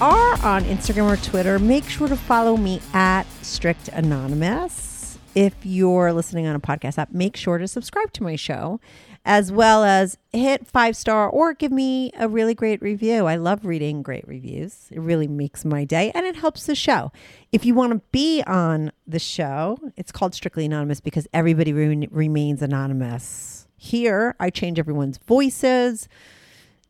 are 0.00 0.32
on 0.44 0.64
Instagram 0.64 1.12
or 1.12 1.16
Twitter, 1.16 1.58
make 1.58 1.88
sure 1.88 2.08
to 2.08 2.16
follow 2.16 2.56
me 2.56 2.80
at 2.92 3.24
Strict 3.42 3.88
Anonymous. 3.88 5.18
If 5.34 5.54
you're 5.62 6.12
listening 6.12 6.46
on 6.46 6.56
a 6.56 6.60
podcast 6.60 6.98
app, 6.98 7.12
make 7.12 7.36
sure 7.36 7.58
to 7.58 7.68
subscribe 7.68 8.12
to 8.14 8.22
my 8.22 8.34
show, 8.36 8.80
as 9.24 9.52
well 9.52 9.84
as 9.84 10.18
hit 10.32 10.66
five 10.66 10.96
star 10.96 11.28
or 11.28 11.54
give 11.54 11.70
me 11.70 12.10
a 12.18 12.28
really 12.28 12.54
great 12.54 12.82
review. 12.82 13.26
I 13.26 13.36
love 13.36 13.64
reading 13.64 14.02
great 14.02 14.26
reviews. 14.26 14.88
It 14.90 15.00
really 15.00 15.28
makes 15.28 15.64
my 15.64 15.84
day 15.84 16.10
and 16.14 16.26
it 16.26 16.36
helps 16.36 16.66
the 16.66 16.74
show. 16.74 17.12
If 17.52 17.64
you 17.64 17.74
want 17.74 17.92
to 17.92 18.02
be 18.10 18.42
on 18.46 18.90
the 19.06 19.18
show, 19.18 19.78
it's 19.96 20.12
called 20.12 20.34
Strictly 20.34 20.64
Anonymous 20.66 21.00
because 21.00 21.28
everybody 21.32 21.72
re- 21.72 22.08
remains 22.10 22.62
anonymous. 22.62 23.68
Here, 23.76 24.34
I 24.40 24.50
change 24.50 24.78
everyone's 24.78 25.18
voices. 25.18 26.08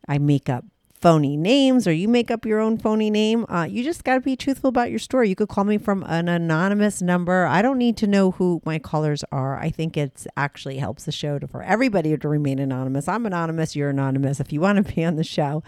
I 0.07 0.19
make 0.19 0.49
up 0.49 0.65
phony 1.05 1.37
names 1.37 1.87
or 1.87 1.93
you 1.93 2.09
make 2.09 2.31
up 2.31 2.47
your 2.47 2.59
own 2.61 2.79
phony 2.79 3.11
name. 3.11 3.45
Uh, 3.51 3.65
you 3.65 3.85
just 3.85 4.05
got 4.05 4.15
to 4.15 4.23
be 4.23 4.35
truthful 4.35 4.69
about 4.69 4.89
your 4.89 4.99
story. 4.99 5.29
You 5.29 5.37
could 5.37 5.51
call 5.51 5.65
me 5.65 5.77
from 5.77 6.03
an 6.05 6.31
anonymous 6.31 7.03
number. 7.03 7.45
I 7.45 7.61
don't 7.61 7.77
need 7.77 7.99
to 7.99 8.07
know 8.07 8.31
who 8.31 8.63
my 8.65 8.79
callers 8.79 9.23
are. 9.31 9.59
I 9.59 9.69
think 9.69 9.99
it's 9.99 10.27
actually 10.39 10.79
helps 10.79 11.05
the 11.05 11.13
show 11.13 11.39
to, 11.39 11.47
for 11.47 11.63
everybody 11.63 12.17
to 12.17 12.27
remain 12.27 12.59
anonymous. 12.59 13.07
I'm 13.07 13.27
anonymous. 13.27 13.77
You're 13.77 13.91
anonymous. 13.91 14.41
If 14.41 14.51
you 14.51 14.63
want 14.63 14.79
to 14.79 14.95
be 14.95 15.05
on 15.05 15.17
the 15.17 15.25
show 15.25 15.63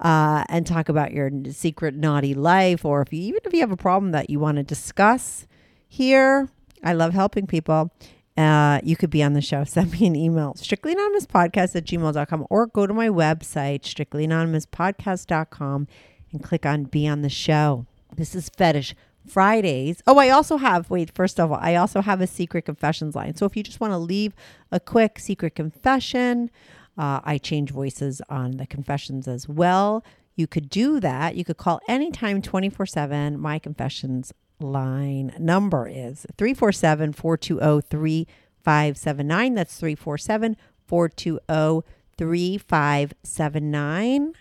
uh, 0.00 0.44
and 0.50 0.66
talk 0.66 0.90
about 0.90 1.12
your 1.12 1.30
secret 1.50 1.94
naughty 1.94 2.34
life, 2.34 2.84
or 2.84 3.00
if 3.00 3.10
you 3.10 3.22
even 3.22 3.40
if 3.46 3.54
you 3.54 3.60
have 3.60 3.72
a 3.72 3.78
problem 3.78 4.12
that 4.12 4.28
you 4.28 4.38
want 4.38 4.58
to 4.58 4.62
discuss 4.62 5.46
here, 5.88 6.50
I 6.82 6.92
love 6.92 7.14
helping 7.14 7.46
people 7.46 7.90
uh, 8.36 8.80
you 8.82 8.96
could 8.96 9.10
be 9.10 9.22
on 9.22 9.34
the 9.34 9.40
show. 9.40 9.64
Send 9.64 9.92
me 9.92 10.06
an 10.06 10.16
email, 10.16 10.54
strictlyanonymouspodcast 10.54 11.76
at 11.76 11.84
gmail.com, 11.84 12.46
or 12.50 12.66
go 12.66 12.86
to 12.86 12.94
my 12.94 13.08
website, 13.08 13.82
strictlyanonymouspodcast.com, 13.82 15.88
and 16.32 16.42
click 16.42 16.66
on 16.66 16.84
Be 16.84 17.06
on 17.06 17.22
the 17.22 17.28
Show. 17.28 17.86
This 18.16 18.34
is 18.34 18.48
Fetish 18.48 18.94
Fridays. 19.26 20.02
Oh, 20.06 20.18
I 20.18 20.30
also 20.30 20.56
have, 20.56 20.90
wait, 20.90 21.10
first 21.14 21.40
of 21.40 21.50
all, 21.50 21.58
I 21.60 21.76
also 21.76 22.00
have 22.00 22.20
a 22.20 22.26
secret 22.26 22.64
confessions 22.64 23.14
line. 23.14 23.36
So 23.36 23.46
if 23.46 23.56
you 23.56 23.62
just 23.62 23.80
want 23.80 23.92
to 23.92 23.98
leave 23.98 24.34
a 24.70 24.80
quick 24.80 25.18
secret 25.18 25.54
confession, 25.54 26.50
uh, 26.98 27.20
I 27.24 27.38
change 27.38 27.70
voices 27.70 28.20
on 28.28 28.58
the 28.58 28.66
confessions 28.66 29.26
as 29.26 29.48
well. 29.48 30.04
You 30.36 30.46
could 30.46 30.68
do 30.68 31.00
that. 31.00 31.36
You 31.36 31.44
could 31.44 31.56
call 31.56 31.80
anytime 31.88 32.42
24 32.42 32.86
7. 32.86 33.38
My 33.38 33.58
confessions 33.58 34.32
line 34.60 35.34
number 35.38 35.88
is 35.88 36.26
347 36.36 37.12
420 37.12 37.82
3579. 37.90 39.54
That's 39.54 39.78
347 39.78 40.56
420 40.86 41.84
3579. 42.16 44.34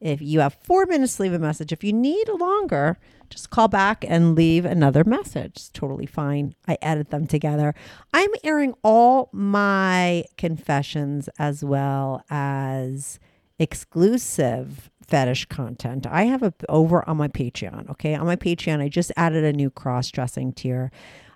If 0.00 0.22
you 0.22 0.40
have 0.40 0.54
four 0.54 0.86
minutes 0.86 1.20
leave 1.20 1.34
a 1.34 1.38
message, 1.38 1.72
if 1.72 1.84
you 1.84 1.92
need 1.92 2.26
longer, 2.28 2.96
just 3.28 3.50
call 3.50 3.68
back 3.68 4.02
and 4.08 4.34
leave 4.34 4.64
another 4.64 5.04
message. 5.04 5.52
It's 5.56 5.68
totally 5.68 6.06
fine. 6.06 6.54
I 6.66 6.78
edit 6.80 7.10
them 7.10 7.26
together. 7.26 7.74
I'm 8.14 8.30
airing 8.42 8.72
all 8.82 9.28
my 9.32 10.24
confessions 10.38 11.28
as 11.38 11.62
well 11.62 12.24
as 12.30 13.18
exclusive 13.58 14.90
fetish 15.10 15.46
content. 15.46 16.06
I 16.06 16.24
have 16.24 16.42
a 16.42 16.54
over 16.68 17.06
on 17.08 17.16
my 17.16 17.28
Patreon. 17.28 17.90
Okay, 17.90 18.14
on 18.14 18.26
my 18.26 18.36
Patreon, 18.36 18.80
I 18.80 18.88
just 18.88 19.12
added 19.16 19.44
a 19.44 19.52
new 19.52 19.70
cross-dressing 19.70 20.52
tier. 20.52 20.90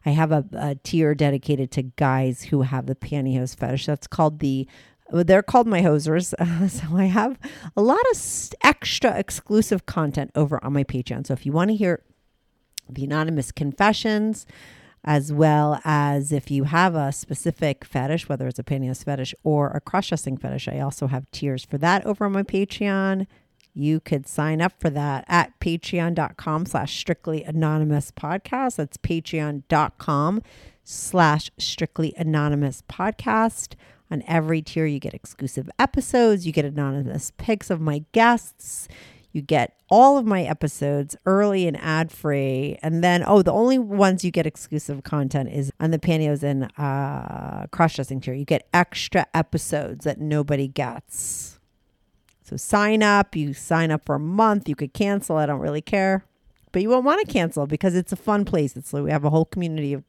I 0.07 0.11
have 0.11 0.33
a, 0.33 0.45
a 0.53 0.75
tier 0.77 1.15
dedicated 1.15 1.71
to 1.73 1.83
guys 1.83 2.45
who 2.45 2.63
have 2.63 2.87
the 2.87 2.95
pantyhose 2.95 3.57
fetish. 3.57 3.87
That's 3.87 4.07
called 4.07 4.39
the 4.39 4.69
uh, 5.13 5.23
they're 5.23 5.43
called 5.43 5.67
my 5.67 5.83
hosers. 5.83 6.35
so 6.71 6.97
I 6.97 7.05
have 7.05 7.39
a 7.77 7.83
lot 7.83 8.01
of 8.13 8.51
extra 8.63 9.19
exclusive 9.19 9.87
content 9.87 10.31
over 10.35 10.63
on 10.65 10.73
my 10.73 10.85
Patreon. 10.85 11.27
So 11.27 11.35
if 11.35 11.45
you 11.45 11.53
want 11.53 11.71
to 11.71 11.77
hear 11.77 12.03
the 12.89 13.05
anonymous 13.05 13.53
confessions, 13.53 14.47
as 15.05 15.33
well 15.33 15.81
as 15.85 16.33
if 16.33 16.51
you 16.51 16.65
have 16.65 16.95
a 16.95 17.13
specific 17.13 17.85
fetish, 17.85 18.29
whether 18.29 18.47
it's 18.47 18.59
a 18.59 18.65
pantyhose 18.65 19.05
fetish 19.05 19.35
or 19.43 19.69
a 19.71 19.81
cross-dressing 19.81 20.39
fetish, 20.39 20.69
I 20.69 20.81
also 20.81 21.09
have 21.09 21.31
tiers 21.31 21.65
for 21.65 21.77
that 21.79 22.07
over 22.07 22.25
on 22.25 22.33
my 22.33 22.43
Patreon 22.43 23.27
you 23.75 24.01
could 24.01 24.27
sign 24.27 24.63
up 24.63 24.73
for 24.79 24.89
that 24.91 25.25
at 25.29 25.59
patreon.com 25.59 26.67
slash 26.67 26.97
strictly 26.97 27.43
anonymous 27.43 28.13
podcast. 28.13 28.77
That's 28.77 28.97
patreon.com 28.97 30.43
slash 30.85 31.51
strictly 31.59 32.15
anonymous 32.17 32.83
podcast. 32.89 33.75
On 34.11 34.23
every 34.29 34.63
tier, 34.63 34.87
you 34.87 35.01
get 35.01 35.15
exclusive 35.15 35.69
episodes, 35.79 36.47
you 36.47 36.53
get 36.53 36.65
anonymous 36.65 37.33
pics 37.37 37.71
of 37.71 37.81
my 37.81 38.05
guests. 38.13 38.87
You 39.33 39.43
get 39.43 39.77
all 39.89 40.17
of 40.17 40.25
my 40.25 40.45
episodes 40.45 41.17
early 41.27 41.67
and 41.67 41.77
ad 41.81 42.13
free. 42.13 42.79
And 42.83 43.03
then, 43.03 43.25
oh, 43.27 43.43
the 43.43 43.53
only 43.53 43.79
ones 43.79 44.25
you 44.25 44.31
get 44.31 44.47
exclusive 44.47 45.03
content 45.03 45.49
is 45.51 45.73
on 45.81 45.91
the 45.91 45.99
pantyhose 45.99 46.45
and 46.45 46.71
uh, 46.79 47.67
cross 47.73 47.97
dressing 47.97 48.21
tier. 48.21 48.35
You 48.35 48.45
get 48.45 48.69
extra 48.73 49.27
episodes 49.35 50.05
that 50.05 50.21
nobody 50.21 50.69
gets. 50.69 51.59
So 52.55 52.57
sign 52.57 53.03
up. 53.03 53.35
You 53.35 53.53
sign 53.53 53.91
up 53.91 54.05
for 54.05 54.15
a 54.15 54.21
month. 54.21 54.69
You 54.69 54.77
could 54.77 54.93
cancel. 54.93 55.37
I 55.37 55.45
don't 55.45 55.59
really 55.59 55.83
care, 55.83 56.25
but 56.71 56.83
you 56.83 56.89
won't 56.89 57.05
want 57.05 57.27
to 57.27 57.33
cancel 57.33 57.67
because 57.67 57.97
it's 57.97 58.13
a 58.13 58.17
fun 58.17 58.45
place. 58.45 58.77
It's 58.77 58.93
like 58.93 59.03
we 59.03 59.11
have 59.11 59.25
a 59.25 59.31
whole 59.31 59.45
community 59.45 59.93
of, 59.93 60.05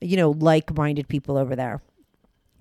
you 0.00 0.16
know, 0.16 0.30
like-minded 0.30 1.08
people 1.08 1.36
over 1.36 1.56
there. 1.56 1.82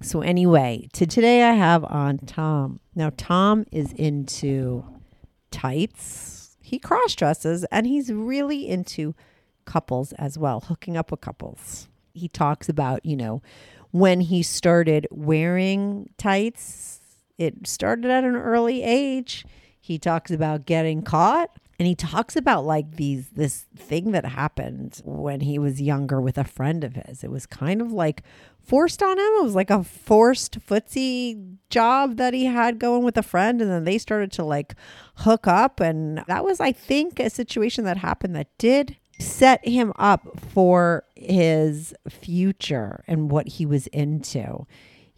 So 0.01 0.21
anyway, 0.21 0.87
to 0.93 1.05
today 1.05 1.43
I 1.43 1.51
have 1.51 1.83
on 1.83 2.17
Tom. 2.19 2.79
Now 2.95 3.11
Tom 3.17 3.65
is 3.71 3.93
into 3.93 4.83
tights. 5.51 6.57
He 6.59 6.79
cross 6.79 7.13
dresses 7.13 7.65
and 7.65 7.85
he's 7.85 8.11
really 8.11 8.67
into 8.67 9.13
couples 9.65 10.11
as 10.13 10.39
well, 10.39 10.61
hooking 10.61 10.97
up 10.97 11.11
with 11.11 11.21
couples. 11.21 11.87
He 12.15 12.27
talks 12.27 12.67
about, 12.67 13.05
you 13.05 13.15
know, 13.15 13.43
when 13.91 14.21
he 14.21 14.41
started 14.41 15.05
wearing 15.11 16.09
tights 16.17 16.98
it 17.39 17.65
started 17.65 18.11
at 18.11 18.23
an 18.23 18.35
early 18.35 18.83
age. 18.83 19.45
He 19.79 19.97
talks 19.97 20.29
about 20.29 20.65
getting 20.65 21.01
caught 21.01 21.49
and 21.79 21.87
he 21.87 21.95
talks 21.95 22.35
about 22.35 22.65
like 22.65 22.97
these 22.97 23.29
this 23.29 23.65
thing 23.75 24.11
that 24.11 24.25
happened 24.25 25.01
when 25.05 25.39
he 25.39 25.57
was 25.57 25.81
younger 25.81 26.19
with 26.19 26.37
a 26.37 26.43
friend 26.43 26.83
of 26.83 26.95
his. 26.95 27.23
It 27.23 27.31
was 27.31 27.45
kind 27.45 27.81
of 27.81 27.93
like 27.93 28.21
forced 28.61 29.01
on 29.01 29.17
him. 29.17 29.31
It 29.39 29.43
was 29.43 29.55
like 29.55 29.69
a 29.69 29.85
forced 29.85 30.59
footsie 30.59 31.55
job 31.69 32.17
that 32.17 32.33
he 32.33 32.45
had 32.45 32.77
going 32.77 33.03
with 33.03 33.17
a 33.17 33.23
friend 33.23 33.61
and 33.61 33.71
then 33.71 33.85
they 33.85 33.97
started 33.97 34.33
to 34.33 34.43
like 34.43 34.75
hook 35.15 35.47
up 35.47 35.79
and 35.79 36.21
that 36.27 36.43
was 36.43 36.59
I 36.59 36.73
think 36.73 37.19
a 37.19 37.29
situation 37.29 37.85
that 37.85 37.97
happened 37.97 38.35
that 38.35 38.55
did 38.57 38.97
set 39.17 39.65
him 39.65 39.93
up 39.97 40.39
for 40.51 41.05
his 41.15 41.93
future 42.09 43.05
and 43.07 43.31
what 43.31 43.47
he 43.47 43.65
was 43.65 43.87
into. 43.87 44.65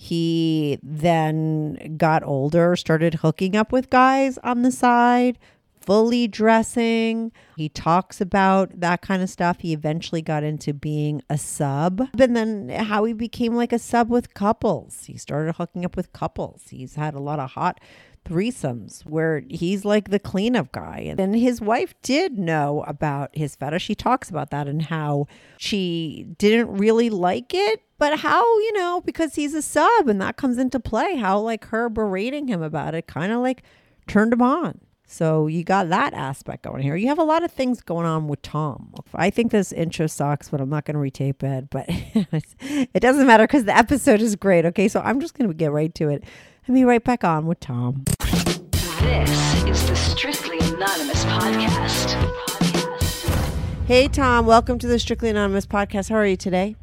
He 0.03 0.79
then 0.81 1.95
got 1.95 2.23
older, 2.23 2.75
started 2.75 3.13
hooking 3.15 3.55
up 3.55 3.71
with 3.71 3.91
guys 3.91 4.39
on 4.39 4.63
the 4.63 4.71
side 4.71 5.37
fully 5.81 6.27
dressing. 6.27 7.31
He 7.57 7.67
talks 7.67 8.21
about 8.21 8.79
that 8.79 9.01
kind 9.01 9.21
of 9.21 9.29
stuff. 9.29 9.59
He 9.59 9.73
eventually 9.73 10.21
got 10.21 10.43
into 10.43 10.73
being 10.73 11.21
a 11.29 11.37
sub, 11.37 12.07
and 12.17 12.35
then 12.35 12.69
how 12.69 13.03
he 13.03 13.13
became 13.13 13.55
like 13.55 13.73
a 13.73 13.79
sub 13.79 14.09
with 14.09 14.33
couples. 14.33 15.05
He 15.05 15.17
started 15.17 15.55
hooking 15.55 15.83
up 15.83 15.95
with 15.95 16.13
couples. 16.13 16.67
He's 16.69 16.95
had 16.95 17.13
a 17.13 17.19
lot 17.19 17.39
of 17.39 17.51
hot 17.51 17.79
threesomes 18.25 19.01
where 19.05 19.43
he's 19.49 19.83
like 19.83 20.09
the 20.09 20.19
cleanup 20.19 20.71
guy. 20.71 21.13
And 21.17 21.35
his 21.35 21.59
wife 21.61 21.93
did 22.01 22.37
know 22.37 22.83
about 22.87 23.35
his 23.35 23.55
fetish. 23.55 23.83
She 23.83 23.95
talks 23.95 24.29
about 24.29 24.51
that 24.51 24.67
and 24.67 24.83
how 24.83 25.27
she 25.57 26.27
didn't 26.37 26.77
really 26.77 27.09
like 27.09 27.53
it, 27.53 27.83
but 27.97 28.19
how, 28.19 28.43
you 28.59 28.73
know, 28.73 29.01
because 29.05 29.35
he's 29.35 29.53
a 29.53 29.61
sub 29.61 30.07
and 30.07 30.21
that 30.21 30.37
comes 30.37 30.57
into 30.57 30.79
play, 30.79 31.15
how 31.15 31.39
like 31.39 31.65
her 31.65 31.89
berating 31.89 32.47
him 32.47 32.61
about 32.61 32.95
it 32.95 33.07
kind 33.07 33.31
of 33.31 33.39
like 33.39 33.63
turned 34.07 34.33
him 34.33 34.41
on. 34.41 34.79
So 35.11 35.47
you 35.47 35.65
got 35.65 35.89
that 35.89 36.13
aspect 36.13 36.63
going 36.63 36.83
here. 36.83 36.95
You 36.95 37.09
have 37.09 37.19
a 37.19 37.23
lot 37.23 37.43
of 37.43 37.51
things 37.51 37.81
going 37.81 38.05
on 38.05 38.29
with 38.29 38.41
Tom. 38.43 38.93
I 39.13 39.29
think 39.29 39.51
this 39.51 39.73
intro 39.73 40.07
sucks, 40.07 40.47
but 40.47 40.61
I'm 40.61 40.69
not 40.69 40.85
going 40.85 40.95
to 40.95 41.01
retape 41.01 41.43
it. 41.43 41.69
But 41.69 41.85
it 42.93 43.01
doesn't 43.01 43.27
matter 43.27 43.43
because 43.43 43.65
the 43.65 43.75
episode 43.75 44.21
is 44.21 44.37
great. 44.37 44.65
Okay, 44.65 44.87
so 44.87 45.01
I'm 45.01 45.19
just 45.19 45.37
going 45.37 45.49
to 45.49 45.53
get 45.53 45.73
right 45.73 45.93
to 45.95 46.07
it 46.07 46.23
and 46.67 46.75
be 46.75 46.83
right 46.83 47.03
back 47.03 47.23
on 47.23 47.47
with 47.47 47.59
Tom. 47.59 48.03
This 48.19 49.63
is 49.65 49.87
the 49.89 49.95
Strictly 49.95 50.59
Anonymous 50.59 51.25
podcast. 51.25 52.13
Hey, 53.87 54.07
Tom. 54.07 54.45
Welcome 54.45 54.77
to 54.79 54.87
the 54.87 54.99
Strictly 54.99 55.29
Anonymous 55.29 55.65
podcast. 55.65 56.09
How 56.09 56.15
are 56.15 56.25
you 56.25 56.37
today? 56.37 56.75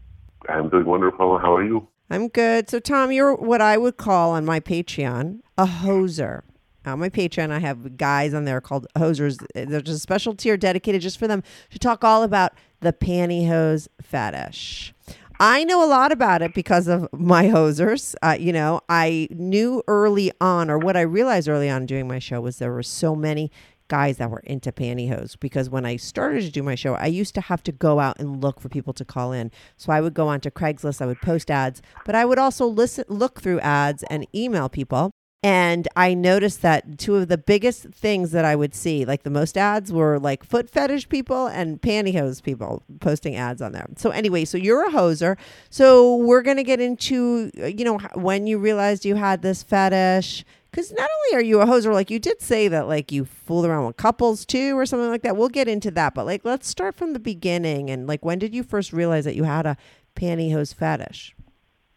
I'm 0.48 0.68
doing 0.68 0.84
wonderful. 0.84 1.38
How 1.38 1.54
are 1.56 1.64
you? 1.64 1.88
I'm 2.10 2.28
good. 2.28 2.68
So, 2.70 2.80
Tom, 2.80 3.12
you're 3.12 3.34
what 3.34 3.60
I 3.60 3.76
would 3.76 3.96
call 3.96 4.32
on 4.32 4.44
my 4.44 4.60
Patreon 4.60 5.40
a 5.56 5.66
hoser. 5.66 6.42
On 6.86 6.98
my 6.98 7.08
Patreon, 7.10 7.50
I 7.50 7.58
have 7.58 7.96
guys 7.96 8.32
on 8.32 8.44
there 8.44 8.60
called 8.60 8.86
hosers. 8.96 9.44
There's 9.54 9.88
a 9.88 9.98
special 9.98 10.34
tier 10.34 10.56
dedicated 10.56 11.02
just 11.02 11.18
for 11.18 11.28
them 11.28 11.42
to 11.70 11.78
talk 11.78 12.02
all 12.02 12.22
about 12.22 12.52
the 12.80 12.92
pantyhose 12.92 13.88
fetish. 14.00 14.94
I 15.40 15.62
know 15.62 15.84
a 15.84 15.86
lot 15.86 16.10
about 16.10 16.42
it 16.42 16.52
because 16.52 16.88
of 16.88 17.08
my 17.12 17.44
hosers. 17.44 18.16
Uh, 18.22 18.36
you 18.38 18.52
know, 18.52 18.80
I 18.88 19.28
knew 19.30 19.84
early 19.86 20.32
on, 20.40 20.68
or 20.68 20.78
what 20.78 20.96
I 20.96 21.02
realized 21.02 21.48
early 21.48 21.70
on 21.70 21.86
doing 21.86 22.08
my 22.08 22.18
show 22.18 22.40
was 22.40 22.58
there 22.58 22.72
were 22.72 22.82
so 22.82 23.14
many 23.14 23.52
guys 23.86 24.16
that 24.16 24.30
were 24.30 24.40
into 24.40 24.72
pantyhose 24.72 25.38
because 25.38 25.70
when 25.70 25.86
I 25.86 25.96
started 25.96 26.42
to 26.42 26.50
do 26.50 26.62
my 26.62 26.74
show, 26.74 26.94
I 26.94 27.06
used 27.06 27.34
to 27.36 27.40
have 27.40 27.62
to 27.62 27.72
go 27.72 28.00
out 28.00 28.18
and 28.18 28.42
look 28.42 28.60
for 28.60 28.68
people 28.68 28.92
to 28.94 29.04
call 29.04 29.32
in. 29.32 29.52
So 29.76 29.92
I 29.92 30.00
would 30.00 30.12
go 30.12 30.26
onto 30.26 30.50
Craigslist, 30.50 31.00
I 31.00 31.06
would 31.06 31.22
post 31.22 31.50
ads, 31.50 31.82
but 32.04 32.16
I 32.16 32.24
would 32.24 32.38
also 32.38 32.66
listen, 32.66 33.04
look 33.08 33.40
through 33.40 33.60
ads 33.60 34.02
and 34.10 34.26
email 34.34 34.68
people. 34.68 35.12
And 35.40 35.86
I 35.94 36.14
noticed 36.14 36.62
that 36.62 36.98
two 36.98 37.14
of 37.14 37.28
the 37.28 37.38
biggest 37.38 37.84
things 37.90 38.32
that 38.32 38.44
I 38.44 38.56
would 38.56 38.74
see, 38.74 39.04
like 39.04 39.22
the 39.22 39.30
most 39.30 39.56
ads, 39.56 39.92
were 39.92 40.18
like 40.18 40.42
foot 40.42 40.68
fetish 40.68 41.08
people 41.08 41.46
and 41.46 41.80
pantyhose 41.80 42.42
people 42.42 42.82
posting 42.98 43.36
ads 43.36 43.62
on 43.62 43.70
there. 43.70 43.86
So, 43.96 44.10
anyway, 44.10 44.44
so 44.44 44.58
you're 44.58 44.88
a 44.88 44.90
hoser. 44.90 45.38
So, 45.70 46.16
we're 46.16 46.42
going 46.42 46.56
to 46.56 46.64
get 46.64 46.80
into, 46.80 47.52
uh, 47.62 47.66
you 47.66 47.84
know, 47.84 47.98
when 48.14 48.48
you 48.48 48.58
realized 48.58 49.04
you 49.04 49.14
had 49.14 49.42
this 49.42 49.62
fetish. 49.62 50.44
Because 50.72 50.92
not 50.92 51.08
only 51.08 51.40
are 51.40 51.46
you 51.46 51.60
a 51.60 51.66
hoser, 51.66 51.92
like 51.92 52.10
you 52.10 52.18
did 52.18 52.42
say 52.42 52.66
that, 52.68 52.88
like 52.88 53.12
you 53.12 53.24
fool 53.24 53.64
around 53.64 53.86
with 53.86 53.96
couples 53.96 54.44
too, 54.44 54.76
or 54.76 54.86
something 54.86 55.08
like 55.08 55.22
that. 55.22 55.36
We'll 55.36 55.48
get 55.48 55.68
into 55.68 55.92
that. 55.92 56.14
But, 56.14 56.26
like, 56.26 56.44
let's 56.44 56.66
start 56.66 56.96
from 56.96 57.12
the 57.12 57.20
beginning. 57.20 57.90
And, 57.90 58.08
like, 58.08 58.24
when 58.24 58.40
did 58.40 58.56
you 58.56 58.64
first 58.64 58.92
realize 58.92 59.24
that 59.24 59.36
you 59.36 59.44
had 59.44 59.66
a 59.66 59.76
pantyhose 60.16 60.74
fetish? 60.74 61.36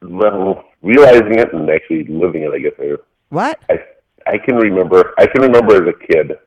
Well, 0.03 0.63
realizing 0.83 1.39
it 1.39 1.51
and 1.51 1.67
actually 1.71 2.03
living 2.03 2.43
it, 2.43 2.51
I 2.53 2.59
guess. 2.59 2.99
What? 3.31 3.59
I 3.69 3.79
I 4.27 4.37
can 4.37 4.55
remember. 4.55 5.13
I 5.17 5.25
can 5.25 5.41
remember 5.41 5.75
as 5.75 5.93
a 5.93 6.13
kid 6.13 6.37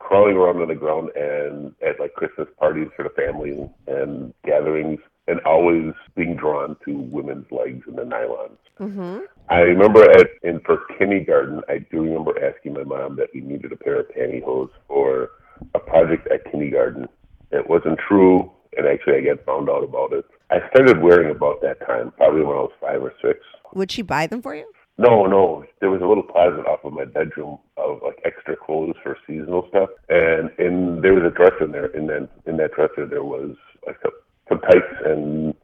crawling 0.00 0.36
around 0.36 0.60
on 0.60 0.68
the 0.68 0.74
ground 0.74 1.10
and 1.16 1.72
at 1.86 1.98
like 1.98 2.14
Christmas 2.14 2.48
parties 2.58 2.88
for 2.94 3.04
the 3.04 3.10
family 3.10 3.68
and 3.86 4.34
gatherings, 4.44 4.98
and 5.28 5.40
always 5.40 5.92
being 6.16 6.36
drawn 6.36 6.76
to 6.84 6.98
women's 6.98 7.46
legs 7.52 7.84
and 7.86 7.96
the 7.96 8.02
nylons. 8.02 8.58
Mm-hmm. 8.80 9.18
I 9.48 9.58
remember 9.60 10.02
at 10.02 10.26
in 10.42 10.60
for 10.60 10.80
kindergarten, 10.98 11.62
I 11.68 11.78
do 11.78 12.02
remember 12.02 12.32
asking 12.44 12.74
my 12.74 12.82
mom 12.82 13.14
that 13.16 13.28
we 13.32 13.40
needed 13.40 13.72
a 13.72 13.76
pair 13.76 14.00
of 14.00 14.08
pantyhose 14.08 14.70
for 14.88 15.30
a 15.74 15.78
project 15.78 16.26
at 16.32 16.50
kindergarten. 16.50 17.08
It 17.52 17.70
wasn't 17.70 18.00
true, 18.06 18.50
and 18.76 18.86
actually 18.86 19.18
I 19.18 19.34
got 19.34 19.44
found 19.44 19.70
out 19.70 19.84
about 19.84 20.12
it. 20.12 20.24
I 20.50 20.58
started 20.70 21.00
wearing 21.00 21.30
about 21.30 21.62
that 21.62 21.86
time, 21.86 22.12
probably 22.16 22.42
when 22.42 22.56
I 22.56 22.60
was 22.60 22.72
five 22.80 23.00
or 23.00 23.12
six. 23.22 23.38
Would 23.74 23.92
she 23.92 24.02
buy 24.02 24.26
them 24.26 24.42
for 24.42 24.54
you? 24.56 24.66
No, 24.98 25.26
no. 25.26 25.64
There 25.80 25.90
was 25.90 26.00
a 26.00 26.06
little 26.06 26.22
closet 26.22 26.66
off 26.66 26.84
of 26.84 26.92
my 26.94 27.04
bedroom 27.04 27.58
of 27.76 28.00
like 28.02 28.18
extra 28.24 28.56
clothes 28.56 28.94
for 29.02 29.18
seasonal 29.26 29.66
stuff, 29.68 29.90
and 30.08 30.50
in 30.58 31.00
there 31.02 31.12
was 31.12 31.24
a 31.24 31.30
dresser 31.36 31.64
in 31.64 31.72
there. 31.72 31.86
In 31.86 32.06
that 32.06 32.28
in 32.46 32.56
that 32.56 32.72
dresser, 32.72 33.06
there 33.06 33.24
was 33.24 33.54
like 33.86 33.98
a, 34.04 34.08
some 34.48 34.60
tights 34.60 34.94
and 35.04 35.54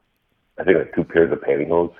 I 0.58 0.64
think 0.64 0.76
like 0.78 0.94
two 0.94 1.04
pairs 1.04 1.32
of 1.32 1.40
pantyhose, 1.40 1.94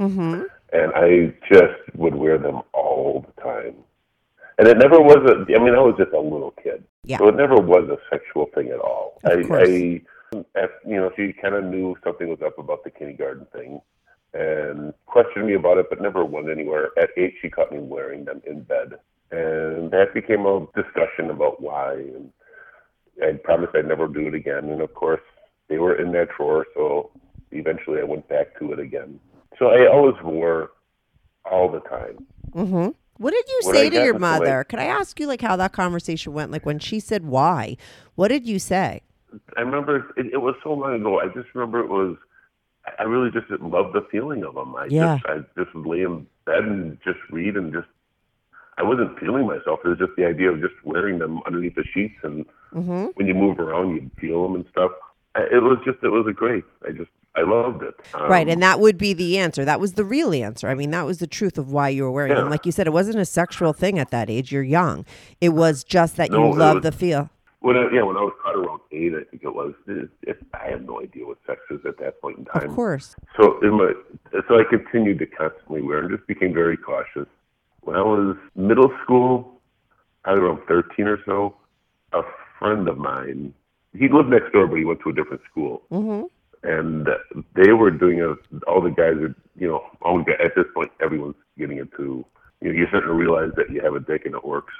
Mm-hmm. 0.00 0.42
and 0.72 0.92
I 0.94 1.34
just 1.52 1.96
would 1.96 2.14
wear 2.14 2.38
them 2.38 2.62
all 2.72 3.26
the 3.34 3.42
time. 3.42 3.74
And 4.58 4.68
it 4.68 4.78
never 4.78 5.00
was 5.00 5.18
a. 5.28 5.54
I 5.54 5.58
mean, 5.58 5.74
I 5.74 5.80
was 5.80 5.94
just 5.98 6.12
a 6.12 6.20
little 6.20 6.54
kid, 6.62 6.84
Yeah. 7.04 7.18
so 7.18 7.28
it 7.28 7.34
never 7.36 7.56
was 7.56 7.88
a 7.88 7.98
sexual 8.08 8.46
thing 8.54 8.68
at 8.68 8.78
all. 8.78 9.18
Of 9.24 9.38
I, 9.38 9.42
course. 9.42 9.68
I, 9.68 10.00
if, 10.54 10.70
you 10.86 10.96
know, 10.96 11.10
she 11.16 11.32
kind 11.32 11.54
of 11.54 11.64
knew 11.64 11.96
something 12.04 12.28
was 12.28 12.40
up 12.44 12.58
about 12.58 12.84
the 12.84 12.90
kindergarten 12.90 13.46
thing, 13.52 13.80
and 14.34 14.94
questioned 15.06 15.46
me 15.46 15.54
about 15.54 15.78
it, 15.78 15.86
but 15.90 16.00
never 16.00 16.24
went 16.24 16.48
anywhere. 16.50 16.88
At 16.98 17.10
eight, 17.16 17.34
she 17.40 17.50
caught 17.50 17.70
me 17.72 17.78
wearing 17.78 18.24
them 18.24 18.42
in 18.46 18.62
bed, 18.62 18.94
and 19.30 19.90
that 19.90 20.14
became 20.14 20.46
a 20.46 20.66
discussion 20.74 21.30
about 21.30 21.60
why. 21.60 21.94
And 21.94 22.32
I 23.22 23.32
promised 23.44 23.74
I'd 23.74 23.86
never 23.86 24.08
do 24.08 24.26
it 24.28 24.34
again. 24.34 24.70
And 24.70 24.80
of 24.80 24.94
course, 24.94 25.20
they 25.68 25.78
were 25.78 25.94
in 25.94 26.12
that 26.12 26.28
drawer, 26.36 26.66
so 26.74 27.10
eventually 27.50 28.00
I 28.00 28.04
went 28.04 28.28
back 28.28 28.58
to 28.58 28.72
it 28.72 28.78
again. 28.78 29.20
So 29.58 29.66
I 29.66 29.86
always 29.86 30.16
wore 30.24 30.70
all 31.50 31.70
the 31.70 31.80
time. 31.80 32.26
Mm-hmm. 32.54 32.88
What 33.18 33.30
did 33.32 33.44
you 33.46 33.60
When 33.64 33.74
say 33.74 33.86
I 33.86 33.88
to 33.90 33.94
your 33.96 34.04
into, 34.06 34.12
like- 34.14 34.40
mother? 34.40 34.64
Could 34.64 34.78
I 34.78 34.84
ask 34.84 35.20
you 35.20 35.26
like 35.26 35.42
how 35.42 35.56
that 35.56 35.72
conversation 35.72 36.32
went? 36.32 36.50
Like 36.50 36.64
when 36.66 36.78
she 36.78 36.98
said 37.00 37.24
why, 37.26 37.76
what 38.14 38.28
did 38.28 38.46
you 38.46 38.58
say? 38.58 39.02
I 39.56 39.60
remember 39.60 40.12
it, 40.16 40.26
it 40.32 40.38
was 40.42 40.54
so 40.62 40.72
long 40.72 40.94
ago. 40.94 41.20
I 41.20 41.26
just 41.28 41.48
remember 41.54 41.80
it 41.80 41.88
was. 41.88 42.16
I 42.98 43.04
really 43.04 43.30
just 43.30 43.48
loved 43.62 43.94
the 43.94 44.06
feeling 44.10 44.42
of 44.44 44.54
them. 44.54 44.74
I 44.76 44.86
Yeah. 44.86 45.18
just 45.18 45.26
I 45.26 45.38
just 45.62 45.74
would 45.74 45.86
lay 45.86 46.02
in 46.02 46.26
bed 46.46 46.64
and 46.64 46.98
just 47.04 47.18
read 47.30 47.56
and 47.56 47.72
just. 47.72 47.88
I 48.78 48.82
wasn't 48.82 49.18
feeling 49.20 49.46
myself. 49.46 49.80
It 49.84 49.88
was 49.88 49.98
just 49.98 50.12
the 50.16 50.24
idea 50.24 50.50
of 50.50 50.60
just 50.60 50.74
wearing 50.82 51.18
them 51.18 51.42
underneath 51.46 51.74
the 51.74 51.84
sheets, 51.92 52.14
and 52.22 52.44
Mm-hmm. 52.74 53.04
when 53.16 53.26
you 53.26 53.34
move 53.34 53.60
around, 53.60 53.90
you 53.94 54.10
feel 54.18 54.44
them 54.44 54.54
and 54.54 54.64
stuff. 54.70 54.92
It 55.36 55.62
was 55.62 55.78
just 55.84 55.98
it 56.02 56.08
was 56.08 56.26
a 56.26 56.32
great. 56.32 56.64
I 56.88 56.92
just 56.92 57.10
I 57.36 57.42
loved 57.42 57.82
it. 57.82 57.94
Um, 58.14 58.30
right, 58.30 58.48
and 58.48 58.62
that 58.62 58.80
would 58.80 58.96
be 58.98 59.12
the 59.12 59.38
answer. 59.38 59.64
That 59.64 59.78
was 59.78 59.92
the 59.92 60.04
real 60.04 60.32
answer. 60.32 60.68
I 60.68 60.74
mean, 60.74 60.90
that 60.90 61.04
was 61.04 61.18
the 61.18 61.26
truth 61.26 61.58
of 61.58 61.70
why 61.70 61.90
you 61.90 62.02
were 62.04 62.10
wearing 62.10 62.34
them. 62.34 62.48
Like 62.50 62.64
you 62.66 62.72
said, 62.72 62.86
it 62.86 62.92
wasn't 62.94 63.18
a 63.18 63.24
sexual 63.26 63.72
thing 63.74 63.98
at 63.98 64.10
that 64.10 64.30
age. 64.30 64.50
You're 64.52 64.62
young. 64.62 65.04
It 65.40 65.50
was 65.50 65.84
just 65.84 66.16
that 66.16 66.30
No, 66.30 66.46
you 66.48 66.52
it 66.54 66.58
loved 66.58 66.82
the 66.82 66.92
feel. 66.92 67.28
when 67.60 67.76
I, 67.76 67.88
yeah 67.92 68.02
when 68.02 68.16
I 68.16 68.20
was 68.22 68.32
caught 68.42 68.56
around 68.56 68.71
I 69.10 69.24
think 69.30 69.42
it 69.42 69.54
was. 69.54 69.74
It, 69.86 70.10
it, 70.22 70.38
I 70.54 70.70
have 70.70 70.82
no 70.82 71.00
idea 71.00 71.26
what 71.26 71.38
sex 71.46 71.60
is 71.70 71.80
at 71.86 71.98
that 71.98 72.20
point 72.20 72.38
in 72.38 72.44
time. 72.46 72.70
Of 72.70 72.74
course. 72.74 73.16
So 73.36 73.60
in 73.62 73.72
my, 73.72 73.92
so 74.48 74.58
I 74.58 74.64
continued 74.68 75.18
to 75.20 75.26
constantly 75.26 75.82
wear 75.82 76.00
and 76.00 76.10
just 76.16 76.26
became 76.26 76.52
very 76.54 76.76
cautious. 76.76 77.28
When 77.80 77.96
I 77.96 78.02
was 78.02 78.36
middle 78.54 78.92
school, 79.02 79.60
probably 80.22 80.44
around 80.44 80.60
13 80.68 81.06
or 81.06 81.18
so, 81.24 81.56
a 82.12 82.22
friend 82.58 82.88
of 82.88 82.98
mine, 82.98 83.52
he 83.96 84.08
lived 84.08 84.30
next 84.30 84.52
door, 84.52 84.66
but 84.66 84.76
he 84.76 84.84
went 84.84 85.00
to 85.00 85.10
a 85.10 85.12
different 85.12 85.42
school. 85.50 85.82
Mm-hmm. 85.90 86.26
And 86.64 87.08
they 87.56 87.72
were 87.72 87.90
doing 87.90 88.20
a, 88.20 88.34
all 88.68 88.80
the 88.80 88.90
guys 88.90 89.16
are, 89.16 89.34
you 89.56 89.68
know, 89.68 89.82
all 90.00 90.22
the, 90.22 90.32
at 90.40 90.54
this 90.54 90.66
point, 90.74 90.92
everyone's 91.02 91.34
getting 91.58 91.78
into, 91.78 92.24
you 92.60 92.68
know, 92.68 92.72
you're 92.72 92.88
starting 92.88 93.08
to 93.08 93.14
realize 93.14 93.50
that 93.56 93.68
you 93.70 93.80
have 93.82 93.94
a 93.94 94.00
dick 94.00 94.26
and 94.26 94.34
it 94.36 94.44
works 94.44 94.72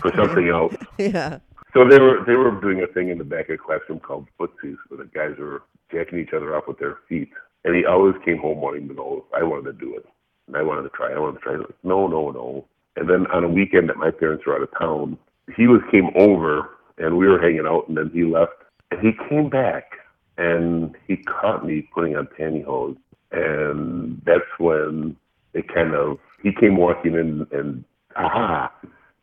for 0.00 0.10
something 0.16 0.48
else. 0.48 0.74
Yeah. 0.96 1.38
So 1.74 1.88
they 1.88 1.98
were 1.98 2.22
they 2.26 2.34
were 2.34 2.50
doing 2.60 2.82
a 2.82 2.92
thing 2.92 3.08
in 3.08 3.18
the 3.18 3.24
back 3.24 3.48
of 3.48 3.56
the 3.56 3.58
classroom 3.58 4.00
called 4.00 4.28
footsies, 4.38 4.76
where 4.88 4.98
the 4.98 5.10
guys 5.14 5.38
were 5.38 5.62
jacking 5.90 6.18
each 6.18 6.34
other 6.34 6.54
off 6.54 6.64
with 6.68 6.78
their 6.78 6.98
feet. 7.08 7.30
And 7.64 7.74
he 7.74 7.84
always 7.84 8.14
came 8.24 8.38
home 8.38 8.60
wanting 8.60 8.88
to 8.88 8.94
know 8.94 9.24
if 9.24 9.34
I 9.34 9.44
wanted 9.44 9.72
to 9.72 9.84
do 9.84 9.96
it. 9.96 10.04
And 10.48 10.56
I 10.56 10.62
wanted 10.62 10.82
to 10.82 10.88
try. 10.90 11.12
I 11.12 11.18
wanted 11.18 11.38
to 11.38 11.40
try. 11.40 11.56
Like, 11.56 11.74
no, 11.82 12.06
no, 12.06 12.30
no. 12.30 12.66
And 12.96 13.08
then 13.08 13.26
on 13.28 13.44
a 13.44 13.48
weekend 13.48 13.88
that 13.88 13.96
my 13.96 14.10
parents 14.10 14.44
were 14.46 14.56
out 14.56 14.62
of 14.62 14.78
town, 14.78 15.16
he 15.56 15.66
was 15.66 15.80
came 15.90 16.10
over 16.16 16.70
and 16.98 17.16
we 17.16 17.26
were 17.26 17.40
hanging 17.40 17.66
out. 17.66 17.88
And 17.88 17.96
then 17.96 18.10
he 18.12 18.24
left. 18.24 18.52
And 18.90 19.00
he 19.00 19.12
came 19.28 19.48
back 19.48 19.92
and 20.36 20.94
he 21.06 21.16
caught 21.16 21.64
me 21.64 21.88
putting 21.94 22.16
on 22.16 22.26
pantyhose. 22.38 22.96
And 23.30 24.20
that's 24.26 24.40
when 24.58 25.16
it 25.54 25.72
kind 25.72 25.94
of 25.94 26.18
he 26.42 26.52
came 26.52 26.76
walking 26.76 27.14
in 27.14 27.46
and 27.52 27.84
aha. 28.16 28.70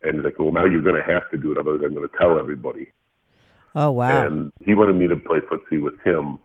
And 0.04 0.16
he's 0.16 0.24
like, 0.24 0.40
well, 0.40 0.52
now 0.52 0.66
you're 0.66 0.82
going 0.82 1.02
to 1.02 1.12
have 1.12 1.30
to 1.32 1.38
do 1.38 1.52
it, 1.52 1.58
otherwise 1.58 1.82
I'm 1.84 1.94
going 1.94 2.08
to 2.08 2.18
tell 2.18 2.40
everybody. 2.40 2.92
Oh 3.76 3.92
wow. 3.92 4.26
And 4.26 4.52
he 4.66 4.74
wanted 4.74 4.96
me 4.96 5.08
to 5.08 5.16
play 5.16 5.40
footsie 5.40 5.82
with 5.82 6.00
him. 6.04 6.40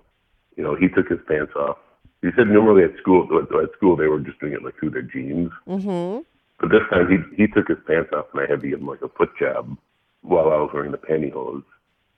You 0.56 0.64
know, 0.64 0.75
he 0.75 0.88
took 0.88 1.08
his 1.08 1.20
pants 1.26 1.52
off. 1.56 1.78
He 2.23 2.30
said 2.37 2.49
normally 2.49 2.84
at 2.84 2.96
school, 2.99 3.28
at 3.40 3.73
school 3.76 3.96
they 3.96 4.06
were 4.06 4.20
just 4.20 4.40
doing 4.40 4.52
it 4.52 4.62
like 4.62 4.78
through 4.78 4.90
their 4.90 5.02
jeans. 5.02 5.50
mm-hmm. 5.66 6.23
But 6.61 6.70
this 6.70 6.82
time 6.90 7.11
he 7.11 7.18
he 7.37 7.46
took 7.49 7.68
his 7.68 7.78
pants 7.87 8.11
off, 8.14 8.26
and 8.32 8.42
I 8.42 8.50
had 8.50 8.61
to 8.61 8.68
give 8.68 8.80
him 8.80 8.87
like 8.87 9.02
a 9.02 9.08
foot 9.08 9.30
job 9.38 9.76
while 10.23 10.46
I 10.46 10.56
was 10.56 10.70
wearing 10.73 10.92
the 10.92 10.99
pantyhose. 10.99 11.64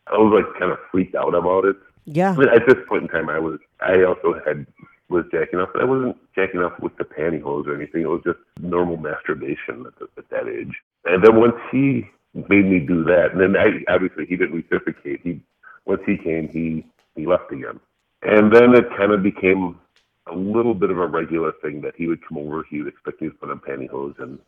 I 0.06 0.18
was 0.18 0.32
like 0.42 0.58
kind 0.58 0.70
of 0.70 0.78
freaked 0.90 1.14
out 1.14 1.34
about 1.34 1.64
it. 1.64 1.76
Yeah. 2.04 2.34
But 2.36 2.54
at 2.54 2.66
this 2.66 2.76
point 2.88 3.04
in 3.04 3.08
time, 3.08 3.28
I 3.28 3.38
was 3.38 3.58
I 3.80 4.02
also 4.02 4.40
had 4.46 4.66
was 5.08 5.24
jacking 5.30 5.60
off, 5.60 5.70
but 5.72 5.82
I 5.82 5.84
wasn't 5.84 6.16
jacking 6.34 6.60
off 6.60 6.78
with 6.80 6.96
the 6.96 7.04
pantyhose 7.04 7.66
or 7.66 7.74
anything. 7.74 8.02
It 8.02 8.08
was 8.08 8.22
just 8.24 8.38
normal 8.60 8.96
masturbation 8.96 9.86
at, 9.86 9.98
the, 9.98 10.08
at 10.18 10.28
that 10.30 10.48
age. 10.48 10.74
And 11.04 11.22
then 11.22 11.36
once 11.36 11.54
he 11.70 12.08
made 12.34 12.66
me 12.66 12.80
do 12.80 13.04
that, 13.04 13.32
and 13.32 13.40
then 13.40 13.56
I 13.56 13.92
obviously 13.92 14.26
he 14.26 14.36
didn't 14.36 14.54
reciprocate. 14.54 15.20
He 15.22 15.40
once 15.84 16.02
he 16.04 16.16
came, 16.16 16.48
he 16.48 16.84
he 17.14 17.26
left 17.26 17.52
again, 17.52 17.80
and 18.22 18.52
then 18.52 18.74
it 18.74 18.88
kind 18.96 19.12
of 19.12 19.22
became 19.22 19.78
a 20.26 20.34
little 20.34 20.74
bit 20.74 20.90
of 20.90 20.98
a 20.98 21.06
regular 21.06 21.52
thing 21.62 21.80
that 21.82 21.94
he 21.96 22.08
would 22.08 22.26
come 22.26 22.38
over. 22.38 22.64
He 22.68 22.82
would 22.82 22.88
expect 22.88 23.22
me 23.22 23.28
to 23.28 23.34
put 23.34 23.50
on 23.50 23.60
pantyhose 23.60 24.18
and 24.18 24.38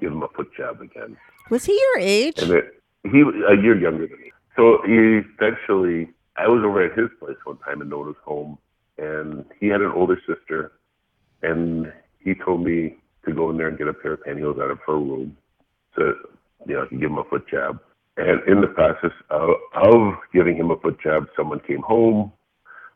give 0.00 0.12
him 0.12 0.22
a 0.22 0.28
foot 0.28 0.48
job 0.56 0.80
again. 0.80 1.16
Was 1.50 1.64
he 1.64 1.72
your 1.72 1.98
age? 1.98 2.38
And 2.38 2.52
it, 2.52 2.82
he 3.04 3.20
a 3.20 3.54
year 3.54 3.78
younger 3.78 4.06
than 4.06 4.18
me. 4.18 4.32
So 4.56 4.78
he 4.86 5.20
eventually, 5.38 6.10
I 6.36 6.48
was 6.48 6.62
over 6.64 6.82
at 6.82 6.98
his 6.98 7.10
place 7.20 7.36
one 7.44 7.58
time 7.58 7.82
and 7.82 7.82
in 7.82 7.88
Nona's 7.90 8.16
home, 8.24 8.58
and 8.98 9.44
he 9.60 9.66
had 9.68 9.80
an 9.80 9.92
older 9.94 10.20
sister, 10.26 10.72
and 11.42 11.92
he 12.18 12.34
told 12.34 12.64
me 12.64 12.96
to 13.24 13.32
go 13.32 13.50
in 13.50 13.56
there 13.56 13.68
and 13.68 13.78
get 13.78 13.88
a 13.88 13.92
pair 13.94 14.12
of 14.12 14.20
pantyhose 14.24 14.62
out 14.62 14.70
of 14.70 14.78
her 14.86 14.98
room, 14.98 15.36
so 15.94 16.14
you 16.66 16.74
know 16.74 16.84
I 16.84 16.86
could 16.86 17.00
give 17.00 17.10
him 17.10 17.18
a 17.18 17.24
foot 17.24 17.48
job. 17.48 17.80
And 18.16 18.40
in 18.48 18.60
the 18.62 18.68
process 18.68 19.12
of, 19.30 19.50
of 19.74 20.14
giving 20.32 20.56
him 20.56 20.70
a 20.70 20.76
foot 20.78 20.98
job, 21.02 21.26
someone 21.36 21.60
came 21.60 21.82
home. 21.82 22.32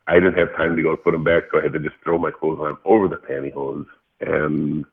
I 0.07 0.15
didn't 0.15 0.39
have 0.39 0.57
time 0.57 0.77
to 0.77 0.83
go 0.83 0.97
put 0.97 1.13
them 1.13 1.25
back, 1.25 1.45
so 1.53 1.59
I 1.59 1.63
had 1.63 1.75
to 1.75 1.79
just 1.79 1.97
throw 2.03 2.19
my 2.19 2.31
clothes 2.31 2.59
on 2.61 2.79
over 2.85 3.07
the 3.07 3.17
pantyhose. 3.17 3.87
And 4.21 4.85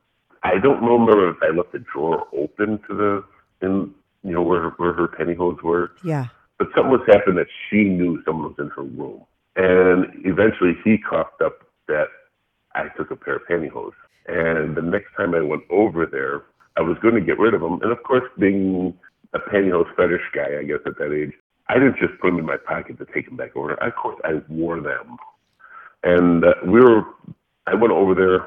I 0.43 0.59
don't 0.61 0.83
remember 0.83 1.29
if 1.29 1.37
I 1.41 1.55
left 1.55 1.71
the 1.71 1.79
drawer 1.79 2.27
open 2.33 2.79
to 2.87 2.93
the 2.93 3.23
in 3.65 3.93
you 4.23 4.33
know 4.33 4.41
where 4.41 4.69
where 4.71 4.93
her 4.93 5.07
pantyhose 5.07 5.61
were, 5.63 5.91
Yeah. 6.03 6.27
but 6.59 6.67
something 6.75 6.91
was 6.91 7.01
happening 7.07 7.37
that 7.37 7.47
she 7.69 7.85
knew 7.85 8.21
someone 8.25 8.49
was 8.49 8.55
in 8.59 8.69
her 8.69 8.83
room. 8.83 9.23
And 9.57 10.05
eventually 10.25 10.73
he 10.83 10.97
coughed 10.97 11.41
up 11.41 11.63
that 11.87 12.07
I 12.75 12.87
took 12.95 13.11
a 13.11 13.15
pair 13.15 13.37
of 13.37 13.41
pantyhose. 13.49 13.91
And 14.27 14.75
the 14.75 14.81
next 14.81 15.07
time 15.17 15.33
I 15.33 15.41
went 15.41 15.63
over 15.69 16.05
there, 16.05 16.43
I 16.77 16.81
was 16.81 16.97
going 17.01 17.15
to 17.15 17.21
get 17.21 17.39
rid 17.39 17.53
of 17.53 17.61
them. 17.61 17.79
And 17.81 17.91
of 17.91 18.03
course, 18.03 18.23
being 18.39 18.93
a 19.33 19.39
pantyhose 19.39 19.93
fetish 19.95 20.21
guy, 20.33 20.59
I 20.59 20.63
guess 20.63 20.79
at 20.85 20.97
that 20.99 21.11
age, 21.11 21.33
I 21.69 21.75
didn't 21.75 21.97
just 21.97 22.19
put 22.21 22.29
them 22.29 22.39
in 22.39 22.45
my 22.45 22.57
pocket 22.57 22.97
to 22.99 23.05
take 23.13 23.25
them 23.25 23.35
back 23.35 23.55
over. 23.55 23.73
Of 23.73 23.95
course, 23.95 24.19
I 24.23 24.41
wore 24.47 24.79
them. 24.79 25.17
And 26.03 26.45
uh, 26.45 26.53
we 26.65 26.79
were, 26.79 27.03
I 27.65 27.73
went 27.73 27.91
over 27.91 28.13
there 28.13 28.45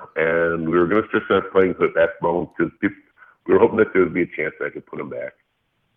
and 0.53 0.69
we 0.69 0.79
were 0.79 0.87
going 0.87 1.03
to 1.03 1.21
start 1.27 1.53
playing 1.53 1.75
with 1.79 1.95
basketball 1.95 2.55
because 2.57 2.73
we 2.81 3.55
were 3.55 3.61
hoping 3.61 3.79
that 3.79 3.89
there 3.93 4.03
would 4.03 4.15
be 4.15 4.23
a 4.23 4.37
chance 4.37 4.55
that 4.61 4.67
I 4.67 4.71
could 4.71 4.87
put 4.87 4.99
them 4.99 5.11
back 5.11 5.33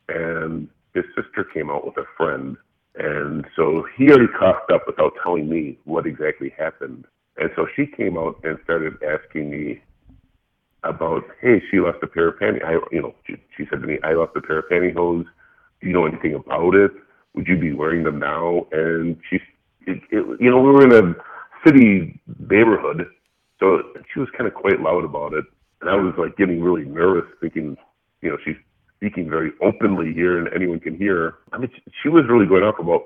and 0.09 0.67
his 0.93 1.05
sister 1.15 1.43
came 1.53 1.69
out 1.69 1.85
with 1.85 1.97
a 1.97 2.05
friend. 2.17 2.57
And 2.95 3.45
so 3.55 3.85
he 3.97 4.09
already 4.09 4.31
coughed 4.37 4.71
up 4.71 4.83
without 4.85 5.13
telling 5.23 5.49
me 5.49 5.79
what 5.85 6.05
exactly 6.05 6.53
happened. 6.57 7.05
And 7.37 7.49
so 7.55 7.67
she 7.75 7.87
came 7.87 8.17
out 8.17 8.39
and 8.43 8.59
started 8.63 8.93
asking 9.03 9.49
me 9.49 9.81
about, 10.83 11.23
hey, 11.41 11.61
she 11.71 11.79
lost 11.79 11.99
a 12.03 12.07
pair 12.07 12.27
of 12.27 12.39
pantyhose. 12.39 12.87
You 12.91 13.01
know, 13.01 13.15
she, 13.25 13.35
she 13.57 13.65
said 13.69 13.81
to 13.81 13.87
me, 13.87 13.97
I 14.03 14.13
lost 14.13 14.33
a 14.35 14.41
pair 14.41 14.59
of 14.59 14.65
pantyhose. 14.71 15.25
Do 15.81 15.87
you 15.87 15.93
know 15.93 16.05
anything 16.05 16.35
about 16.35 16.75
it? 16.75 16.91
Would 17.33 17.47
you 17.47 17.57
be 17.57 17.73
wearing 17.73 18.03
them 18.03 18.19
now? 18.19 18.67
And 18.71 19.17
she, 19.29 19.37
it, 19.87 20.01
it, 20.11 20.39
you 20.39 20.51
know, 20.51 20.61
we 20.61 20.69
were 20.69 20.83
in 20.83 20.93
a 20.93 21.15
city 21.65 22.19
neighborhood, 22.39 23.07
so 23.59 23.81
she 24.13 24.19
was 24.19 24.29
kind 24.37 24.47
of 24.47 24.53
quite 24.53 24.79
loud 24.81 25.03
about 25.03 25.33
it. 25.33 25.45
And 25.81 25.89
I 25.89 25.95
was 25.95 26.13
like 26.17 26.37
getting 26.37 26.61
really 26.61 26.85
nervous, 26.85 27.29
thinking, 27.41 27.75
you 28.21 28.29
know, 28.29 28.37
she's 28.45 28.55
speaking 29.03 29.29
very 29.29 29.51
openly 29.61 30.13
here 30.13 30.39
and 30.39 30.47
anyone 30.55 30.79
can 30.79 30.95
hear. 30.95 31.35
I 31.51 31.57
mean, 31.57 31.69
she, 32.01 32.07
was 32.07 32.23
really 32.29 32.45
going 32.45 32.63
off 32.63 32.79
about 32.79 33.03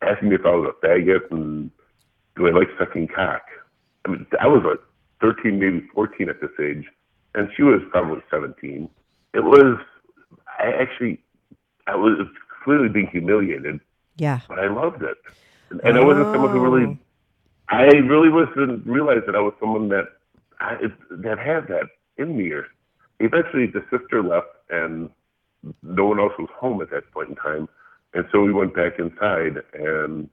asking 0.00 0.28
me 0.28 0.36
if 0.36 0.46
I 0.46 0.50
was 0.50 0.72
a 0.72 0.86
faggot 0.86 1.28
and 1.32 1.70
do 2.36 2.46
I 2.46 2.50
like 2.52 2.68
sucking 2.78 3.08
cock. 3.08 3.42
I 4.04 4.10
mean, 4.10 4.26
I 4.40 4.46
was 4.46 4.62
like 4.64 4.78
13, 5.20 5.58
maybe 5.58 5.84
14 5.92 6.28
at 6.28 6.40
this 6.40 6.50
age, 6.62 6.84
and 7.34 7.48
she 7.56 7.64
was 7.64 7.80
probably 7.90 8.22
17. 8.30 8.88
It 9.34 9.40
was, 9.40 9.78
I 10.60 10.70
actually, 10.70 11.20
I 11.88 11.96
was 11.96 12.28
clearly 12.62 12.88
being 12.88 13.08
humiliated, 13.08 13.80
Yeah. 14.18 14.38
but 14.48 14.60
I 14.60 14.68
loved 14.68 15.02
it. 15.02 15.16
And, 15.70 15.80
and 15.80 15.98
I 15.98 16.04
wasn't 16.04 16.32
someone 16.32 16.52
who 16.52 16.60
Oh. 16.60 16.70
really, 16.70 16.98
I 17.68 17.86
really 17.86 18.28
wasn't 18.28 18.86
realize 18.86 19.22
that 19.26 19.34
I 19.34 19.40
was 19.40 19.52
someone 19.58 19.88
that, 19.88 20.06
I, 20.60 20.76
that 21.10 21.38
had 21.40 21.66
that 21.68 21.86
in 22.18 22.36
me. 22.36 22.50
Or 22.52 22.66
eventually, 23.18 23.66
the 23.66 23.82
sister 23.90 24.22
left, 24.22 24.48
and 24.70 25.10
no 25.82 26.06
one 26.06 26.20
else 26.20 26.32
was 26.38 26.48
home 26.58 26.80
at 26.80 26.90
that 26.90 27.10
point 27.12 27.30
in 27.30 27.36
time. 27.36 27.68
And 28.14 28.24
so 28.32 28.40
we 28.40 28.52
went 28.52 28.74
back 28.74 28.98
inside, 28.98 29.62
and 29.74 30.28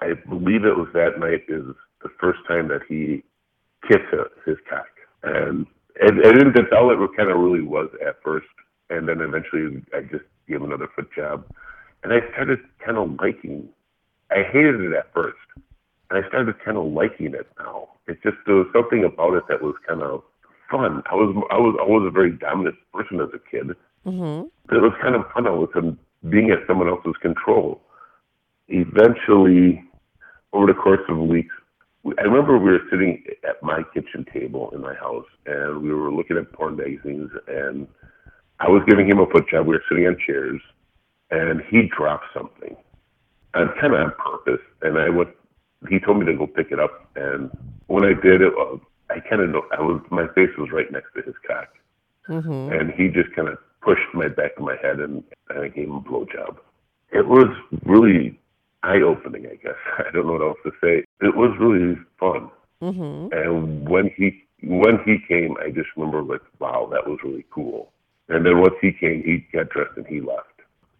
I 0.00 0.14
believe 0.28 0.64
it 0.64 0.76
was 0.76 0.88
that 0.94 1.18
night 1.18 1.42
is 1.48 1.64
the 2.02 2.10
first 2.20 2.38
time 2.46 2.68
that 2.68 2.82
he 2.88 3.24
kissed 3.88 4.06
his 4.46 4.56
cock. 4.68 4.86
And 5.22 5.66
and, 6.00 6.20
and 6.20 6.54
that's 6.54 6.68
all 6.72 6.92
it 6.92 7.16
kind 7.16 7.30
of 7.30 7.38
really 7.38 7.62
was 7.62 7.88
at 8.06 8.22
first. 8.22 8.46
And 8.88 9.08
then 9.08 9.20
eventually 9.20 9.82
I 9.92 10.02
just 10.02 10.24
gave 10.48 10.62
another 10.62 10.88
foot 10.94 11.08
job. 11.14 11.44
And 12.04 12.12
I 12.12 12.18
started 12.32 12.60
kind 12.84 12.96
of 12.96 13.18
liking 13.20 13.68
I 14.30 14.42
hated 14.52 14.80
it 14.80 14.92
at 14.92 15.12
first. 15.12 15.38
And 16.10 16.24
I 16.24 16.28
started 16.28 16.54
kind 16.64 16.76
of 16.76 16.86
liking 16.86 17.34
it 17.34 17.48
now. 17.58 17.88
It's 18.06 18.22
just 18.22 18.36
there 18.46 18.56
was 18.56 18.66
something 18.72 19.04
about 19.04 19.34
it 19.34 19.44
that 19.48 19.62
was 19.62 19.74
kind 19.86 20.02
of 20.02 20.22
fun. 20.70 21.02
I 21.10 21.14
was 21.14 21.34
I 21.50 21.58
was 21.58 21.76
always 21.80 22.06
a 22.06 22.10
very 22.10 22.32
dominant 22.32 22.76
person 22.92 23.20
as 23.20 23.28
a 23.34 23.50
kid. 23.50 23.76
Mm-hmm. 24.08 24.74
It 24.74 24.80
was 24.80 24.92
kind 25.02 25.14
of 25.14 25.24
fun 25.32 25.46
of 25.46 25.68
a 25.74 25.96
being 26.28 26.50
at 26.50 26.66
someone 26.66 26.88
else's 26.88 27.16
control. 27.20 27.80
Eventually, 28.68 29.84
over 30.52 30.66
the 30.66 30.74
course 30.74 31.00
of 31.08 31.18
weeks, 31.18 31.54
I 32.18 32.22
remember 32.22 32.58
we 32.58 32.70
were 32.70 32.80
sitting 32.90 33.22
at 33.46 33.62
my 33.62 33.82
kitchen 33.92 34.24
table 34.32 34.70
in 34.74 34.80
my 34.80 34.94
house, 34.94 35.26
and 35.46 35.82
we 35.82 35.92
were 35.92 36.12
looking 36.12 36.36
at 36.38 36.52
porn 36.52 36.76
magazines, 36.76 37.30
and 37.48 37.86
I 38.60 38.68
was 38.68 38.82
giving 38.88 39.08
him 39.08 39.18
a 39.18 39.26
foot 39.26 39.48
job. 39.50 39.66
We 39.66 39.74
were 39.74 39.84
sitting 39.88 40.06
on 40.06 40.16
chairs, 40.26 40.60
and 41.30 41.60
he 41.70 41.88
dropped 41.94 42.26
something, 42.32 42.76
and 43.54 43.70
kind 43.80 43.94
of 43.94 44.00
on 44.00 44.12
purpose. 44.12 44.64
And 44.82 44.98
I 44.98 45.08
went. 45.10 45.30
He 45.88 45.98
told 45.98 46.18
me 46.18 46.26
to 46.26 46.34
go 46.34 46.46
pick 46.46 46.72
it 46.72 46.80
up, 46.80 47.08
and 47.14 47.50
when 47.86 48.04
I 48.04 48.14
did, 48.14 48.40
it 48.40 48.52
uh, 48.58 48.76
I 49.10 49.20
kind 49.20 49.42
of. 49.42 49.62
I 49.76 49.80
was 49.82 50.00
my 50.10 50.26
face 50.34 50.50
was 50.56 50.70
right 50.72 50.90
next 50.90 51.12
to 51.14 51.22
his 51.22 51.34
cock, 51.46 51.68
Mm-hmm. 52.28 52.72
and 52.72 52.92
he 52.92 53.08
just 53.08 53.34
kind 53.34 53.48
of 53.48 53.58
pushed 53.80 54.14
my 54.14 54.28
back 54.28 54.52
of 54.56 54.64
my 54.64 54.76
head, 54.82 55.00
and, 55.00 55.22
and 55.50 55.60
I 55.60 55.68
gave 55.68 55.88
him 55.88 55.96
a 55.96 56.00
blowjob. 56.00 56.58
It 57.12 57.26
was 57.26 57.48
really 57.84 58.38
eye 58.82 59.00
opening, 59.00 59.46
I 59.46 59.56
guess. 59.56 59.74
I 59.98 60.10
don't 60.12 60.26
know 60.26 60.32
what 60.34 60.42
else 60.42 60.58
to 60.64 60.72
say. 60.82 61.04
It 61.20 61.36
was 61.36 61.56
really 61.58 61.96
fun. 62.18 62.50
Mm-hmm. 62.82 63.32
And 63.32 63.88
when 63.88 64.10
he 64.16 64.44
when 64.62 64.98
he 65.04 65.18
came, 65.26 65.56
I 65.64 65.70
just 65.70 65.88
remember 65.96 66.22
like, 66.22 66.42
wow, 66.58 66.88
that 66.92 67.08
was 67.08 67.18
really 67.24 67.44
cool. 67.50 67.92
And 68.28 68.44
then 68.44 68.60
once 68.60 68.74
he 68.80 68.92
came, 68.92 69.22
he 69.22 69.46
got 69.56 69.70
dressed 69.70 69.96
and 69.96 70.06
he 70.06 70.20
left. 70.20 70.46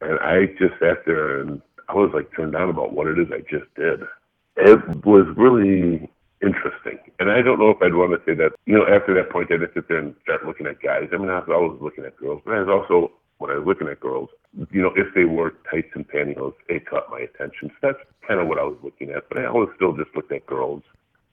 And 0.00 0.18
I 0.20 0.46
just 0.58 0.78
sat 0.80 1.04
there 1.06 1.40
and 1.40 1.60
I 1.88 1.94
was 1.94 2.10
like 2.14 2.34
turned 2.34 2.54
on 2.56 2.70
about 2.70 2.92
what 2.92 3.06
it 3.06 3.18
is 3.18 3.28
I 3.32 3.40
just 3.40 3.72
did. 3.74 4.00
It 4.56 5.04
was 5.04 5.26
really 5.36 6.08
interesting. 6.42 6.98
And 7.18 7.30
I 7.30 7.42
don't 7.42 7.58
know 7.58 7.70
if 7.70 7.82
I'd 7.82 7.94
want 7.94 8.12
to 8.12 8.22
say 8.24 8.34
that, 8.36 8.52
you 8.66 8.76
know, 8.76 8.86
after 8.86 9.14
that 9.14 9.30
point, 9.30 9.48
I 9.50 9.56
didn't 9.56 9.74
sit 9.74 9.88
there 9.88 9.98
and 9.98 10.14
start 10.22 10.46
looking 10.46 10.66
at 10.66 10.80
guys. 10.82 11.08
I 11.12 11.16
mean, 11.16 11.30
I 11.30 11.40
was 11.40 11.48
always 11.50 11.80
looking 11.80 12.04
at 12.04 12.16
girls, 12.16 12.42
but 12.44 12.54
I 12.54 12.60
was 12.60 12.68
also, 12.68 13.12
when 13.38 13.50
I 13.50 13.56
was 13.58 13.66
looking 13.66 13.88
at 13.88 14.00
girls, 14.00 14.28
you 14.70 14.82
know, 14.82 14.92
if 14.96 15.14
they 15.14 15.24
wore 15.24 15.54
tights 15.70 15.90
and 15.94 16.06
pantyhose, 16.08 16.54
it 16.68 16.86
caught 16.86 17.10
my 17.10 17.20
attention. 17.20 17.70
So 17.80 17.88
that's 17.88 17.98
kind 18.26 18.40
of 18.40 18.48
what 18.48 18.58
I 18.58 18.64
was 18.64 18.78
looking 18.82 19.10
at. 19.10 19.28
But 19.28 19.40
I 19.40 19.46
always 19.46 19.70
still 19.76 19.96
just 19.96 20.14
looked 20.14 20.32
at 20.32 20.46
girls. 20.46 20.82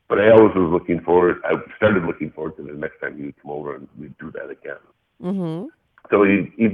But 0.08 0.20
I 0.20 0.30
always 0.30 0.54
was 0.56 0.70
looking 0.72 1.02
forward. 1.02 1.42
I 1.46 1.56
started 1.78 2.04
looking 2.04 2.30
forward 2.30 2.58
to 2.58 2.64
the 2.64 2.74
next 2.74 3.00
time 3.00 3.18
he 3.18 3.26
would 3.26 3.42
come 3.42 3.52
over 3.52 3.76
and 3.76 3.88
we'd 3.98 4.18
do 4.20 4.32
that 4.32 4.52
again. 4.52 4.78
Mm-hmm. 5.22 5.68
So 6.12 6.24
he, 6.24 6.52
he 6.58 6.70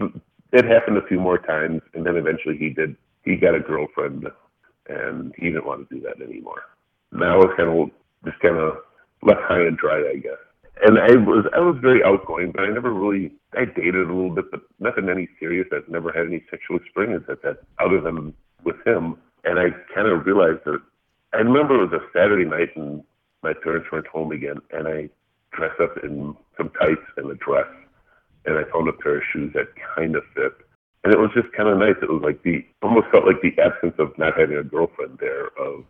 it 0.52 0.66
happened 0.66 0.98
a 0.98 1.08
few 1.08 1.20
more 1.20 1.38
times, 1.38 1.82
and 1.94 2.06
then 2.06 2.18
eventually 2.18 2.58
he 2.58 2.70
did. 2.70 2.98
He 3.24 3.38
got 3.38 3.56
a 3.56 3.60
girlfriend, 3.60 4.28
and 4.90 5.34
he 5.38 5.46
didn't 5.46 5.66
want 5.66 5.88
to 5.88 5.96
do 5.96 6.02
that 6.02 6.22
anymore. 6.22 6.64
Now 7.14 7.42
it's 7.42 7.56
kind 7.56 7.70
of 7.70 7.92
just 8.25 8.40
kind 8.40 8.58
of 8.58 8.78
left 9.24 9.42
high 9.44 9.62
and 9.62 9.78
dry, 9.78 9.98
I 9.98 10.18
guess. 10.18 10.40
And 10.84 10.98
I 10.98 11.13
was 11.16 11.46
I 11.56 11.60
was 11.60 11.78
very 11.82 12.04
outgoing, 12.04 12.51
but 12.51 12.63
I 12.63 12.70
never 12.70 12.92
really 12.92 13.32
I 13.54 13.66
dated 13.66 14.10
a 14.10 14.13
little 14.13 14.34
bit, 14.34 14.50
but 14.50 14.62
nothing 14.80 15.10
any 15.10 15.28
serious. 15.40 15.68
I've 15.72 15.88
never 15.90 16.12
had 16.12 16.25
any 16.25 16.44
sexual 16.50 16.78
experience 16.78 17.25
at 17.30 17.42
that 17.44 17.60
other 17.80 18.01
than 18.01 18.34
with 18.63 18.78
him. 18.86 19.18
And 19.44 19.60
I 19.60 19.70
kind 19.94 20.08
of 20.08 20.25
realized 20.25 20.66
that 20.66 20.82
I 21.34 21.38
remember 21.38 21.75
it 21.75 21.92
was 21.92 22.01
a 22.01 22.18
Saturday 22.18 22.46
night 22.46 22.75
and 22.75 23.04
my 23.44 23.54
parents 23.54 23.88
weren't 23.92 24.08
home 24.08 24.32
again, 24.32 24.58
and 24.72 24.88
I 24.88 25.10
dressed 25.51 25.80
up 25.82 25.98
in 26.04 26.36
some 26.58 26.70
tights 26.80 27.06
and 27.18 27.30
a 27.32 27.36
dress, 27.36 27.68
and 28.46 28.58
I 28.58 28.63
found 28.72 28.88
a 28.88 28.94
pair 28.94 29.18
of 29.18 29.24
shoes 29.34 29.51
that 29.54 29.68
kind 29.96 30.16
of 30.16 30.24
fit. 30.36 30.54
And 31.04 31.13
it 31.13 31.18
was 31.18 31.32
just 31.34 31.51
kind 31.54 31.68
of 31.68 31.80
nice. 31.80 31.96
It 32.01 32.10
was 32.10 32.22
like 32.24 32.44
the 32.44 32.63
almost 32.84 33.08
felt 33.12 33.25
like 33.25 33.42
the 33.42 33.60
absence 33.62 33.96
of 33.98 34.16
not 34.18 34.38
having 34.38 34.58
a 34.58 34.63
girlfriend 34.63 35.18
there. 35.20 35.48
Of 35.58 35.86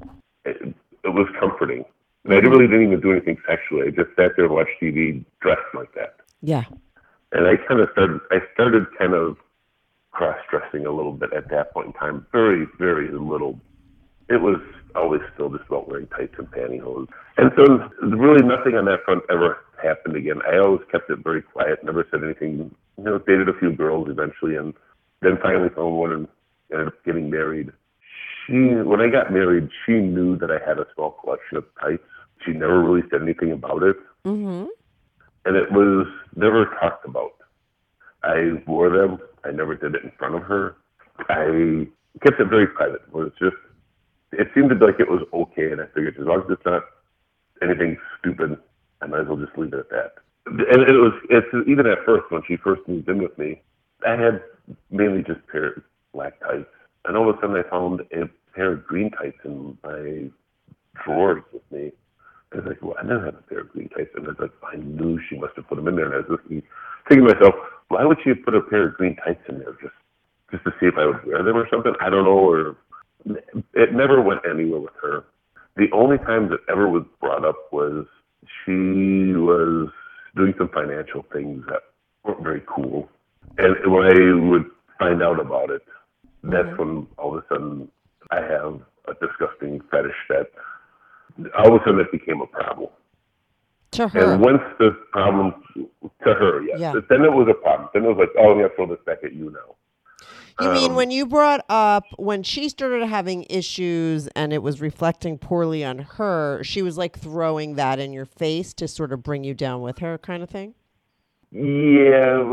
it, 0.45 0.73
it 1.03 1.09
was 1.09 1.27
comforting. 1.39 1.83
And 2.23 2.33
I 2.33 2.37
really 2.37 2.67
didn't 2.67 2.83
even 2.83 3.01
do 3.01 3.11
anything 3.11 3.37
sexually. 3.47 3.87
I 3.87 3.89
just 3.89 4.15
sat 4.15 4.31
there 4.35 4.45
and 4.45 4.53
watched 4.53 4.79
TV 4.81 5.25
dressed 5.39 5.61
like 5.73 5.93
that. 5.95 6.17
Yeah. 6.41 6.65
And 7.31 7.47
I 7.47 7.55
kind 7.67 7.79
of 7.79 7.89
started. 7.93 8.19
I 8.29 8.39
started 8.53 8.85
kind 8.97 9.13
of 9.13 9.37
cross-dressing 10.11 10.85
a 10.85 10.91
little 10.91 11.13
bit 11.13 11.33
at 11.33 11.49
that 11.49 11.73
point 11.73 11.87
in 11.87 11.93
time. 11.93 12.25
Very, 12.31 12.67
very 12.77 13.09
little. 13.09 13.59
It 14.29 14.41
was 14.41 14.59
always 14.95 15.21
still 15.33 15.49
just 15.49 15.65
about 15.67 15.87
wearing 15.89 16.07
tights 16.07 16.35
and 16.37 16.49
pantyhose. 16.51 17.07
And 17.37 17.51
so 17.55 17.89
really 18.01 18.45
nothing 18.45 18.75
on 18.75 18.85
that 18.85 19.03
front 19.05 19.23
ever 19.29 19.57
happened 19.81 20.15
again. 20.15 20.41
I 20.45 20.57
always 20.57 20.81
kept 20.91 21.09
it 21.09 21.19
very 21.23 21.41
quiet, 21.41 21.83
never 21.83 22.05
said 22.11 22.23
anything. 22.23 22.75
You 22.97 23.03
know, 23.03 23.17
dated 23.19 23.49
a 23.49 23.57
few 23.57 23.71
girls 23.71 24.09
eventually, 24.09 24.55
and 24.55 24.73
then 25.21 25.37
finally 25.41 25.69
found 25.69 25.97
one 25.97 26.11
and 26.11 26.27
ended 26.71 26.87
up 26.87 27.05
getting 27.05 27.29
married. 27.29 27.71
She, 28.45 28.53
when 28.53 29.01
I 29.01 29.07
got 29.09 29.31
married, 29.31 29.69
she 29.85 29.93
knew 29.93 30.37
that 30.37 30.49
I 30.51 30.57
had 30.67 30.79
a 30.79 30.87
small 30.95 31.11
collection 31.11 31.57
of 31.57 31.65
tights. 31.79 32.03
She 32.45 32.51
never 32.53 32.81
really 32.81 33.07
said 33.11 33.21
anything 33.21 33.51
about 33.51 33.83
it, 33.83 33.97
Mm-hmm. 34.25 34.67
and 35.45 35.55
it 35.55 35.71
was 35.71 36.05
never 36.35 36.65
talked 36.79 37.05
about. 37.05 37.31
I 38.23 38.61
wore 38.67 38.89
them. 38.89 39.17
I 39.43 39.51
never 39.51 39.75
did 39.75 39.95
it 39.95 40.03
in 40.03 40.11
front 40.17 40.35
of 40.35 40.43
her. 40.43 40.75
I 41.29 41.87
kept 42.23 42.39
it 42.39 42.47
very 42.49 42.67
private. 42.67 43.01
It 43.07 43.13
was 43.13 43.31
just, 43.39 43.55
it 44.31 44.47
seemed 44.53 44.71
like 44.79 44.99
it 44.99 45.09
was 45.09 45.23
okay, 45.33 45.71
and 45.71 45.81
I 45.81 45.85
figured 45.95 46.17
as 46.19 46.25
long 46.25 46.41
as 46.41 46.51
it's 46.51 46.65
not 46.65 46.83
anything 47.63 47.97
stupid, 48.19 48.57
I 49.01 49.07
might 49.07 49.21
as 49.21 49.27
well 49.27 49.37
just 49.37 49.57
leave 49.57 49.73
it 49.73 49.79
at 49.79 49.89
that. 49.89 50.13
And 50.45 50.81
it 50.89 50.93
was, 50.93 51.13
it's 51.29 51.47
even 51.67 51.85
at 51.87 52.05
first 52.05 52.25
when 52.31 52.41
she 52.47 52.57
first 52.57 52.81
moved 52.87 53.09
in 53.09 53.21
with 53.21 53.35
me, 53.37 53.61
I 54.07 54.11
had 54.11 54.41
mainly 54.89 55.23
just 55.23 55.45
pair 55.47 55.73
of 55.73 55.83
black 56.13 56.39
tights, 56.41 56.69
and 57.05 57.17
all 57.17 57.29
of 57.29 57.37
a 57.37 57.41
sudden 57.41 57.55
I 57.55 57.69
found 57.69 58.01
a 58.11 58.29
pair 58.55 58.73
of 58.73 58.85
green 58.85 59.11
tights 59.11 59.37
in 59.45 59.77
my 59.83 60.29
drawers 61.03 61.43
with 61.53 61.63
me. 61.71 61.91
I 62.53 62.57
was 62.57 62.65
like, 62.67 62.81
well, 62.81 62.95
I 62.99 63.03
never 63.03 63.25
had 63.25 63.35
a 63.35 63.41
pair 63.43 63.61
of 63.61 63.69
green 63.69 63.89
tights, 63.89 64.11
and 64.15 64.25
I 64.25 64.29
was 64.29 64.37
like, 64.39 64.51
I 64.73 64.75
knew 64.75 65.19
she 65.29 65.37
must 65.37 65.55
have 65.55 65.67
put 65.67 65.75
them 65.77 65.87
in 65.87 65.95
there, 65.95 66.05
and 66.05 66.13
I 66.13 66.17
was 66.17 66.39
listening, 66.41 66.63
thinking 67.07 67.27
to 67.27 67.33
myself, 67.33 67.55
why 67.87 68.03
would 68.03 68.17
she 68.23 68.33
put 68.33 68.55
a 68.55 68.61
pair 68.61 68.87
of 68.89 68.95
green 68.95 69.15
tights 69.17 69.43
in 69.47 69.59
there 69.59 69.73
just 69.81 69.93
just 70.51 70.65
to 70.65 70.71
see 70.79 70.87
if 70.87 70.95
I 70.97 71.05
would 71.05 71.25
wear 71.25 71.43
them 71.43 71.55
or 71.55 71.67
something? 71.71 71.93
I 72.01 72.09
don't 72.09 72.25
know, 72.25 72.37
or 72.37 72.75
it 73.73 73.93
never 73.93 74.21
went 74.21 74.41
anywhere 74.49 74.81
with 74.81 74.93
her. 75.01 75.23
The 75.77 75.87
only 75.93 76.17
time 76.17 76.49
that 76.49 76.59
ever 76.69 76.89
was 76.89 77.03
brought 77.21 77.45
up 77.45 77.71
was 77.71 78.05
she 78.65 79.33
was 79.33 79.89
doing 80.35 80.53
some 80.57 80.69
financial 80.69 81.25
things 81.31 81.63
that 81.69 81.83
weren't 82.23 82.43
very 82.43 82.61
cool. 82.67 83.09
And 83.57 83.75
when 83.91 84.03
I 84.03 84.49
would 84.49 84.65
find 84.99 85.23
out 85.23 85.39
about 85.39 85.69
it, 85.69 85.81
that's 86.43 86.77
when 86.77 87.07
all 87.17 87.37
of 87.37 87.43
a 87.43 87.47
sudden 87.53 87.87
I 88.31 88.41
have 88.41 88.81
a 89.07 89.13
disgusting 89.25 89.81
fetish 89.91 90.15
that 90.29 90.47
all 91.57 91.75
of 91.75 91.81
a 91.81 91.85
sudden 91.85 91.99
it 91.99 92.11
became 92.11 92.41
a 92.41 92.47
problem. 92.47 92.89
To 93.91 94.07
her. 94.07 94.33
And 94.33 94.41
once 94.41 94.61
the 94.79 94.91
problem 95.11 95.53
to 95.75 96.33
her, 96.33 96.63
yes, 96.63 96.79
Yeah. 96.79 96.93
then 97.09 97.23
it 97.25 97.33
was 97.33 97.47
a 97.49 97.53
problem. 97.53 97.89
Then 97.93 98.05
it 98.05 98.07
was 98.07 98.17
like, 98.17 98.29
oh, 98.37 98.51
I'm 98.51 98.57
gonna 98.57 98.69
throw 98.75 98.85
this 98.87 99.03
back 99.05 99.19
at 99.23 99.33
you 99.33 99.49
now. 99.51 99.75
You 100.61 100.71
mean 100.71 100.91
Um, 100.91 100.95
when 100.95 101.11
you 101.11 101.25
brought 101.25 101.65
up 101.69 102.03
when 102.17 102.43
she 102.43 102.69
started 102.69 103.05
having 103.07 103.45
issues 103.49 104.27
and 104.29 104.53
it 104.53 104.61
was 104.61 104.79
reflecting 104.79 105.37
poorly 105.37 105.83
on 105.83 105.99
her, 105.99 106.61
she 106.63 106.81
was 106.81 106.97
like 106.97 107.17
throwing 107.17 107.75
that 107.75 107.99
in 107.99 108.13
your 108.13 108.25
face 108.25 108.73
to 108.75 108.87
sort 108.87 109.11
of 109.11 109.23
bring 109.23 109.43
you 109.43 109.53
down 109.53 109.81
with 109.81 109.99
her 109.99 110.17
kind 110.17 110.43
of 110.43 110.49
thing? 110.49 110.73
Yeah, 111.51 112.43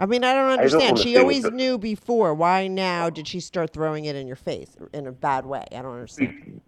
I 0.00 0.06
mean, 0.06 0.24
I 0.24 0.32
don't 0.32 0.50
understand. 0.50 0.98
she 0.98 1.18
always 1.18 1.44
knew 1.50 1.76
before. 1.76 2.34
Why 2.34 2.66
now 2.66 3.10
did 3.10 3.28
she 3.28 3.38
start 3.38 3.72
throwing 3.72 4.06
it 4.06 4.16
in 4.16 4.26
your 4.26 4.36
face 4.36 4.74
in 4.94 5.06
a 5.06 5.12
bad 5.12 5.44
way? 5.44 5.66
I 5.70 5.82
don't 5.82 5.92
understand. 5.92 6.60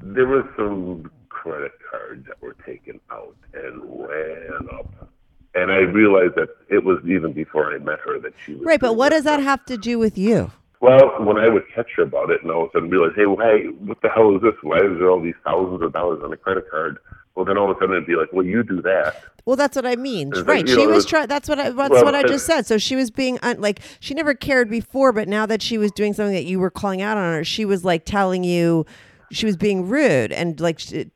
there 0.00 0.26
were 0.26 0.48
some 0.56 1.10
credit 1.28 1.72
cards 1.90 2.24
that 2.26 2.40
were 2.40 2.54
taken 2.64 3.00
out 3.10 3.36
and 3.52 3.82
ran 4.08 4.68
up. 4.72 5.08
And 5.54 5.72
I 5.72 5.78
realized 5.78 6.36
that 6.36 6.50
it 6.70 6.84
was 6.84 6.98
even 7.04 7.32
before 7.32 7.74
I 7.74 7.78
met 7.78 7.98
her 8.00 8.20
that 8.20 8.32
she 8.46 8.54
was. 8.54 8.64
Right, 8.64 8.80
but 8.80 8.94
what 8.94 9.08
does 9.08 9.24
that 9.24 9.40
have 9.40 9.64
to 9.66 9.76
do 9.76 9.98
with 9.98 10.16
you? 10.16 10.52
Well, 10.80 11.24
when 11.24 11.38
I 11.38 11.48
would 11.48 11.64
catch 11.74 11.88
her 11.96 12.04
about 12.04 12.30
it 12.30 12.42
and 12.42 12.52
all 12.52 12.64
of 12.64 12.68
a 12.68 12.72
sudden 12.74 12.90
realize, 12.90 13.12
hey, 13.16 13.26
why, 13.26 13.64
what 13.80 14.00
the 14.02 14.08
hell 14.08 14.36
is 14.36 14.42
this? 14.42 14.54
Why 14.62 14.76
is 14.76 14.98
there 14.98 15.10
all 15.10 15.20
these 15.20 15.34
thousands 15.44 15.82
of 15.82 15.92
dollars 15.92 16.20
on 16.22 16.32
a 16.32 16.36
credit 16.36 16.70
card? 16.70 16.98
Well, 17.38 17.44
then 17.44 17.56
all 17.56 17.70
of 17.70 17.76
a 17.76 17.78
sudden 17.78 17.94
it'd 17.94 18.06
be 18.08 18.16
like, 18.16 18.32
well, 18.32 18.44
you 18.44 18.64
do 18.64 18.82
that. 18.82 19.22
Well, 19.44 19.54
that's 19.54 19.76
what 19.76 19.86
I 19.86 19.94
mean. 19.94 20.30
It's 20.34 20.40
Right. 20.40 20.66
you 20.66 20.74
She 20.74 20.84
know, 20.84 20.90
was 20.92 21.06
trying. 21.06 21.28
That's 21.28 21.48
what 21.48 21.60
I. 21.60 21.70
That's 21.70 21.88
Well, 21.88 22.04
what 22.04 22.16
I 22.16 22.24
just 22.24 22.44
said. 22.46 22.66
So 22.66 22.78
she 22.78 22.96
was 22.96 23.12
being 23.12 23.38
un- 23.44 23.60
like 23.60 23.78
she 24.00 24.12
never 24.12 24.34
cared 24.34 24.68
before, 24.68 25.12
but 25.12 25.28
now 25.28 25.46
that 25.46 25.62
she 25.62 25.78
was 25.78 25.92
doing 25.92 26.14
something 26.14 26.34
that 26.34 26.46
you 26.46 26.58
were 26.58 26.68
calling 26.68 27.00
out 27.00 27.16
on 27.16 27.32
her, 27.34 27.44
she 27.44 27.64
was 27.64 27.84
like 27.84 28.04
telling 28.04 28.42
you 28.42 28.86
she 29.30 29.46
was 29.46 29.56
being 29.56 29.86
rude 29.88 30.32
and 30.32 30.58
like 30.58 30.80
she, 30.80 31.12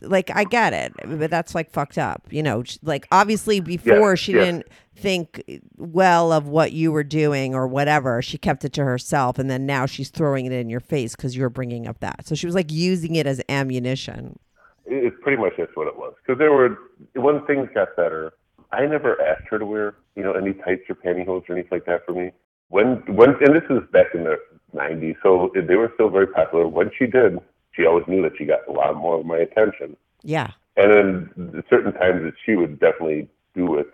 like 0.00 0.30
I 0.32 0.44
get 0.44 0.72
it, 0.72 0.92
but 1.06 1.28
that's 1.28 1.56
like 1.56 1.72
fucked 1.72 1.98
up. 1.98 2.22
You 2.30 2.44
know, 2.44 2.62
like 2.84 3.08
obviously 3.10 3.58
before 3.58 4.16
she 4.16 4.30
yeah. 4.34 4.44
didn't 4.44 4.66
think 4.94 5.42
well 5.76 6.30
of 6.30 6.46
what 6.46 6.70
you 6.70 6.92
were 6.92 7.02
doing 7.02 7.52
or 7.52 7.66
whatever. 7.66 8.22
She 8.22 8.38
kept 8.38 8.64
it 8.64 8.72
to 8.74 8.84
herself, 8.84 9.40
and 9.40 9.50
then 9.50 9.66
now 9.66 9.86
she's 9.86 10.08
throwing 10.10 10.46
it 10.46 10.52
in 10.52 10.70
your 10.70 10.78
face 10.78 11.16
because 11.16 11.36
you're 11.36 11.50
bringing 11.50 11.88
up 11.88 11.98
that. 11.98 12.28
So 12.28 12.36
she 12.36 12.46
was 12.46 12.54
like 12.54 12.70
using 12.70 13.16
it 13.16 13.26
as 13.26 13.40
ammunition. 13.48 14.38
It, 14.86 15.04
it's 15.04 15.16
pretty 15.22 15.40
much 15.40 15.54
that's 15.58 15.74
what 15.74 15.88
it 15.88 15.96
was. 15.96 16.14
Because 16.22 16.38
there 16.38 16.52
were, 16.52 16.78
when 17.14 17.44
things 17.46 17.68
got 17.74 17.96
better, 17.96 18.32
I 18.72 18.86
never 18.86 19.20
asked 19.22 19.48
her 19.50 19.58
to 19.58 19.66
wear, 19.66 19.94
you 20.16 20.22
know, 20.22 20.32
any 20.32 20.52
tights 20.52 20.82
or 20.88 20.94
pantyhose 20.94 21.48
or 21.48 21.52
anything 21.52 21.70
like 21.70 21.86
that 21.86 22.04
for 22.04 22.12
me. 22.12 22.32
When, 22.68 23.02
when, 23.14 23.30
and 23.40 23.54
this 23.54 23.68
is 23.70 23.88
back 23.92 24.06
in 24.14 24.24
the 24.24 24.36
90s, 24.74 25.16
so 25.22 25.52
they 25.54 25.76
were 25.76 25.92
still 25.94 26.08
very 26.08 26.26
popular. 26.26 26.66
When 26.66 26.90
she 26.98 27.06
did, 27.06 27.38
she 27.72 27.86
always 27.86 28.04
knew 28.08 28.22
that 28.22 28.32
she 28.36 28.44
got 28.44 28.66
a 28.68 28.72
lot 28.72 28.96
more 28.96 29.20
of 29.20 29.26
my 29.26 29.38
attention. 29.38 29.96
Yeah. 30.22 30.50
And 30.76 30.90
then 31.36 31.62
certain 31.70 31.92
times 31.92 32.22
that 32.24 32.34
she 32.44 32.56
would 32.56 32.80
definitely 32.80 33.28
do 33.54 33.76
it 33.78 33.92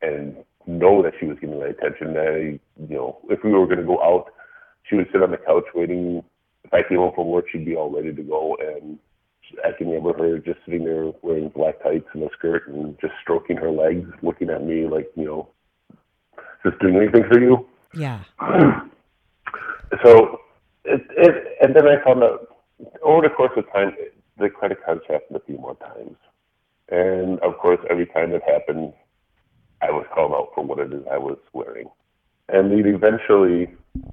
and 0.00 0.36
know 0.66 1.02
that 1.02 1.14
she 1.18 1.26
was 1.26 1.38
getting 1.40 1.58
my 1.58 1.66
attention. 1.66 2.16
I, 2.16 2.58
you 2.88 2.96
know, 2.96 3.18
if 3.28 3.42
we 3.42 3.50
were 3.50 3.66
going 3.66 3.78
to 3.78 3.84
go 3.84 4.02
out, 4.02 4.32
she 4.84 4.96
would 4.96 5.08
sit 5.12 5.22
on 5.22 5.30
the 5.30 5.36
couch 5.36 5.64
waiting. 5.74 6.22
If 6.64 6.72
I 6.72 6.82
came 6.88 6.98
home 6.98 7.12
from 7.14 7.26
work, 7.28 7.46
she'd 7.50 7.64
be 7.64 7.74
all 7.74 7.90
ready 7.90 8.14
to 8.14 8.22
go. 8.22 8.56
And 8.60 8.98
I 9.64 9.72
can 9.76 9.88
remember 9.88 10.16
her 10.18 10.38
just 10.38 10.58
sitting 10.64 10.84
there 10.84 11.12
wearing 11.22 11.48
black 11.48 11.82
tights 11.82 12.08
and 12.12 12.22
a 12.22 12.28
skirt 12.36 12.68
and 12.68 12.98
just 13.00 13.14
stroking 13.22 13.56
her 13.56 13.70
legs, 13.70 14.10
looking 14.22 14.50
at 14.50 14.64
me 14.64 14.86
like, 14.86 15.10
you 15.16 15.24
know, 15.24 15.48
is 16.32 16.36
this 16.64 16.74
doing 16.80 16.96
anything 16.96 17.24
for 17.30 17.40
you? 17.40 17.66
Yeah. 17.94 18.22
So, 20.04 20.40
it, 20.84 21.00
it, 21.16 21.56
and 21.62 21.74
then 21.74 21.86
I 21.88 22.04
found 22.04 22.22
out 22.22 22.58
over 23.02 23.22
the 23.22 23.34
course 23.34 23.52
of 23.56 23.64
time, 23.72 23.92
the 24.36 24.50
credit 24.50 24.84
cards 24.84 25.00
happened 25.08 25.36
a 25.36 25.40
few 25.40 25.56
more 25.56 25.76
times. 25.76 26.16
And 26.90 27.38
of 27.40 27.56
course, 27.58 27.80
every 27.90 28.06
time 28.06 28.32
it 28.32 28.42
happened, 28.46 28.92
I 29.80 29.90
was 29.90 30.06
called 30.14 30.32
out 30.32 30.50
for 30.54 30.64
what 30.64 30.78
it 30.78 30.92
is 30.92 31.04
I 31.10 31.18
was 31.18 31.38
wearing. 31.52 31.88
And 32.48 32.70
then 32.70 32.84
eventually, 32.86 33.68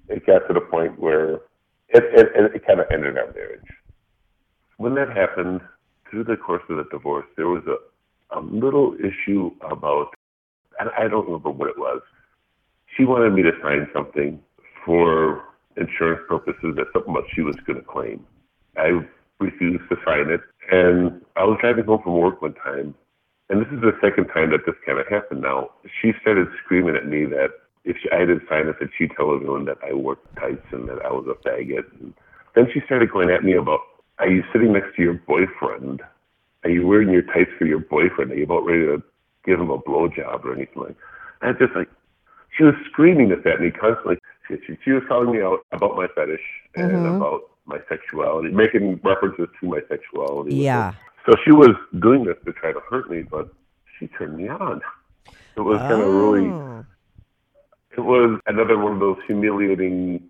it 0.10 0.26
got 0.26 0.48
to 0.48 0.54
the 0.54 0.62
point 0.62 1.00
where 1.00 1.36
it, 1.90 2.04
it, 2.14 2.28
it, 2.36 2.56
it 2.56 2.68
kind 2.68 2.80
of 2.80 2.88
ended 2.92 3.18
our 3.18 3.32
marriage. 3.34 3.62
When 4.78 4.96
that 4.96 5.10
happened, 5.10 5.62
through 6.10 6.26
the 6.26 6.38
course 6.38 6.64
of 6.70 6.78
the 6.78 6.86
divorce, 6.92 7.26
there 7.36 7.48
was 7.48 7.64
a, 7.68 8.38
a 8.38 8.42
little 8.42 8.96
issue 8.96 9.52
about, 9.62 10.14
I 10.80 11.08
don't 11.08 11.26
remember 11.26 11.50
what 11.50 11.70
it 11.70 11.78
was. 11.78 12.02
She 12.96 13.06
wanted 13.06 13.34
me 13.34 13.42
to 13.44 13.52
sign 13.62 13.88
something 13.94 14.40
for 14.86 15.44
insurance 15.78 16.22
purposes 16.30 16.76
that 16.76 16.88
something 16.94 17.14
that 17.14 17.24
she 17.34 17.42
was 17.42 17.56
going 17.66 17.80
to 17.80 17.86
claim. 17.86 18.26
I 18.78 19.02
refused 19.40 19.84
to 19.90 19.98
sign 20.06 20.30
it, 20.30 20.42
and 20.72 21.22
I 21.36 21.44
was 21.44 21.58
driving 21.62 21.86
home 21.86 22.02
from 22.04 22.18
work 22.18 22.42
one 22.42 22.54
time, 22.54 22.96
and 23.50 23.62
this 23.62 23.68
is 23.72 23.82
the 23.82 23.98
second 24.02 24.28
time 24.28 24.52
that 24.52 24.66
this 24.66 24.76
kind 24.86 25.00
of 25.00 25.08
happened. 25.08 25.42
Now 25.42 25.72
she 26.02 26.14
started 26.22 26.48
screaming 26.64 26.96
at 26.96 27.08
me 27.08 27.26
that 27.26 27.50
if 27.84 27.98
she, 28.02 28.10
I 28.12 28.20
didn't 28.20 28.44
sign 28.50 28.68
it, 28.68 28.80
that 28.80 28.90
she'd 28.98 29.12
tell 29.16 29.34
everyone 29.34 29.66
that 29.66 29.78
I 29.88 29.94
wore 29.94 30.18
tights 30.40 30.66
and 30.72 30.90
that 30.90 31.06
I 31.06 31.12
was 31.12 31.28
a 31.30 31.48
faggot. 31.48 31.86
And 32.00 32.14
then 32.56 32.68
she 32.74 32.82
started 32.86 33.12
going 33.12 33.30
at 33.30 33.44
me 33.44 33.54
about, 33.54 33.82
"Are 34.20 34.30
you 34.30 34.44
sitting 34.52 34.74
next 34.74 34.96
to 34.96 35.02
your 35.02 35.14
boyfriend? 35.14 36.02
Are 36.64 36.70
you 36.70 36.88
wearing 36.88 37.10
your 37.10 37.22
tights 37.22 37.52
for 37.58 37.66
your 37.66 37.80
boyfriend? 37.80 38.32
Are 38.32 38.36
you 38.36 38.44
about 38.44 38.66
ready 38.66 38.86
to 38.86 39.04
give 39.46 39.60
him 39.60 39.70
a 39.70 39.78
blowjob 39.80 40.44
or 40.46 40.54
anything 40.54 40.84
like?" 40.84 40.96
And 41.42 41.58
just 41.60 41.76
like 41.76 41.90
she 42.58 42.64
was 42.64 42.74
screaming 42.90 43.30
this 43.30 43.46
at 43.46 43.60
me 43.62 43.72
constantly. 43.72 44.18
She, 44.48 44.58
she, 44.66 44.78
she 44.84 44.92
was 44.92 45.04
calling 45.08 45.32
me 45.32 45.42
out 45.42 45.66
about 45.72 45.96
my 45.96 46.08
fetish 46.08 46.42
and 46.76 46.92
Mhm. 46.92 47.18
about 47.18 47.42
my 47.66 47.80
sexuality, 47.90 48.50
making 48.52 49.00
references 49.04 49.48
to 49.60 49.68
my 49.68 49.82
sexuality. 49.90 50.56
Yeah. 50.56 50.94
So 51.26 51.34
she 51.44 51.52
was 51.52 51.76
doing 52.00 52.24
this 52.24 52.38
to 52.46 52.54
try 52.54 52.72
to 52.72 52.80
hurt 52.80 53.10
me, 53.10 53.24
but 53.24 53.50
she 53.98 54.08
turned 54.08 54.38
me 54.38 54.48
on. 54.48 54.82
It 55.58 55.62
was 55.62 55.80
kind 55.80 56.02
of 56.02 56.14
really, 56.14 56.48
Oh. 56.48 56.86
it 57.98 58.02
was 58.02 58.40
another 58.46 58.78
one 58.78 58.94
of 58.94 59.00
those 59.00 59.18
humiliating 59.26 60.30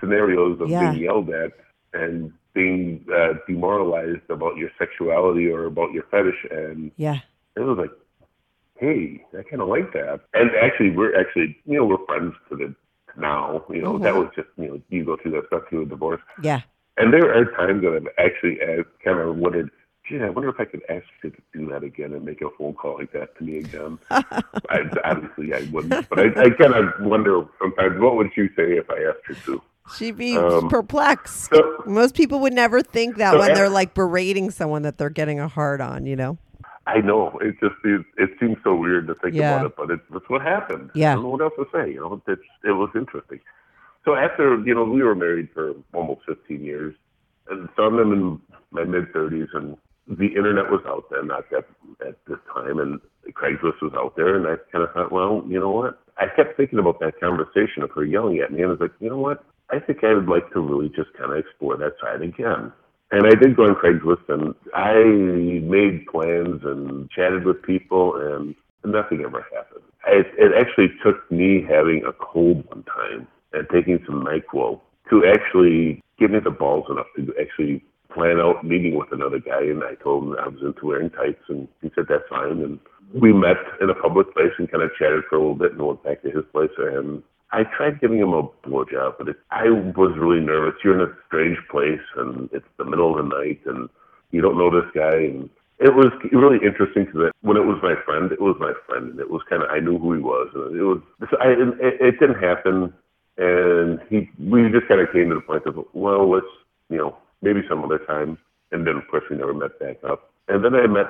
scenarios 0.00 0.60
of 0.60 0.68
Yeah. 0.68 0.90
being 0.90 1.04
yelled 1.04 1.30
at 1.30 1.52
and 1.92 2.32
being 2.62 3.04
uh, 3.14 3.34
demoralized 3.46 4.28
about 4.28 4.56
your 4.56 4.70
sexuality 4.78 5.46
or 5.48 5.66
about 5.66 5.92
your 5.92 6.04
fetish. 6.10 6.40
And 6.50 6.90
Yeah. 6.96 7.18
it 7.56 7.60
was 7.60 7.78
like, 7.78 7.92
hey, 8.80 9.24
I 9.38 9.42
kind 9.48 9.62
of 9.62 9.68
like 9.68 9.92
that. 9.92 10.20
And 10.34 10.50
actually, 10.60 10.90
we're 10.90 11.14
actually, 11.18 11.56
you 11.66 11.76
know, 11.78 11.84
we're 11.86 12.04
friends 12.06 12.34
to 12.48 12.56
the 12.56 12.74
now. 13.16 13.64
You 13.70 13.82
know, 13.82 13.98
that 13.98 14.14
Mhm. 14.14 14.18
was 14.24 14.30
just, 14.34 14.48
you 14.56 14.68
know, 14.68 14.80
you 14.88 15.04
go 15.04 15.16
through 15.16 15.32
that 15.32 15.46
stuff 15.46 15.68
through 15.68 15.82
a 15.82 15.86
divorce. 15.86 16.20
Yeah. 16.42 16.62
And 16.96 17.12
there 17.14 17.32
are 17.32 17.44
times 17.60 17.82
that 17.82 17.92
I've 17.94 18.08
actually 18.26 18.60
uh, 18.60 18.82
kind 19.04 19.18
of 19.20 19.36
wanted 19.36 19.70
gee, 20.08 20.20
I 20.20 20.30
wonder 20.30 20.48
if 20.48 20.58
I 20.58 20.64
could 20.64 20.82
ask 20.88 21.04
you 21.22 21.30
to 21.30 21.36
do 21.52 21.68
that 21.68 21.82
again 21.84 22.14
and 22.14 22.24
make 22.24 22.40
a 22.40 22.48
phone 22.56 22.72
call 22.74 22.96
like 22.98 23.12
that 23.12 23.36
to 23.36 23.44
me 23.44 23.58
again. 23.58 23.98
I, 24.10 24.78
obviously, 25.04 25.52
I 25.52 25.60
wouldn't, 25.70 26.08
but 26.08 26.18
I, 26.18 26.28
I 26.44 26.50
kind 26.50 26.74
of 26.74 26.84
wonder 27.00 27.44
sometimes 27.60 28.00
what 28.00 28.16
would 28.16 28.30
you 28.34 28.48
say 28.56 28.78
if 28.78 28.88
I 28.90 28.98
asked 29.10 29.26
her 29.26 29.36
to? 29.46 29.62
She'd 29.96 30.16
be 30.16 30.36
Um, 30.36 30.68
perplexed. 30.68 31.50
so- 31.54 31.82
Most 31.86 32.14
people 32.14 32.40
would 32.40 32.52
never 32.52 32.82
think 32.82 33.16
that 33.16 33.32
So 33.32 33.38
when 33.38 33.54
they're 33.54 33.68
like 33.70 33.94
berating 33.94 34.50
someone 34.50 34.82
that 34.82 34.98
they're 34.98 35.10
getting 35.10 35.40
a 35.40 35.48
hard 35.48 35.80
on, 35.80 36.06
you 36.06 36.16
know? 36.16 36.38
I 36.86 37.00
know 37.00 37.38
it 37.42 37.56
just 37.60 37.74
it, 37.84 38.04
it 38.16 38.30
seems 38.40 38.56
so 38.64 38.74
weird 38.74 39.06
to 39.08 39.14
think 39.16 39.34
Yeah. 39.34 39.56
about 39.56 39.66
it, 39.66 39.76
but 39.76 39.90
it's 39.90 40.02
that's 40.10 40.28
what 40.28 40.40
happened. 40.42 40.90
Yeah. 40.94 41.12
I 41.12 41.14
don't 41.14 41.24
know 41.24 41.28
what 41.30 41.42
else 41.42 41.52
to 41.58 41.66
say. 41.72 41.92
You 41.92 42.00
know, 42.00 42.22
it's 42.26 42.42
it 42.64 42.72
was 42.72 42.90
interesting. 42.94 43.40
So 44.04 44.14
after 44.14 44.58
you 44.64 44.74
know 44.74 44.84
we 44.84 45.02
were 45.02 45.14
married 45.14 45.48
for 45.52 45.74
almost 45.92 46.22
15 46.26 46.62
years, 46.64 46.94
and 47.50 47.68
so 47.76 47.82
I'm 47.84 47.98
in 48.12 48.40
my 48.70 48.84
mid 48.84 49.12
30s, 49.12 49.48
and 49.54 49.76
the 50.06 50.28
internet 50.28 50.70
was 50.70 50.80
out 50.86 51.04
then, 51.10 51.26
not 51.26 51.44
that 51.50 51.66
at 52.06 52.16
this 52.26 52.38
time, 52.54 52.78
and 52.78 53.00
Craigslist 53.34 53.82
was 53.82 53.92
out 53.94 54.16
there, 54.16 54.36
and 54.36 54.46
I 54.46 54.56
kind 54.72 54.82
of 54.82 54.90
thought, 54.94 55.12
well, 55.12 55.44
you 55.46 55.60
know 55.60 55.70
what? 55.70 55.98
I 56.16 56.26
kept 56.34 56.56
thinking 56.56 56.78
about 56.78 57.00
that 57.00 57.20
conversation 57.20 57.82
of 57.82 57.90
her 57.90 58.04
yelling 58.04 58.38
at 58.38 58.50
me, 58.50 58.60
and 58.62 58.68
I 58.68 58.70
was 58.70 58.80
like, 58.80 58.92
you 59.00 59.10
know 59.10 59.18
what? 59.18 59.44
I 59.70 59.78
think 59.78 60.02
I 60.02 60.14
would 60.14 60.28
like 60.28 60.50
to 60.52 60.60
really 60.60 60.88
just 60.88 61.12
kind 61.18 61.32
of 61.32 61.38
explore 61.38 61.76
that 61.76 61.94
side 62.00 62.22
again. 62.22 62.72
And 63.10 63.26
I 63.26 63.34
did 63.34 63.56
go 63.56 63.64
on 63.64 63.74
Craigslist 63.74 64.28
and 64.28 64.54
I 64.74 65.02
made 65.66 66.06
plans 66.06 66.60
and 66.64 67.10
chatted 67.10 67.44
with 67.44 67.62
people 67.62 68.16
and 68.16 68.54
nothing 68.84 69.22
ever 69.24 69.46
happened. 69.54 69.84
It, 70.06 70.26
it 70.38 70.52
actually 70.58 70.88
took 71.02 71.30
me 71.30 71.62
having 71.62 72.02
a 72.06 72.12
cold 72.12 72.66
one 72.68 72.84
time 72.84 73.26
and 73.52 73.66
taking 73.72 73.98
some 74.06 74.24
NyQuil 74.24 74.80
to 75.10 75.24
actually 75.26 76.02
give 76.18 76.30
me 76.30 76.38
the 76.40 76.50
balls 76.50 76.86
enough 76.90 77.06
to 77.16 77.34
actually 77.40 77.82
plan 78.12 78.40
out 78.40 78.64
meeting 78.64 78.96
with 78.96 79.12
another 79.12 79.38
guy. 79.38 79.60
And 79.60 79.82
I 79.84 79.94
told 80.02 80.24
him 80.24 80.36
I 80.38 80.48
was 80.48 80.60
into 80.62 80.86
wearing 80.86 81.10
tights 81.10 81.42
and 81.48 81.66
he 81.80 81.90
said, 81.94 82.06
that's 82.08 82.28
fine. 82.28 82.60
And 82.60 82.78
we 83.14 83.32
met 83.32 83.56
in 83.80 83.88
a 83.88 83.94
public 83.94 84.34
place 84.34 84.52
and 84.58 84.70
kind 84.70 84.82
of 84.82 84.90
chatted 84.98 85.24
for 85.28 85.36
a 85.36 85.38
little 85.38 85.54
bit 85.54 85.72
and 85.72 85.82
went 85.82 86.04
back 86.04 86.22
to 86.22 86.30
his 86.30 86.44
place 86.52 86.70
and 86.78 87.22
I 87.50 87.64
tried 87.64 88.00
giving 88.00 88.18
him 88.18 88.32
a 88.32 88.42
blowjob, 88.42 89.14
but 89.18 89.28
it, 89.28 89.36
I 89.50 89.70
was 89.70 90.16
really 90.18 90.40
nervous. 90.40 90.74
You're 90.84 91.00
in 91.00 91.08
a 91.08 91.14
strange 91.26 91.58
place, 91.70 92.00
and 92.16 92.48
it's 92.52 92.66
the 92.76 92.84
middle 92.84 93.18
of 93.18 93.24
the 93.28 93.36
night, 93.36 93.60
and 93.66 93.88
you 94.30 94.42
don't 94.42 94.58
know 94.58 94.70
this 94.70 94.90
guy. 94.94 95.14
And 95.14 95.50
it 95.78 95.94
was 95.94 96.12
really 96.32 96.58
interesting 96.64 97.06
because 97.06 97.30
when 97.40 97.56
it 97.56 97.64
was 97.64 97.78
my 97.82 97.94
friend, 98.04 98.30
it 98.32 98.40
was 98.40 98.56
my 98.60 98.72
friend, 98.86 99.10
and 99.12 99.20
it 99.20 99.30
was 99.30 99.42
kind 99.48 99.62
of 99.62 99.70
I 99.70 99.80
knew 99.80 99.98
who 99.98 100.14
he 100.14 100.20
was, 100.20 100.48
and 100.54 100.76
it 100.76 100.82
was. 100.82 101.00
I, 101.40 101.48
it, 101.48 102.00
it 102.00 102.20
didn't 102.20 102.42
happen, 102.42 102.92
and 103.38 104.00
he 104.10 104.28
we 104.38 104.68
just 104.70 104.88
kind 104.88 105.00
of 105.00 105.10
came 105.12 105.30
to 105.30 105.36
the 105.36 105.40
point 105.40 105.64
of 105.66 105.78
well, 105.94 106.28
let's 106.30 106.46
you 106.90 106.98
know 106.98 107.16
maybe 107.40 107.62
some 107.68 107.82
other 107.82 107.98
time, 107.98 108.36
and 108.72 108.86
then 108.86 108.96
of 108.96 109.08
course 109.08 109.24
we 109.30 109.36
never 109.36 109.54
met 109.54 109.78
back 109.78 109.98
up. 110.04 110.30
And 110.48 110.64
then 110.64 110.74
I 110.74 110.86
met. 110.86 111.06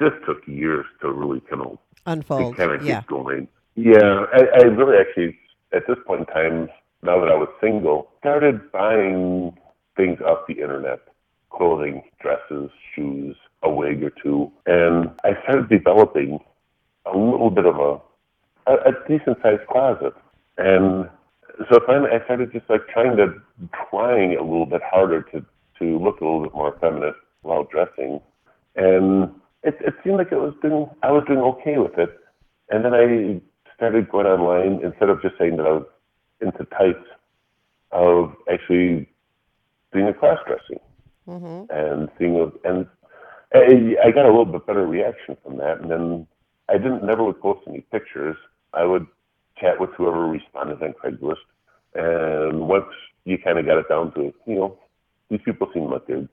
This 0.00 0.12
took 0.26 0.46
years 0.46 0.86
to 1.00 1.10
really 1.10 1.40
kind 1.40 1.60
of 1.60 1.78
Unfold. 2.06 2.56
kind 2.56 2.70
of 2.70 2.84
Yeah. 2.86 3.00
keep 3.00 3.08
going. 3.08 3.48
Yeah, 3.74 4.26
I, 4.32 4.60
I 4.60 4.62
really 4.64 4.96
actually, 4.96 5.36
at 5.72 5.86
this 5.86 5.96
point 6.06 6.20
in 6.20 6.26
time, 6.26 6.68
now 7.02 7.20
that 7.20 7.30
I 7.30 7.34
was 7.34 7.48
single, 7.60 8.10
started 8.20 8.72
buying 8.72 9.56
things 9.96 10.20
off 10.20 10.46
the 10.48 10.54
internet 10.54 11.00
clothing, 11.50 12.02
dresses, 12.20 12.70
shoes, 12.94 13.36
a 13.62 13.70
wig 13.70 14.02
or 14.02 14.10
two. 14.10 14.50
And 14.66 15.10
I 15.24 15.40
started 15.42 15.68
developing 15.68 16.38
a 17.06 17.16
little 17.16 17.50
bit 17.50 17.66
of 17.66 17.76
a, 17.76 18.70
a, 18.70 18.90
a 18.90 18.92
decent 19.08 19.38
sized 19.42 19.66
closet. 19.66 20.14
And 20.56 21.08
so 21.70 21.80
finally 21.86 22.10
I 22.12 22.24
started 22.24 22.52
just 22.52 22.68
like 22.68 22.86
trying 22.88 23.16
to, 23.16 23.34
trying 23.90 24.36
a 24.36 24.42
little 24.42 24.66
bit 24.66 24.82
harder 24.84 25.22
to, 25.32 25.44
to 25.78 25.98
look 25.98 26.20
a 26.20 26.24
little 26.24 26.42
bit 26.42 26.54
more 26.54 26.76
feminist 26.80 27.18
while 27.42 27.64
dressing. 27.64 28.20
And 28.76 29.30
it, 29.62 29.76
it 29.80 29.94
seemed 30.04 30.18
like 30.18 30.32
it 30.32 30.36
was 30.36 30.54
doing, 30.62 30.88
I 31.02 31.10
was 31.10 31.24
doing 31.26 31.40
okay 31.40 31.78
with 31.78 31.98
it. 31.98 32.18
And 32.70 32.84
then 32.84 32.94
I 32.94 33.40
started 33.78 34.10
going 34.10 34.26
online 34.26 34.84
instead 34.84 35.08
of 35.08 35.22
just 35.22 35.38
saying 35.38 35.56
that 35.56 35.66
I 35.66 35.72
was 35.72 35.86
into 36.40 36.64
tights, 36.66 37.06
of 37.92 38.34
actually 38.52 39.08
doing 39.92 40.08
a 40.08 40.12
cross 40.12 40.38
dressing 40.46 40.80
mm-hmm. 41.26 41.64
and 41.74 42.08
seeing 42.18 42.52
and 42.64 42.86
I, 43.54 43.96
I 44.04 44.10
got 44.10 44.26
a 44.26 44.28
little 44.28 44.44
bit 44.44 44.66
better 44.66 44.86
reaction 44.86 45.36
from 45.42 45.56
that. 45.58 45.80
And 45.80 45.90
then 45.90 46.26
I 46.68 46.74
didn't 46.74 47.04
never 47.04 47.24
would 47.24 47.40
post 47.40 47.60
any 47.66 47.80
pictures. 47.80 48.36
I 48.74 48.84
would 48.84 49.06
chat 49.58 49.80
with 49.80 49.90
whoever 49.96 50.26
responded 50.26 50.82
on 50.82 50.94
Craigslist. 51.02 51.36
And 51.94 52.68
once 52.68 52.86
you 53.24 53.38
kind 53.38 53.58
of 53.58 53.66
got 53.66 53.78
it 53.78 53.88
down 53.88 54.12
to, 54.14 54.34
you 54.46 54.54
know, 54.54 54.78
these 55.30 55.40
people 55.44 55.70
seem 55.72 55.90
like 55.90 56.06
they're, 56.06 56.28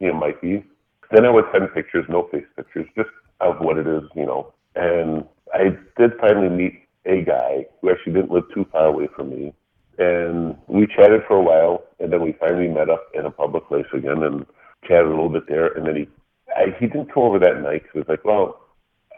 you 0.00 0.08
know, 0.08 0.14
might 0.14 0.40
be. 0.42 0.64
Then 1.10 1.24
I 1.24 1.30
would 1.30 1.44
send 1.52 1.72
pictures, 1.72 2.04
no 2.08 2.28
face 2.30 2.44
pictures, 2.56 2.86
just 2.96 3.08
of 3.40 3.56
what 3.60 3.78
it 3.78 3.86
is, 3.86 4.02
you 4.14 4.26
know. 4.26 4.52
And 4.74 5.24
did 5.98 6.12
finally 6.20 6.48
meet 6.48 6.86
a 7.06 7.22
guy 7.22 7.66
who 7.80 7.90
actually 7.90 8.14
didn't 8.14 8.30
live 8.30 8.44
too 8.52 8.66
far 8.70 8.86
away 8.86 9.08
from 9.14 9.30
me. 9.30 9.54
And 9.98 10.56
we 10.66 10.86
chatted 10.86 11.22
for 11.26 11.36
a 11.36 11.42
while, 11.42 11.84
and 12.00 12.12
then 12.12 12.20
we 12.20 12.32
finally 12.38 12.68
met 12.68 12.90
up 12.90 13.06
in 13.14 13.24
a 13.24 13.30
public 13.30 13.66
place 13.68 13.86
again 13.94 14.22
and 14.22 14.44
chatted 14.86 15.06
a 15.06 15.10
little 15.10 15.30
bit 15.30 15.48
there. 15.48 15.68
And 15.68 15.86
then 15.86 15.96
he, 15.96 16.08
I, 16.54 16.76
he 16.78 16.86
didn't 16.86 17.12
come 17.12 17.22
over 17.22 17.38
that 17.38 17.62
night. 17.62 17.84
He 17.92 17.98
was 17.98 18.08
like, 18.08 18.24
"Well, 18.24 18.60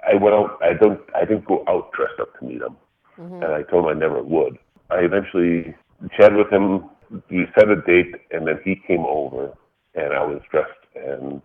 I 0.08 0.14
went 0.14 0.36
out. 0.36 0.58
I 0.62 0.74
don't. 0.74 1.00
I 1.16 1.24
didn't 1.24 1.46
go 1.46 1.64
out 1.66 1.90
dressed 1.92 2.20
up 2.20 2.38
to 2.38 2.46
meet 2.46 2.62
him." 2.62 2.76
Mm-hmm. 3.18 3.42
And 3.42 3.52
I 3.52 3.62
told 3.62 3.86
him 3.86 3.96
I 3.96 3.98
never 3.98 4.22
would. 4.22 4.56
I 4.90 4.98
eventually 4.98 5.74
chatted 6.16 6.36
with 6.36 6.52
him. 6.52 6.88
We 7.28 7.46
set 7.58 7.68
a 7.68 7.76
date, 7.82 8.14
and 8.30 8.46
then 8.46 8.60
he 8.64 8.76
came 8.86 9.04
over, 9.04 9.52
and 9.94 10.12
I 10.12 10.22
was 10.22 10.40
dressed, 10.50 10.70
and 10.94 11.42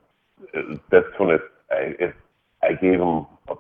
it, 0.54 0.80
that's 0.92 1.08
when 1.18 1.30
it, 1.30 1.42
I, 1.72 1.96
it, 2.00 2.16
I 2.62 2.74
gave 2.74 3.00
him 3.00 3.26
a 3.48 3.56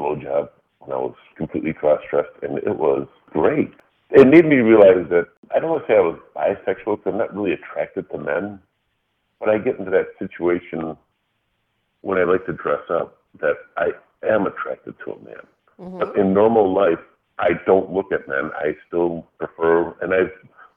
blowjob 0.00 0.48
when 0.84 0.96
I 0.96 1.00
was 1.00 1.14
completely 1.36 1.72
cross-dressed, 1.72 2.42
and 2.42 2.58
it 2.58 2.76
was 2.76 3.06
great. 3.30 3.72
It 4.10 4.28
made 4.28 4.44
me 4.44 4.56
realize 4.56 5.08
that 5.10 5.28
I 5.54 5.58
don't 5.58 5.70
want 5.70 5.86
to 5.86 5.92
say 5.92 5.96
I 5.96 6.00
was 6.00 6.18
bisexual 6.36 6.98
because 6.98 7.12
I'm 7.12 7.18
not 7.18 7.34
really 7.34 7.52
attracted 7.52 8.10
to 8.10 8.18
men, 8.18 8.60
but 9.40 9.48
I 9.48 9.58
get 9.58 9.78
into 9.78 9.90
that 9.90 10.08
situation 10.18 10.96
when 12.02 12.18
I 12.18 12.24
like 12.24 12.44
to 12.46 12.52
dress 12.52 12.82
up 12.90 13.18
that 13.40 13.54
I 13.76 13.88
am 14.22 14.46
attracted 14.46 14.94
to 15.04 15.12
a 15.12 15.24
man. 15.24 15.46
Mm-hmm. 15.80 15.98
But 15.98 16.16
in 16.16 16.34
normal 16.34 16.74
life, 16.74 17.00
I 17.38 17.50
don't 17.64 17.92
look 17.92 18.12
at 18.12 18.28
men. 18.28 18.50
I 18.54 18.76
still 18.86 19.26
prefer, 19.38 19.94
and 20.02 20.12
I 20.12 20.30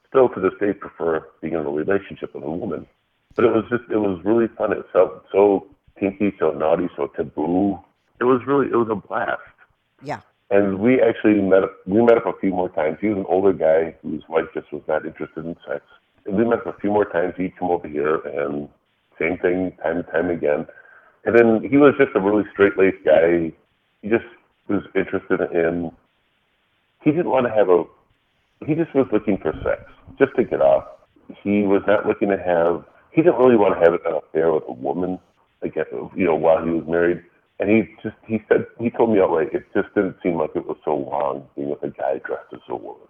still 0.08 0.30
to 0.30 0.40
this 0.40 0.54
day 0.60 0.72
prefer 0.74 1.26
being 1.42 1.54
in 1.54 1.60
a 1.60 1.70
relationship 1.70 2.34
with 2.34 2.44
a 2.44 2.50
woman. 2.50 2.88
But 3.36 3.46
it 3.46 3.52
was 3.52 3.66
just, 3.70 3.84
it 3.92 3.98
was 3.98 4.22
really 4.24 4.48
fun. 4.58 4.72
It 4.72 4.86
felt 4.94 5.26
so 5.32 5.68
kinky, 6.00 6.34
so 6.40 6.52
naughty, 6.52 6.88
so 6.96 7.08
taboo. 7.08 7.78
It 8.22 8.24
was 8.24 8.42
really, 8.48 8.68
it 8.68 8.76
was 8.76 8.88
a 8.90 8.96
blast. 8.96 9.42
Yeah. 10.04 10.22
And 10.52 10.80
we 10.80 11.02
actually 11.02 11.42
met 11.42 11.64
up, 11.64 11.76
we 11.88 12.02
met 12.04 12.18
up 12.18 12.26
a 12.28 12.40
few 12.40 12.52
more 12.52 12.70
times. 12.70 12.98
He 13.02 13.08
was 13.08 13.18
an 13.18 13.26
older 13.28 13.54
guy 13.54 13.96
whose 14.04 14.24
wife 14.30 14.46
just 14.54 14.72
was 14.72 14.84
not 14.88 15.06
interested 15.06 15.46
in 15.46 15.56
sex. 15.68 15.82
And 16.26 16.38
we 16.38 16.46
met 16.46 16.60
up 16.60 16.68
a 16.68 16.80
few 16.80 16.92
more 16.92 17.06
times. 17.06 17.34
He'd 17.38 17.58
come 17.58 17.72
over 17.72 17.88
here 17.88 18.18
and 18.18 18.70
same 19.20 19.38
thing 19.38 19.76
time 19.82 19.98
and 19.98 20.08
time 20.08 20.30
again. 20.30 20.68
And 21.26 21.38
then 21.38 21.68
he 21.70 21.78
was 21.78 21.96
just 21.98 22.16
a 22.16 22.20
really 22.20 22.44
straight 22.54 22.78
laced 22.78 23.04
guy. 23.04 23.52
He 24.02 24.10
just 24.10 24.26
was 24.68 24.84
interested 24.96 25.42
in, 25.52 25.92
he 27.04 27.12
didn't 27.12 27.30
want 27.30 27.48
to 27.48 27.54
have 27.54 27.70
a, 27.70 27.84
he 28.66 28.76
just 28.76 28.94
was 28.94 29.08
looking 29.12 29.38
for 29.38 29.54
sex, 29.64 29.84
just 30.20 30.36
to 30.36 30.44
get 30.44 30.62
off. 30.62 30.86
He 31.44 31.64
was 31.64 31.82
not 31.88 32.06
looking 32.06 32.30
to 32.30 32.38
have, 32.38 32.86
he 33.12 33.22
didn't 33.22 33.38
really 33.38 33.58
want 33.58 33.74
to 33.74 33.80
have 33.80 33.94
an 33.94 34.20
affair 34.22 34.52
with 34.52 34.64
a 34.68 34.74
woman, 34.74 35.20
like, 35.62 35.76
you 35.76 36.26
know, 36.26 36.36
while 36.36 36.64
he 36.64 36.70
was 36.70 36.84
married. 36.88 37.24
And 37.60 37.70
he 37.70 37.96
just, 38.04 38.16
he 38.28 38.44
said, 38.50 38.66
he 38.80 38.90
told 38.90 39.12
me 39.12 39.22
outright, 39.22 39.54
it 39.54 39.66
just 39.74 39.94
didn't 39.96 40.18
seem 40.22 40.36
like 40.36 40.52
it 40.56 40.68
was 40.68 40.78
so 40.84 40.96
long 40.96 41.48
being 41.56 41.70
with 41.70 41.84
a 41.84 41.90
guy 41.90 42.20
dressed 42.26 42.54
as 42.54 42.60
a 42.68 42.76
woman. 42.76 43.08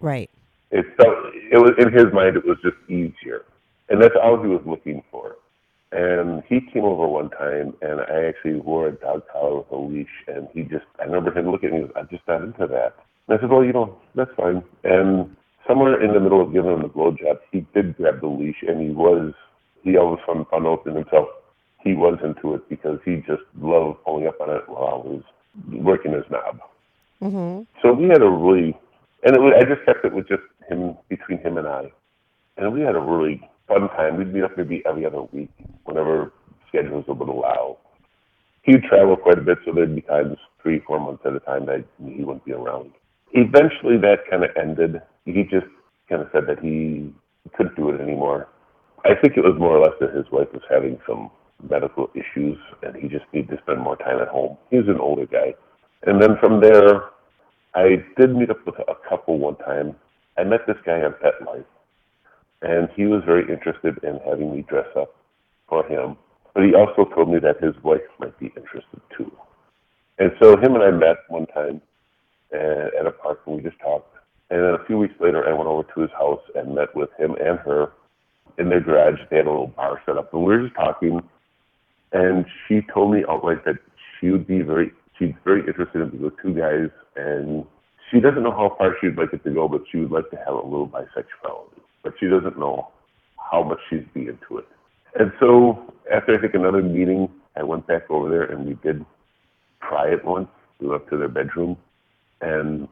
Right. 0.00 0.30
It 0.70 0.86
felt, 0.96 1.16
it 1.34 1.58
was, 1.58 1.72
in 1.78 1.92
his 1.92 2.12
mind, 2.12 2.36
it 2.36 2.46
was 2.46 2.58
just 2.62 2.76
easier. 2.88 3.44
And 3.88 4.02
that's 4.02 4.14
all 4.20 4.40
he 4.42 4.48
was 4.48 4.62
looking 4.66 5.02
for. 5.10 5.36
And 5.92 6.42
he 6.48 6.60
came 6.60 6.84
over 6.84 7.06
one 7.06 7.30
time, 7.30 7.74
and 7.82 8.00
I 8.00 8.24
actually 8.24 8.54
wore 8.54 8.88
a 8.88 8.92
dog 8.92 9.22
collar 9.32 9.58
with 9.58 9.70
a 9.70 9.76
leash, 9.76 10.08
and 10.26 10.48
he 10.52 10.62
just, 10.62 10.84
I 10.98 11.04
remember 11.04 11.36
him 11.36 11.50
looking 11.50 11.68
at 11.68 11.74
me, 11.74 11.88
I'm 11.96 12.08
just 12.08 12.26
not 12.26 12.42
into 12.42 12.66
that. 12.66 12.96
And 13.28 13.38
I 13.38 13.40
said, 13.40 13.50
well, 13.50 13.64
you 13.64 13.72
know, 13.72 13.96
that's 14.14 14.34
fine. 14.36 14.64
And 14.84 15.36
somewhere 15.66 16.02
in 16.02 16.12
the 16.12 16.20
middle 16.20 16.40
of 16.40 16.52
giving 16.52 16.72
him 16.72 16.82
the 16.82 16.88
blowjob, 16.88 17.38
he 17.52 17.64
did 17.72 17.96
grab 17.96 18.20
the 18.20 18.26
leash, 18.26 18.62
and 18.66 18.80
he 18.80 18.88
was, 18.88 19.32
he 19.82 19.96
always 19.96 20.20
found 20.26 20.48
fun 20.48 20.66
out 20.66 20.84
in 20.86 20.96
himself. 20.96 21.28
He 21.86 21.94
was 21.94 22.18
into 22.24 22.56
it 22.56 22.68
because 22.68 22.98
he 23.04 23.22
just 23.28 23.46
loved 23.60 24.02
pulling 24.04 24.26
up 24.26 24.40
on 24.40 24.50
it 24.50 24.68
while 24.68 24.88
I 24.90 24.96
was 25.06 25.22
working 25.70 26.14
his 26.14 26.24
knob. 26.28 26.58
Mm-hmm. 27.22 27.62
So 27.80 27.92
we 27.92 28.08
had 28.08 28.22
a 28.22 28.28
really, 28.28 28.76
and 29.22 29.36
it 29.36 29.40
was, 29.40 29.54
I 29.56 29.62
just 29.62 29.86
kept 29.86 30.04
it 30.04 30.12
with 30.12 30.26
just 30.26 30.42
him, 30.68 30.96
between 31.08 31.38
him 31.38 31.58
and 31.58 31.68
I. 31.68 31.92
And 32.56 32.72
we 32.72 32.80
had 32.80 32.96
a 32.96 33.00
really 33.00 33.40
fun 33.68 33.88
time. 33.90 34.16
We'd 34.16 34.34
meet 34.34 34.42
up 34.42 34.56
maybe 34.56 34.82
every 34.84 35.06
other 35.06 35.22
week 35.30 35.48
whenever 35.84 36.32
schedules 36.66 37.04
would 37.06 37.28
allow. 37.28 37.78
He 38.62 38.72
would 38.72 38.82
travel 38.82 39.16
quite 39.16 39.38
a 39.38 39.42
bit, 39.42 39.58
so 39.64 39.70
there'd 39.72 39.94
be 39.94 40.02
times 40.02 40.38
three, 40.60 40.80
four 40.80 40.98
months 40.98 41.22
at 41.24 41.36
a 41.36 41.40
time 41.40 41.66
that 41.66 41.84
he 42.04 42.24
wouldn't 42.24 42.44
be 42.44 42.52
around. 42.52 42.90
Eventually 43.30 43.96
that 43.98 44.28
kind 44.28 44.42
of 44.42 44.50
ended. 44.60 45.00
He 45.24 45.44
just 45.44 45.70
kind 46.08 46.20
of 46.20 46.30
said 46.32 46.48
that 46.48 46.58
he 46.58 47.14
couldn't 47.56 47.76
do 47.76 47.90
it 47.90 48.00
anymore. 48.00 48.48
I 49.04 49.14
think 49.14 49.36
it 49.36 49.44
was 49.44 49.54
more 49.56 49.76
or 49.76 49.82
less 49.84 49.94
that 50.00 50.12
his 50.12 50.26
wife 50.32 50.52
was 50.52 50.62
having 50.68 50.98
some 51.06 51.30
medical 51.62 52.10
issues, 52.14 52.58
and 52.82 52.94
he 52.96 53.08
just 53.08 53.24
needed 53.32 53.50
to 53.50 53.62
spend 53.62 53.80
more 53.80 53.96
time 53.96 54.20
at 54.20 54.28
home. 54.28 54.56
He 54.70 54.76
was 54.76 54.88
an 54.88 55.00
older 55.00 55.26
guy. 55.26 55.54
And 56.06 56.20
then 56.20 56.36
from 56.38 56.60
there, 56.60 57.10
I 57.74 58.04
did 58.18 58.34
meet 58.34 58.50
up 58.50 58.64
with 58.66 58.76
a 58.78 58.94
couple 59.08 59.38
one 59.38 59.56
time. 59.56 59.96
I 60.38 60.44
met 60.44 60.66
this 60.66 60.76
guy 60.84 61.00
on 61.02 61.14
Pet 61.22 61.34
Life, 61.46 61.64
and 62.62 62.88
he 62.94 63.06
was 63.06 63.22
very 63.24 63.50
interested 63.50 63.98
in 64.02 64.20
having 64.26 64.54
me 64.54 64.62
dress 64.62 64.86
up 64.96 65.14
for 65.68 65.84
him. 65.86 66.16
But 66.54 66.64
he 66.64 66.74
also 66.74 67.04
told 67.14 67.30
me 67.30 67.38
that 67.40 67.62
his 67.62 67.74
wife 67.82 68.00
might 68.18 68.38
be 68.38 68.46
interested 68.46 69.00
too. 69.16 69.30
And 70.18 70.32
so 70.40 70.56
him 70.56 70.74
and 70.74 70.82
I 70.82 70.90
met 70.90 71.16
one 71.28 71.46
time 71.46 71.80
at 72.52 73.06
a 73.06 73.10
park, 73.10 73.40
and 73.46 73.56
we 73.56 73.62
just 73.62 73.78
talked. 73.80 74.14
And 74.50 74.62
then 74.62 74.74
a 74.74 74.84
few 74.86 74.96
weeks 74.96 75.14
later, 75.20 75.46
I 75.46 75.52
went 75.52 75.68
over 75.68 75.82
to 75.94 76.00
his 76.00 76.10
house 76.12 76.40
and 76.54 76.74
met 76.74 76.94
with 76.94 77.10
him 77.18 77.32
and 77.32 77.58
her 77.58 77.92
in 78.58 78.68
their 78.68 78.80
garage. 78.80 79.18
They 79.28 79.36
had 79.36 79.46
a 79.46 79.50
little 79.50 79.66
bar 79.66 80.00
set 80.06 80.16
up, 80.16 80.32
and 80.32 80.44
we 80.44 80.56
were 80.56 80.62
just 80.62 80.76
talking. 80.76 81.20
And 82.12 82.46
she 82.66 82.82
told 82.92 83.12
me 83.12 83.24
outright 83.28 83.64
that 83.64 83.76
she 84.18 84.30
would 84.30 84.46
be 84.46 84.62
very, 84.62 84.92
she's 85.18 85.34
very 85.44 85.60
interested 85.66 86.02
in 86.02 86.22
the 86.22 86.32
two 86.42 86.54
guys, 86.54 86.90
and 87.16 87.64
she 88.10 88.20
doesn't 88.20 88.42
know 88.42 88.52
how 88.52 88.74
far 88.78 88.96
she'd 89.00 89.16
like 89.16 89.32
it 89.32 89.42
to 89.44 89.50
go, 89.50 89.68
but 89.68 89.82
she 89.90 89.98
would 89.98 90.10
like 90.10 90.30
to 90.30 90.36
have 90.36 90.54
a 90.54 90.62
little 90.62 90.88
bisexuality. 90.88 91.80
But 92.02 92.14
she 92.20 92.28
doesn't 92.28 92.58
know 92.58 92.88
how 93.50 93.62
much 93.62 93.78
she'd 93.90 94.12
be 94.14 94.28
into 94.28 94.58
it. 94.58 94.66
And 95.18 95.32
so 95.40 95.92
after 96.12 96.36
I 96.36 96.40
think 96.40 96.54
another 96.54 96.82
meeting, 96.82 97.28
I 97.56 97.62
went 97.62 97.86
back 97.86 98.10
over 98.10 98.28
there 98.28 98.44
and 98.44 98.66
we 98.66 98.74
did 98.82 99.04
try 99.82 100.08
it 100.08 100.24
once. 100.24 100.48
We 100.78 100.88
went 100.88 101.02
up 101.02 101.10
to 101.10 101.16
their 101.16 101.28
bedroom, 101.28 101.76
and 102.42 102.86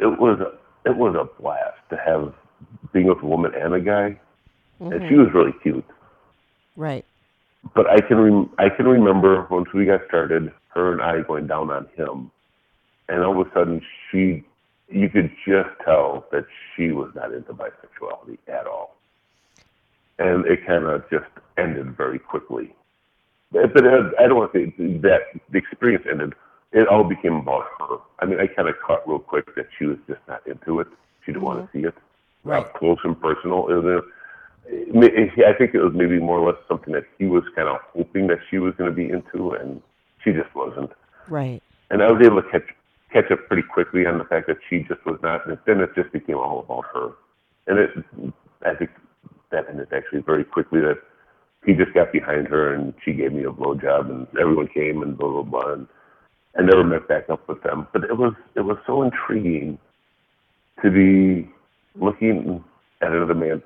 it 0.00 0.06
was 0.06 0.38
a, 0.40 0.88
it 0.88 0.96
was 0.96 1.16
a 1.16 1.42
blast 1.42 1.78
to 1.90 1.96
have 1.96 2.32
being 2.92 3.06
with 3.06 3.22
a 3.22 3.26
woman 3.26 3.52
and 3.54 3.74
a 3.74 3.80
guy, 3.80 4.18
and 4.78 4.92
she 4.92 4.98
mm-hmm. 4.98 5.24
was 5.24 5.34
really 5.34 5.54
cute. 5.62 5.84
Right. 6.76 7.04
But 7.74 7.88
I 7.88 8.00
can 8.00 8.18
rem- 8.18 8.50
I 8.58 8.68
can 8.68 8.86
remember 8.86 9.46
once 9.50 9.72
we 9.72 9.86
got 9.86 10.00
started, 10.08 10.52
her 10.74 10.92
and 10.92 11.00
I 11.00 11.22
going 11.22 11.46
down 11.46 11.70
on 11.70 11.86
him, 11.96 12.30
and 13.08 13.22
all 13.22 13.40
of 13.40 13.46
a 13.46 13.50
sudden 13.54 13.80
she, 14.10 14.44
you 14.88 15.08
could 15.08 15.30
just 15.46 15.70
tell 15.84 16.26
that 16.32 16.46
she 16.74 16.90
was 16.90 17.10
not 17.14 17.32
into 17.32 17.52
bisexuality 17.54 18.38
at 18.48 18.66
all, 18.66 18.96
and 20.18 20.44
it 20.46 20.66
kind 20.66 20.84
of 20.84 21.08
just 21.10 21.24
ended 21.56 21.96
very 21.96 22.18
quickly. 22.18 22.74
But 23.50 23.72
but 23.72 23.84
it, 23.86 24.12
I 24.18 24.26
don't 24.26 24.36
want 24.36 24.52
to 24.52 24.66
say 24.76 24.98
that 24.98 25.20
the 25.50 25.58
experience 25.58 26.04
ended. 26.10 26.34
It 26.72 26.88
all 26.88 27.04
became 27.04 27.34
about 27.36 27.64
her. 27.78 27.98
I 28.18 28.26
mean, 28.26 28.40
I 28.40 28.48
kind 28.48 28.68
of 28.68 28.74
caught 28.84 29.06
real 29.08 29.20
quick 29.20 29.54
that 29.54 29.68
she 29.78 29.86
was 29.86 29.96
just 30.08 30.20
not 30.26 30.44
into 30.46 30.80
it. 30.80 30.88
She 31.24 31.32
didn't 31.32 31.44
want 31.44 31.60
to 31.60 31.78
mm-hmm. 31.78 31.86
see 31.86 31.88
it 31.88 31.94
Right. 32.42 32.58
up 32.58 32.74
close 32.74 32.98
and 33.04 33.18
personal. 33.18 33.68
It 33.68 33.74
was, 33.74 33.84
a- 33.84 34.08
I 34.66 35.52
think 35.58 35.74
it 35.74 35.82
was 35.82 35.92
maybe 35.94 36.18
more 36.18 36.38
or 36.38 36.52
less 36.52 36.60
something 36.68 36.94
that 36.94 37.04
he 37.18 37.26
was 37.26 37.44
kind 37.54 37.68
of 37.68 37.76
hoping 37.92 38.28
that 38.28 38.38
she 38.50 38.58
was 38.58 38.74
going 38.76 38.90
to 38.90 38.96
be 38.96 39.04
into, 39.04 39.52
and 39.52 39.82
she 40.22 40.32
just 40.32 40.54
wasn't. 40.54 40.90
Right. 41.28 41.62
And 41.90 42.02
I 42.02 42.10
was 42.10 42.22
able 42.24 42.42
to 42.42 42.48
catch 42.48 42.66
catch 43.12 43.30
up 43.30 43.46
pretty 43.46 43.62
quickly 43.62 44.06
on 44.06 44.18
the 44.18 44.24
fact 44.24 44.48
that 44.48 44.56
she 44.68 44.80
just 44.80 45.04
was 45.06 45.18
not. 45.22 45.46
And 45.46 45.56
then 45.66 45.80
it 45.80 45.90
just 45.94 46.12
became 46.12 46.36
all 46.36 46.60
about 46.60 46.84
her. 46.92 47.12
And 47.66 47.78
it, 47.78 47.90
I 48.66 48.74
think 48.74 48.90
that 49.50 49.68
ended 49.68 49.88
actually 49.94 50.20
very 50.20 50.44
quickly. 50.44 50.80
That 50.80 50.98
he 51.64 51.74
just 51.74 51.92
got 51.92 52.12
behind 52.12 52.48
her, 52.48 52.74
and 52.74 52.94
she 53.04 53.12
gave 53.12 53.32
me 53.32 53.44
a 53.44 53.50
blowjob, 53.50 54.10
and 54.10 54.26
everyone 54.40 54.68
came, 54.68 55.02
and 55.02 55.16
blah 55.16 55.30
blah 55.30 55.42
blah. 55.42 55.72
And 55.74 55.86
I 56.58 56.62
never 56.62 56.84
met 56.84 57.06
back 57.08 57.28
up 57.28 57.46
with 57.48 57.62
them, 57.62 57.86
but 57.92 58.04
it 58.04 58.16
was 58.16 58.34
it 58.54 58.62
was 58.62 58.78
so 58.86 59.02
intriguing 59.02 59.78
to 60.82 60.90
be 60.90 61.50
looking 61.96 62.64
at 63.02 63.12
another 63.12 63.34
man's 63.34 63.62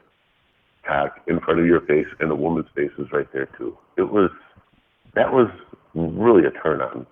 in 1.27 1.41
front 1.41 1.61
of 1.61 1.67
your 1.67 1.81
face, 1.83 2.07
and 2.21 2.31
a 2.31 2.35
woman's 2.35 2.69
face 2.75 2.91
was 2.99 3.09
right 3.13 3.31
there 3.33 3.49
too. 3.59 3.77
It 3.97 4.11
was 4.11 4.31
that 5.15 5.33
was 5.33 5.49
really 5.95 6.47
a 6.47 6.51
turn 6.63 6.81
on. 6.81 7.07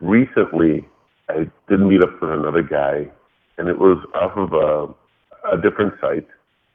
Recently, 0.00 0.86
I 1.28 1.50
did 1.68 1.80
meet 1.80 2.02
up 2.02 2.20
with 2.20 2.30
another 2.30 2.62
guy, 2.62 3.10
and 3.58 3.68
it 3.68 3.78
was 3.78 3.98
off 4.14 4.36
of 4.36 4.52
a, 4.52 5.54
a 5.56 5.60
different 5.60 5.94
site, 6.00 6.26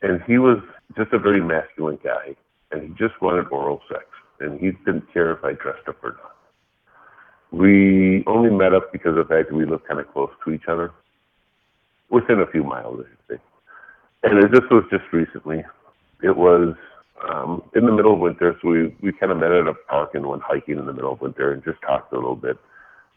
and 0.01 0.21
he 0.27 0.37
was 0.37 0.59
just 0.95 1.13
a 1.13 1.19
very 1.19 1.41
masculine 1.41 1.99
guy, 2.03 2.35
and 2.71 2.83
he 2.83 2.89
just 2.89 3.21
wanted 3.21 3.47
oral 3.51 3.81
sex, 3.87 4.05
and 4.39 4.59
he 4.59 4.71
didn't 4.85 5.11
care 5.13 5.31
if 5.31 5.43
I 5.43 5.53
dressed 5.53 5.87
up 5.87 6.03
or 6.03 6.11
not. 6.11 6.35
We 7.51 8.23
only 8.27 8.49
met 8.49 8.73
up 8.73 8.91
because 8.91 9.17
of 9.17 9.27
the 9.27 9.33
fact 9.33 9.49
that 9.49 9.55
we 9.55 9.65
lived 9.65 9.87
kind 9.87 9.99
of 9.99 10.11
close 10.11 10.31
to 10.43 10.51
each 10.51 10.67
other, 10.67 10.91
within 12.09 12.39
a 12.39 12.47
few 12.47 12.63
miles, 12.63 12.99
I 13.01 13.33
say. 13.33 13.41
And 14.23 14.43
it, 14.43 14.51
this 14.51 14.69
was 14.69 14.83
just 14.91 15.03
recently. 15.13 15.63
It 16.23 16.35
was 16.35 16.75
um, 17.29 17.63
in 17.75 17.85
the 17.85 17.91
middle 17.91 18.13
of 18.13 18.19
winter, 18.19 18.57
so 18.61 18.69
we, 18.69 18.95
we 19.01 19.11
kind 19.11 19.31
of 19.31 19.37
met 19.37 19.51
at 19.51 19.67
a 19.67 19.73
park 19.73 20.11
and 20.13 20.25
went 20.25 20.43
hiking 20.43 20.77
in 20.77 20.85
the 20.85 20.93
middle 20.93 21.13
of 21.13 21.21
winter 21.21 21.51
and 21.51 21.63
just 21.63 21.81
talked 21.81 22.11
a 22.13 22.15
little 22.15 22.35
bit. 22.35 22.57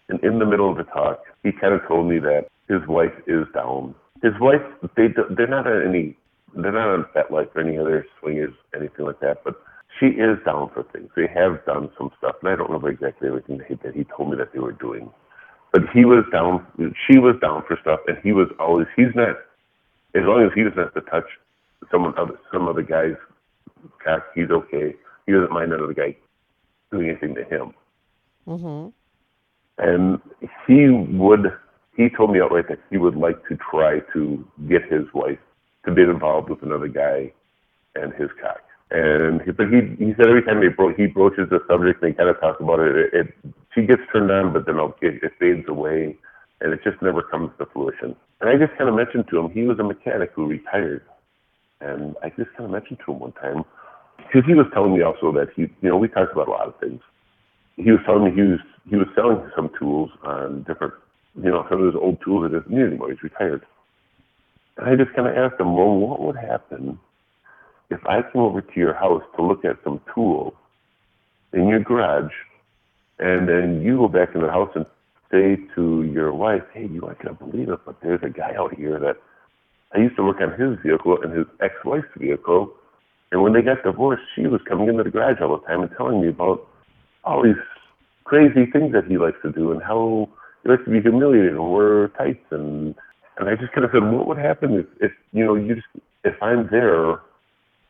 And 0.09 0.23
in 0.25 0.39
the 0.39 0.47
middle 0.47 0.71
of 0.71 0.77
the 0.77 0.85
talk, 0.85 1.23
he 1.43 1.53
kind 1.53 1.75
of 1.75 1.87
told 1.87 2.09
me 2.09 2.19
that 2.19 2.47
his 2.69 2.87
wife 2.89 3.15
is 3.27 3.47
down. 3.55 3.95
His 4.23 4.33
wife, 4.41 4.63
they 4.97 5.09
they're 5.37 5.47
not 5.47 5.67
on 5.67 5.87
any, 5.87 6.17
they're 6.55 6.73
not 6.73 6.89
on 6.89 7.07
FetLife 7.15 7.55
or 7.55 7.61
any 7.61 7.79
other 7.79 8.07
swingers, 8.19 8.55
anything 8.75 9.07
like 9.07 9.21
that. 9.21 9.43
But 9.45 9.55
she 9.99 10.07
is 10.07 10.39
down 10.45 10.71
for 10.75 10.83
things. 10.93 11.11
They 11.17 11.29
have 11.35 11.65
done 11.65 11.91
some 11.97 12.11
stuff, 12.19 12.37
and 12.43 12.51
I 12.51 12.57
don't 12.57 12.69
remember 12.69 12.91
exactly 12.91 13.29
everything 13.29 13.59
that 13.59 13.67
he, 13.67 13.75
that 13.83 13.95
he 13.95 14.05
told 14.05 14.31
me 14.31 14.37
that 14.37 14.53
they 14.53 14.59
were 14.59 14.73
doing. 14.73 15.11
But 15.73 15.83
he 15.95 16.05
was 16.05 16.25
down, 16.33 16.67
she 17.07 17.19
was 17.19 17.37
down 17.41 17.63
for 17.67 17.79
stuff, 17.81 18.01
and 18.09 18.19
he 18.23 18.33
was 18.33 18.49
always, 18.59 18.87
he's 18.97 19.15
not, 19.15 19.37
as 20.15 20.23
long 20.25 20.43
as 20.45 20.51
he 20.55 20.65
doesn't 20.65 20.79
have 20.79 20.95
to 20.95 21.03
touch 21.03 21.27
someone 21.91 22.15
other, 22.19 22.39
some 22.53 22.69
other 22.69 22.83
guy's 22.83 23.17
cock, 24.05 24.25
he's 24.35 24.51
okay. 24.51 24.95
He 25.27 25.33
doesn't 25.33 25.53
mind 25.53 25.73
another 25.73 25.95
guy 25.95 26.17
doing 26.91 27.11
anything 27.11 27.35
to 27.35 27.45
him. 27.45 27.75
Mm-hmm. 28.47 28.89
And 29.79 30.21
he 30.67 30.89
would, 31.17 31.53
he 31.97 32.09
told 32.11 32.33
me 32.33 32.41
outright 32.41 32.69
that 32.69 32.81
he 32.91 32.99
would 32.99 33.17
like 33.17 33.47
to 33.49 33.57
try 33.71 34.01
to 34.13 34.47
get 34.69 34.83
his 34.91 35.05
wife 35.15 35.39
to 35.87 35.93
be 35.93 36.03
involved 36.03 36.51
with 36.51 36.63
another 36.63 36.89
guy 36.89 37.33
and 37.95 38.13
his 38.15 38.29
cock. 38.41 38.61
And 38.91 39.41
he, 39.43 39.53
but 39.53 39.69
he 39.69 39.81
he 40.05 40.13
said 40.17 40.27
every 40.27 40.43
time 40.43 40.61
they 40.61 40.69
bro- 40.69 40.95
he 40.95 41.07
broaches 41.07 41.49
the 41.49 41.61
subject, 41.69 42.03
and 42.03 42.13
they 42.13 42.17
kind 42.17 42.29
of 42.29 42.41
talk 42.41 42.59
about 42.59 42.81
it, 42.81 42.97
it, 42.97 43.15
it 43.15 43.35
she 43.73 43.87
gets 43.87 44.03
turned 44.13 44.33
on, 44.33 44.53
but 44.53 44.67
then 44.67 44.81
it, 45.01 45.23
it 45.23 45.33
fades 45.39 45.69
away, 45.69 46.19
and 46.61 46.73
it 46.73 46.81
just 46.83 47.01
never 47.01 47.23
comes 47.23 47.53
to 47.59 47.67
fruition. 47.67 48.17
And 48.41 48.51
I 48.51 48.57
just 48.57 48.77
kind 48.77 48.91
of 48.91 48.97
mentioned 48.97 49.27
to 49.31 49.39
him 49.39 49.51
he 49.53 49.63
was 49.63 49.79
a 49.79 49.85
mechanic 49.85 50.33
who 50.35 50.47
retired, 50.47 51.05
and 51.81 52.15
I 52.23 52.29
just 52.31 52.51
kind 52.57 52.65
of 52.65 52.71
mentioned 52.71 52.99
to 53.05 53.13
him 53.13 53.21
one 53.21 53.33
time 53.33 53.65
because 54.19 54.43
he 54.47 54.55
was 54.55 54.67
telling 54.73 54.95
me 54.95 55.03
also 55.03 55.33
that 55.33 55.49
he 55.57 55.63
you 55.63 55.89
know 55.89 55.97
we 55.97 56.09
talked 56.09 56.33
about 56.33 56.49
a 56.49 56.51
lot 56.51 56.69
of 56.69 56.79
things. 56.81 57.01
He 57.77 57.91
was 57.91 58.01
telling 58.05 58.25
me 58.25 58.31
he 58.33 58.43
was 58.43 58.61
he 58.89 58.97
was 58.97 59.09
selling 59.15 59.41
some 59.57 59.71
tools 59.79 60.11
on 60.23 60.65
different 60.65 60.95
you 61.37 61.51
know 61.51 61.67
some 61.69 61.81
of 61.81 61.87
his 61.87 62.01
old 62.01 62.19
tools 62.25 62.45
that 62.45 62.57
doesn't 62.57 62.71
need 62.71 62.87
anymore. 62.87 63.11
He's 63.11 63.23
retired. 63.23 63.65
And 64.77 64.89
I 64.89 64.97
just 65.03 65.15
kind 65.15 65.29
of 65.29 65.37
asked 65.37 65.61
him, 65.61 65.77
well, 65.77 65.95
what 65.95 66.21
would 66.21 66.37
happen 66.37 66.99
if 67.91 68.01
I 68.07 68.23
came 68.23 68.43
over 68.43 68.61
to 68.61 68.81
your 68.81 68.95
house 68.95 69.23
to 69.37 69.43
look 69.43 69.65
at 69.65 69.77
some 69.85 70.01
tools 70.15 70.55
in 71.53 71.69
your 71.69 71.81
garage, 71.81 72.33
and 73.19 73.49
then 73.49 73.83
you 73.83 73.97
go 73.97 74.09
back 74.09 74.35
in 74.35 74.43
the 74.43 74.51
house 74.51 74.71
and 74.75 74.87
say 75.31 75.59
to 75.75 76.03
your 76.05 76.33
wife, 76.33 76.63
"Hey, 76.73 76.87
you 76.87 77.07
I 77.09 77.15
can't 77.15 77.39
believe 77.39 77.69
it, 77.69 77.81
but 77.85 78.01
there's 78.01 78.23
a 78.23 78.31
guy 78.31 78.55
out 78.57 78.75
here 78.75 78.99
that 79.01 79.17
I 79.95 79.99
used 79.99 80.17
to 80.17 80.23
work 80.23 80.41
on 80.41 80.53
his 80.53 80.79
vehicle 80.85 81.19
and 81.23 81.37
his 81.37 81.47
ex-wife's 81.61 82.07
vehicle, 82.17 82.73
and 83.33 83.43
when 83.43 83.53
they 83.53 83.63
got 83.63 83.83
divorced, 83.83 84.23
she 84.35 84.47
was 84.47 84.61
coming 84.69 84.89
into 84.89 85.03
the 85.03 85.11
garage 85.11 85.41
all 85.41 85.59
the 85.59 85.67
time 85.67 85.83
and 85.83 85.91
telling 85.97 86.21
me 86.21 86.29
about 86.29 86.67
all 87.25 87.43
these 87.43 87.55
crazy 88.25 88.67
things 88.71 88.93
that 88.93 89.07
he 89.09 89.19
likes 89.19 89.39
to 89.43 89.53
do 89.53 89.73
and 89.73 89.83
how 89.83 90.29
he 90.63 90.71
likes 90.71 90.85
to 90.85 90.91
be 90.91 91.01
humiliated 91.01 91.53
and 91.53 91.73
wear 91.73 92.09
tights 92.09 92.45
and 92.51 92.95
and 93.39 93.49
I 93.49 93.57
just 93.57 93.73
kind 93.73 93.87
of 93.87 93.91
said, 93.93 94.03
what 94.03 94.27
would 94.27 94.37
happen 94.37 94.75
if, 94.75 94.87
if 95.01 95.13
you 95.33 95.45
know 95.45 95.55
you 95.55 95.75
just 95.75 95.87
if 96.25 96.35
I'm 96.43 96.69
there 96.71 97.21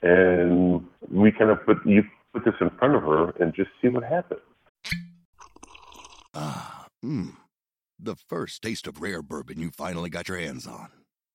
and 0.02 0.84
we 1.10 1.32
kind 1.32 1.50
of 1.50 1.64
put 1.66 1.78
you 1.84 2.02
put 2.32 2.44
this 2.44 2.54
in 2.60 2.70
front 2.78 2.94
of 2.94 3.02
her 3.02 3.30
and 3.40 3.54
just 3.54 3.70
see 3.82 3.88
what 3.88 4.04
happens. 4.04 4.40
Ah, 6.32 6.86
mmm. 7.04 7.32
The 7.98 8.16
first 8.16 8.62
taste 8.62 8.86
of 8.86 9.02
rare 9.02 9.22
bourbon 9.22 9.58
you 9.58 9.70
finally 9.70 10.08
got 10.08 10.28
your 10.28 10.38
hands 10.38 10.66
on. 10.66 10.88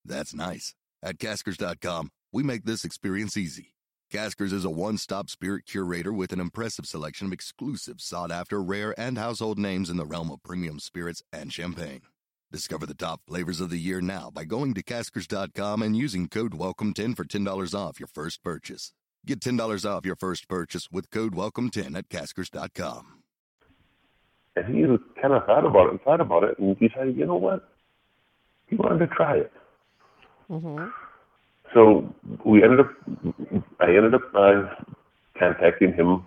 That's 0.05 0.33
nice. 0.33 0.75
At 1.03 1.17
Caskers.com, 1.17 2.11
we 2.31 2.43
make 2.43 2.65
this 2.65 2.85
experience 2.85 3.35
easy. 3.37 3.73
Caskers 4.13 4.53
is 4.53 4.65
a 4.65 4.69
one 4.69 4.97
stop 4.97 5.29
spirit 5.29 5.65
curator 5.65 6.13
with 6.13 6.31
an 6.31 6.39
impressive 6.39 6.85
selection 6.85 7.27
of 7.27 7.33
exclusive, 7.33 7.99
sought 7.99 8.31
after, 8.31 8.61
rare, 8.61 8.93
and 8.99 9.17
household 9.17 9.57
names 9.57 9.89
in 9.89 9.97
the 9.97 10.05
realm 10.05 10.31
of 10.31 10.43
premium 10.43 10.79
spirits 10.79 11.23
and 11.33 11.51
champagne. 11.51 12.01
Discover 12.51 12.85
the 12.85 12.93
top 12.93 13.21
flavors 13.27 13.59
of 13.59 13.69
the 13.69 13.77
year 13.77 14.01
now 14.01 14.29
by 14.33 14.45
going 14.45 14.73
to 14.75 14.83
Caskers.com 14.83 15.81
and 15.81 15.97
using 15.97 16.29
code 16.29 16.53
WELCOME10 16.53 17.15
for 17.15 17.25
$10 17.25 17.73
off 17.73 17.99
your 17.99 18.07
first 18.07 18.43
purchase. 18.43 18.93
Get 19.25 19.39
$10 19.39 19.89
off 19.89 20.05
your 20.05 20.15
first 20.15 20.47
purchase 20.47 20.87
with 20.91 21.09
code 21.09 21.33
WELCOME10 21.33 21.97
at 21.97 22.07
Caskers.com. 22.09 23.23
And 24.55 24.73
he 24.73 24.83
kind 25.21 25.33
of 25.33 25.45
thought 25.45 25.65
about 25.65 25.87
it 25.87 25.91
and 25.91 26.01
thought 26.01 26.21
about 26.21 26.43
it 26.43 26.57
and 26.59 26.79
decided, 26.79 27.17
you 27.17 27.25
know 27.25 27.35
what? 27.35 27.67
He 28.67 28.75
wanted 28.75 28.99
to 28.99 29.07
try 29.07 29.37
it. 29.37 29.51
Mm-hmm. 30.49 30.85
So 31.73 32.13
we 32.45 32.63
ended 32.63 32.79
up, 32.81 32.91
I 33.79 33.87
ended 33.87 34.13
up 34.13 34.21
uh, 34.33 34.69
contacting 35.37 35.93
him 35.93 36.25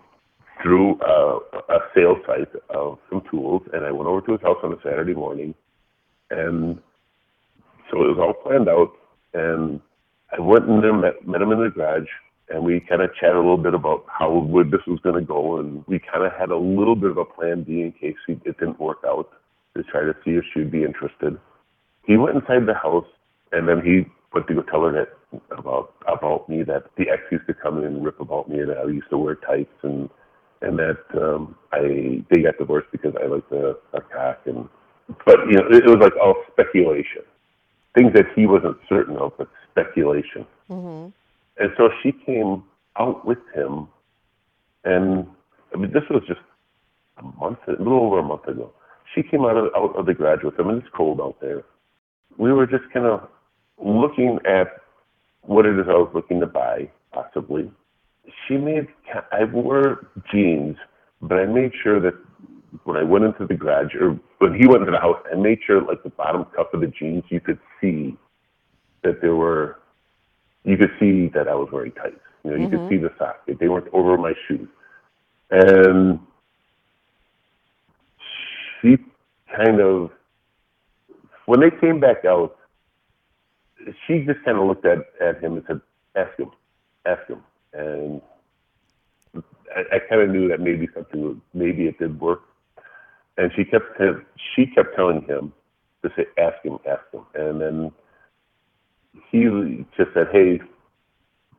through 0.62 0.98
uh, 1.00 1.38
a 1.68 1.78
sales 1.94 2.18
site 2.26 2.48
of 2.70 2.98
some 3.08 3.22
tools, 3.30 3.62
and 3.72 3.84
I 3.84 3.92
went 3.92 4.08
over 4.08 4.20
to 4.22 4.32
his 4.32 4.42
house 4.42 4.58
on 4.62 4.72
a 4.72 4.76
Saturday 4.82 5.14
morning, 5.14 5.54
and 6.30 6.78
so 7.90 8.02
it 8.02 8.16
was 8.16 8.18
all 8.18 8.34
planned 8.34 8.68
out. 8.68 8.92
And 9.34 9.80
I 10.36 10.40
went 10.40 10.68
in 10.68 10.80
there, 10.80 10.92
met, 10.92 11.26
met 11.26 11.40
him 11.40 11.52
in 11.52 11.62
the 11.62 11.70
garage, 11.70 12.08
and 12.50 12.64
we 12.64 12.80
kind 12.80 13.02
of 13.02 13.14
chatted 13.14 13.36
a 13.36 13.40
little 13.40 13.56
bit 13.56 13.74
about 13.74 14.04
how 14.08 14.32
would 14.32 14.70
this 14.70 14.80
was 14.86 14.98
going 15.00 15.14
to 15.14 15.26
go, 15.26 15.58
and 15.58 15.84
we 15.86 15.98
kind 15.98 16.24
of 16.24 16.32
had 16.32 16.50
a 16.50 16.56
little 16.56 16.96
bit 16.96 17.10
of 17.10 17.18
a 17.18 17.24
plan 17.24 17.62
B 17.62 17.82
in 17.82 17.92
case 17.92 18.16
it 18.26 18.42
didn't 18.44 18.80
work 18.80 18.98
out 19.06 19.30
to 19.76 19.82
try 19.84 20.00
to 20.02 20.14
see 20.24 20.32
if 20.32 20.44
she'd 20.52 20.70
be 20.70 20.82
interested. 20.82 21.38
He 22.06 22.16
went 22.16 22.36
inside 22.36 22.66
the 22.66 22.74
house, 22.74 23.06
and 23.52 23.68
then 23.68 23.80
he 23.84 24.06
went 24.34 24.46
to 24.48 24.54
go 24.54 24.62
tell 24.62 24.82
her 24.82 24.92
that 24.92 25.08
about 25.50 25.94
about 26.06 26.48
me 26.48 26.62
that 26.62 26.84
the 26.96 27.08
ex 27.10 27.22
used 27.30 27.46
to 27.46 27.54
come 27.54 27.78
in 27.78 27.84
and 27.84 28.04
rip 28.04 28.20
about 28.20 28.48
me, 28.48 28.60
and 28.60 28.70
that 28.70 28.78
I 28.78 28.84
used 28.84 29.10
to 29.10 29.18
wear 29.18 29.34
tights, 29.36 29.72
and 29.82 30.08
and 30.62 30.78
that 30.78 30.98
um, 31.14 31.56
I 31.72 32.24
they 32.30 32.42
got 32.42 32.58
divorced 32.58 32.88
because 32.92 33.14
I 33.22 33.26
liked 33.26 33.50
the 33.50 33.78
a 33.92 34.00
cock, 34.00 34.40
and 34.46 34.68
but 35.24 35.38
you 35.48 35.56
know 35.56 35.66
it, 35.70 35.84
it 35.84 35.88
was 35.88 35.98
like 36.00 36.16
all 36.16 36.34
speculation, 36.52 37.22
things 37.94 38.12
that 38.14 38.26
he 38.34 38.46
wasn't 38.46 38.76
certain 38.88 39.16
of, 39.16 39.32
but 39.38 39.48
speculation. 39.70 40.46
Mm-hmm. 40.70 41.10
And 41.60 41.72
so 41.76 41.90
she 42.02 42.12
came 42.12 42.62
out 42.98 43.26
with 43.26 43.38
him, 43.54 43.88
and 44.84 45.26
I 45.74 45.76
mean, 45.76 45.92
this 45.92 46.04
was 46.10 46.22
just 46.26 46.40
a 47.18 47.22
month, 47.22 47.58
a 47.66 47.72
little 47.72 48.00
over 48.00 48.18
a 48.18 48.22
month 48.22 48.46
ago. 48.46 48.72
She 49.14 49.22
came 49.22 49.44
out 49.44 49.56
of, 49.56 49.66
out 49.74 49.96
of 49.96 50.06
the 50.06 50.14
garage 50.14 50.44
with 50.44 50.58
him, 50.58 50.68
and 50.68 50.82
it's 50.82 50.90
cold 50.94 51.20
out 51.20 51.40
there. 51.40 51.64
We 52.36 52.52
were 52.52 52.66
just 52.66 52.84
kind 52.92 53.06
of 53.06 53.28
looking 53.78 54.38
at 54.44 54.68
what 55.42 55.66
it 55.66 55.78
is 55.78 55.86
I 55.88 55.92
was 55.92 56.10
looking 56.14 56.40
to 56.40 56.46
buy, 56.46 56.90
possibly. 57.12 57.70
She 58.46 58.56
made, 58.56 58.88
I 59.32 59.44
wore 59.44 60.06
jeans, 60.30 60.76
but 61.22 61.38
I 61.38 61.46
made 61.46 61.72
sure 61.82 62.00
that 62.00 62.14
when 62.84 62.96
I 62.96 63.02
went 63.02 63.24
into 63.24 63.46
the 63.46 63.54
garage, 63.54 63.94
or 63.94 64.18
when 64.38 64.54
he 64.54 64.66
went 64.66 64.80
into 64.80 64.92
the 64.92 65.00
house, 65.00 65.20
I 65.32 65.36
made 65.36 65.60
sure, 65.66 65.80
like, 65.82 66.02
the 66.02 66.10
bottom 66.10 66.44
cuff 66.54 66.66
of 66.74 66.80
the 66.80 66.88
jeans, 66.88 67.24
you 67.28 67.40
could 67.40 67.58
see 67.80 68.16
that 69.02 69.20
there 69.22 69.36
were 69.36 69.78
you 70.68 70.76
could 70.76 70.90
see 71.00 71.28
that 71.28 71.48
I 71.48 71.54
was 71.54 71.70
wearing 71.72 71.92
tights. 71.92 72.20
You 72.44 72.50
know, 72.50 72.56
you 72.58 72.68
could 72.68 72.78
mm-hmm. 72.80 72.88
see 72.90 72.96
the 72.98 73.10
socket. 73.18 73.58
They 73.58 73.68
weren't 73.68 73.88
over 73.94 74.18
my 74.18 74.34
shoes. 74.46 74.68
And 75.50 76.20
she 78.82 78.98
kind 79.56 79.80
of, 79.80 80.10
when 81.46 81.60
they 81.60 81.70
came 81.70 82.00
back 82.00 82.26
out, 82.26 82.57
she 84.06 84.20
just 84.20 84.42
kind 84.44 84.58
of 84.58 84.66
looked 84.66 84.86
at, 84.86 84.98
at 85.20 85.42
him 85.42 85.54
and 85.54 85.64
said, 85.66 85.80
ask 86.16 86.38
him, 86.38 86.50
ask 87.06 87.26
him. 87.28 87.42
And 87.72 88.22
I, 89.74 89.96
I 89.96 89.98
kind 90.08 90.22
of 90.22 90.30
knew 90.30 90.48
that 90.48 90.60
maybe 90.60 90.88
something, 90.94 91.40
maybe 91.54 91.86
it 91.86 91.98
did 91.98 92.20
work. 92.20 92.42
And 93.36 93.52
she 93.54 93.64
kept, 93.64 94.00
she 94.54 94.66
kept 94.66 94.96
telling 94.96 95.22
him 95.22 95.52
to 96.02 96.10
say, 96.16 96.26
ask 96.38 96.62
him, 96.64 96.78
ask 96.86 97.02
him. 97.12 97.24
And 97.34 97.60
then 97.60 97.92
he 99.30 99.84
just 99.96 100.12
said, 100.14 100.28
"Hey, 100.32 100.60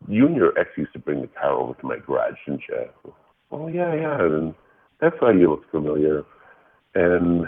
you 0.08 0.28
and 0.28 0.36
your 0.36 0.58
ex 0.58 0.70
used 0.78 0.94
to 0.94 1.00
bring 1.00 1.22
the 1.22 1.28
car 1.28 1.52
over 1.52 1.74
to 1.80 1.86
my 1.86 1.98
garage, 1.98 2.36
didn't 2.46 2.64
you?" 2.70 3.14
Oh 3.52 3.68
yeah, 3.68 3.94
yeah, 3.94 4.22
and 4.22 4.54
that's 5.00 5.16
why 5.20 5.32
you 5.32 5.50
look 5.50 5.70
familiar. 5.72 6.24
And 6.96 7.48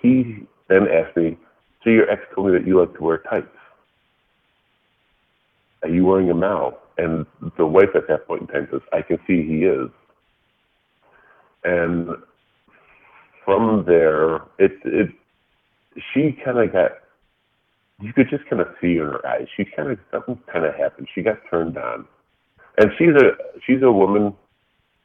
he 0.00 0.46
then 0.68 0.88
asked 0.88 1.16
me, 1.16 1.36
"So 1.82 1.90
your 1.90 2.10
ex 2.10 2.22
told 2.34 2.48
me 2.48 2.58
that 2.58 2.66
you 2.66 2.78
like 2.80 2.94
to 2.94 3.02
wear 3.02 3.18
tights. 3.18 3.48
Are 5.86 5.94
you 5.94 6.04
wearing 6.04 6.26
them 6.28 6.40
now?" 6.40 6.76
And 6.98 7.26
the 7.56 7.66
wife 7.66 7.90
at 7.94 8.08
that 8.08 8.26
point 8.26 8.42
in 8.42 8.46
time 8.48 8.68
says, 8.70 8.80
"I 8.92 9.02
can 9.02 9.18
see 9.26 9.42
he 9.42 9.64
is." 9.64 9.90
And 11.64 12.16
from 13.44 13.84
there, 13.86 14.36
it 14.58 14.78
it 14.84 15.10
she 16.12 16.32
kind 16.44 16.58
of 16.58 16.72
got 16.72 16.92
you 18.00 18.12
could 18.12 18.28
just 18.28 18.44
kind 18.46 18.60
of 18.60 18.68
see 18.80 18.98
in 18.98 19.06
her 19.06 19.26
eyes. 19.26 19.46
She 19.56 19.64
kind 19.64 19.90
of 19.90 19.98
something 20.10 20.38
kind 20.52 20.64
of 20.64 20.74
happened. 20.74 21.08
She 21.14 21.22
got 21.22 21.38
turned 21.50 21.78
on, 21.78 22.06
and 22.78 22.90
she's 22.98 23.14
a 23.14 23.36
she's 23.64 23.82
a 23.82 23.90
woman, 23.92 24.34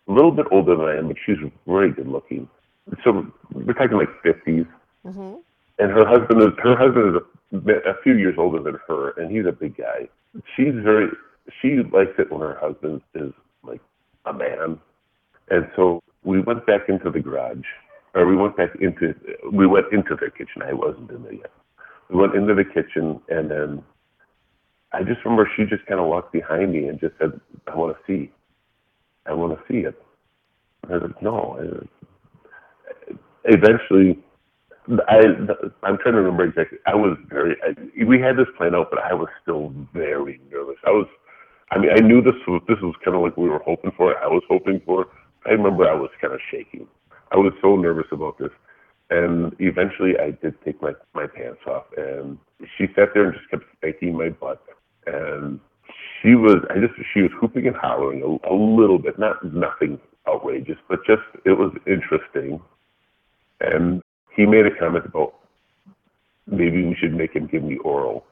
a 0.08 0.12
little 0.12 0.32
bit 0.32 0.48
older 0.52 0.76
than 0.76 0.86
I 0.86 0.98
am, 0.98 1.08
but 1.08 1.18
she's 1.26 1.38
very 1.68 1.92
good 1.92 2.08
looking. 2.08 2.50
So 3.04 3.26
we're 3.54 3.74
talking 3.74 3.98
like 3.98 4.10
50s, 4.26 4.68
Mm-hmm. 5.06 5.34
and 5.80 5.92
her 5.92 6.06
husband 6.06 6.42
is 6.44 6.50
her 6.62 6.76
husband 6.78 7.16
is 7.16 7.22
a, 7.68 7.90
a 7.90 7.94
few 8.04 8.14
years 8.18 8.36
older 8.38 8.62
than 8.62 8.78
her, 8.88 9.12
and 9.12 9.32
he's 9.32 9.46
a 9.48 9.52
big 9.52 9.76
guy. 9.78 10.08
She's 10.56 10.74
very 10.84 11.08
she 11.62 11.78
likes 11.92 12.14
it 12.20 12.32
when 12.32 12.42
her 12.42 12.58
husband 12.62 13.02
is 13.16 13.34
like 13.64 13.82
a 14.26 14.34
man, 14.34 14.80
and 15.50 15.68
so 15.76 16.02
we 16.24 16.42
went 16.42 16.66
back 16.66 16.82
into 16.90 17.10
the 17.12 17.20
garage, 17.20 17.66
or 18.16 18.26
we 18.28 18.36
went 18.36 18.58
back 18.58 18.70
into 18.80 19.14
we 19.52 19.68
went 19.68 19.88
into 19.92 20.16
their 20.20 20.30
kitchen. 20.30 20.62
I 20.64 20.74
wasn't 20.74 21.12
in 21.12 21.24
there 21.24 21.34
yet 21.34 21.52
we 22.10 22.20
went 22.20 22.36
into 22.36 22.54
the 22.54 22.66
kitchen 22.66 23.20
and 23.30 23.50
then 23.50 23.84
I 24.94 25.04
just 25.04 25.24
remember 25.24 25.50
she 25.56 25.64
just 25.66 25.86
kind 25.86 26.00
of 26.00 26.08
walked 26.08 26.34
behind 26.34 26.74
me 26.74 26.86
and 26.88 27.00
just 27.00 27.16
said, 27.20 27.40
I 27.68 27.76
want 27.76 27.96
to 27.96 28.04
see. 28.08 28.32
I 29.26 29.34
want 29.34 29.58
to 29.58 29.64
see 29.74 29.80
it. 29.80 29.96
And 30.84 30.94
I 30.94 31.06
like, 31.08 31.22
no. 31.22 31.58
I- 31.60 31.88
Eventually, 33.46 34.20
I, 35.08 35.20
I'm 35.84 35.98
trying 35.98 36.16
to 36.16 36.22
remember 36.22 36.44
exactly. 36.44 36.80
I 36.86 36.96
was 36.96 37.18
very, 37.30 37.56
I, 37.64 38.04
we 38.04 38.20
had 38.20 38.36
this 38.38 38.48
plan 38.58 38.74
out, 38.74 38.90
but 38.90 39.00
I 39.00 39.14
was 39.14 39.30
still 39.42 39.74
very 39.94 40.42
nervous. 40.52 40.78
I 40.86 40.92
was, 40.92 41.08
I 41.72 41.78
mean, 41.78 41.92
I 41.92 42.00
knew 42.00 42.22
this 42.22 42.36
was, 42.48 42.62
this 42.68 42.80
was 42.82 42.96
kind 43.04 43.16
of 43.16 43.22
like 43.22 43.38
we 43.38 43.48
were 43.48 43.62
hoping 43.64 43.92
for. 43.96 44.18
I 44.18 44.28
was 44.28 44.44
hoping 44.50 44.82
for. 44.86 45.08
I 45.46 45.52
remember 45.52 45.88
I 45.88 45.94
was 45.94 46.10
kind 46.20 46.34
of 46.34 46.40
shaking. 46.50 46.88
I 47.32 47.38
was 47.38 47.54
so 47.62 47.76
nervous 47.76 48.08
about 48.12 48.38
this. 48.38 48.52
And 49.10 49.56
eventually 49.60 50.14
I 50.18 50.32
did 50.42 50.56
take 50.64 50.82
my, 50.82 50.94
my 51.14 51.28
pants 51.28 51.60
off 51.68 51.84
and 51.98 52.38
she 52.78 52.86
sat 52.96 53.10
there 53.14 53.26
and 53.26 53.34
just 53.34 53.50
kept 53.50 53.64
spanking 53.78 54.18
my 54.18 54.30
butt. 54.30 54.64
And 55.06 55.60
she 56.22 56.36
was, 56.36 56.64
I 56.70 56.80
just, 56.80 56.94
she 57.14 57.22
was 57.22 57.32
hooping 57.40 57.68
and 57.68 57.76
hollering 57.76 58.22
a, 58.24 58.50
a 58.50 58.56
little 58.56 59.00
bit, 59.00 59.20
not 59.20 59.44
nothing 59.44 60.00
outrageous, 60.28 60.78
but 60.88 61.00
just, 61.06 61.24
it 61.46 61.52
was 61.52 61.74
interesting. 61.86 62.62
And 63.60 64.02
he 64.36 64.46
made 64.46 64.66
a 64.66 64.76
comment 64.78 65.06
about 65.06 65.34
maybe 66.48 66.84
we 66.84 66.96
should 67.00 67.14
make 67.14 67.36
him 67.36 67.48
give 67.48 67.64
me 67.64 67.78
oral. 67.78 68.26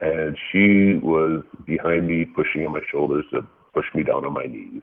And 0.00 0.36
she 0.50 0.98
was 1.02 1.42
behind 1.66 2.08
me, 2.08 2.24
pushing 2.24 2.64
on 2.66 2.72
my 2.72 2.80
shoulders 2.90 3.24
to 3.32 3.46
push 3.74 3.84
me 3.94 4.02
down 4.02 4.24
on 4.24 4.32
my 4.32 4.44
knees. 4.44 4.82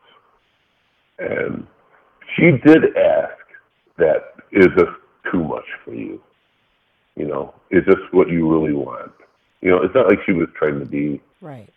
And 1.18 1.66
she 2.36 2.52
did 2.52 2.96
ask 2.96 3.34
that, 3.98 4.36
is 4.52 4.68
this 4.76 4.90
too 5.32 5.44
much 5.44 5.66
for 5.84 5.94
you? 5.94 6.22
You 7.16 7.28
know, 7.28 7.54
is 7.72 7.84
this 7.88 7.98
what 8.12 8.30
you 8.30 8.52
really 8.52 8.74
want? 8.74 9.12
You 9.62 9.72
know, 9.72 9.82
it's 9.82 9.96
not 9.96 10.08
like 10.08 10.20
she 10.26 10.34
was 10.34 10.48
trying 10.56 10.80
to 10.80 10.86
be 10.86 11.20
Right. 11.42 11.70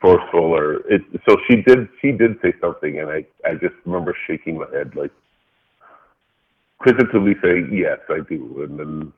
forceful 0.00 0.54
or 0.56 0.74
it. 0.88 1.02
So 1.28 1.36
she 1.48 1.62
did. 1.62 1.88
She 2.00 2.12
did 2.12 2.36
say 2.42 2.52
something, 2.60 3.00
and 3.00 3.10
I 3.10 3.26
I 3.44 3.54
just 3.54 3.74
remember 3.84 4.16
shaking 4.26 4.58
my 4.58 4.66
head 4.72 4.94
like 4.94 5.10
quizzitively 6.82 7.40
saying 7.42 7.70
yes, 7.72 7.98
I 8.08 8.20
do, 8.28 8.66
and 8.68 8.78
then 8.78 9.12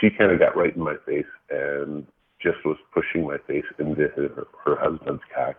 she 0.00 0.10
kind 0.10 0.32
of 0.32 0.38
got 0.38 0.56
right 0.56 0.74
in 0.74 0.82
my 0.82 0.96
face 1.06 1.26
and 1.50 2.06
just 2.40 2.58
was 2.64 2.76
pushing 2.92 3.26
my 3.26 3.36
face 3.46 3.64
into 3.78 4.08
her, 4.14 4.46
her 4.64 4.76
husband's 4.78 5.22
cock. 5.34 5.56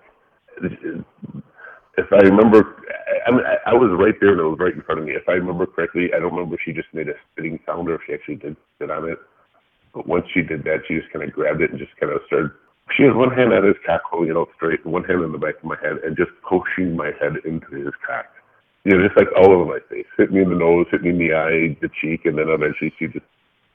If 1.98 2.12
I 2.12 2.22
remember, 2.28 2.84
I, 3.26 3.32
mean, 3.32 3.44
I, 3.66 3.74
was 3.74 3.90
right 3.98 4.14
there 4.20 4.32
and 4.32 4.40
it 4.40 4.44
was 4.44 4.60
right 4.60 4.74
in 4.74 4.82
front 4.84 5.00
of 5.00 5.08
me. 5.08 5.14
If 5.14 5.28
I 5.28 5.34
remember 5.34 5.66
correctly, 5.66 6.12
I 6.16 6.20
don't 6.20 6.34
remember 6.36 6.56
if 6.56 6.62
she 6.66 6.74
just 6.74 6.92
made 6.94 7.08
a 7.08 7.16
spitting 7.32 7.60
sound 7.66 7.90
or 7.90 7.96
if 7.96 8.02
she 8.06 8.14
actually 8.14 8.36
did 8.36 8.56
spit 8.76 8.92
on 8.92 9.10
it. 9.10 9.18
But 9.94 10.08
once 10.08 10.26
she 10.34 10.42
did 10.42 10.64
that, 10.66 10.84
she 10.88 11.00
just 11.00 11.12
kind 11.12 11.24
of 11.24 11.32
grabbed 11.32 11.62
it 11.62 11.72
and 11.72 11.80
just 11.80 11.96
kind 11.98 12.12
of 12.12 12.20
started. 12.28 12.52
She 12.96 13.04
had 13.04 13.16
one 13.16 13.32
hand 13.32 13.54
on 13.54 13.64
his 13.64 13.80
cock, 13.86 14.04
holding 14.12 14.30
it 14.32 14.38
out 14.38 14.50
straight, 14.56 14.84
and 14.84 14.94
one 14.94 15.06
hand 15.06 15.24
on 15.24 15.32
the 15.32 15.40
back 15.40 15.56
of 15.58 15.64
my 15.64 15.80
head, 15.82 16.04
and 16.04 16.16
just 16.18 16.32
pushing 16.44 16.96
my 16.96 17.12
head 17.16 17.40
into 17.48 17.72
his 17.72 17.96
cock. 18.06 18.28
You 18.86 18.96
know, 18.96 19.04
just 19.08 19.18
like 19.18 19.28
all 19.36 19.52
over 19.52 19.66
my 19.66 19.80
face. 19.90 20.06
Hit 20.16 20.32
me 20.32 20.44
in 20.44 20.50
the 20.50 20.56
nose, 20.56 20.86
hit 20.92 21.02
me 21.02 21.10
in 21.10 21.18
the 21.18 21.34
eye, 21.34 21.76
the 21.82 21.90
cheek, 22.02 22.22
and 22.26 22.38
then 22.38 22.50
eventually 22.50 22.94
she 22.98 23.08
just 23.08 23.26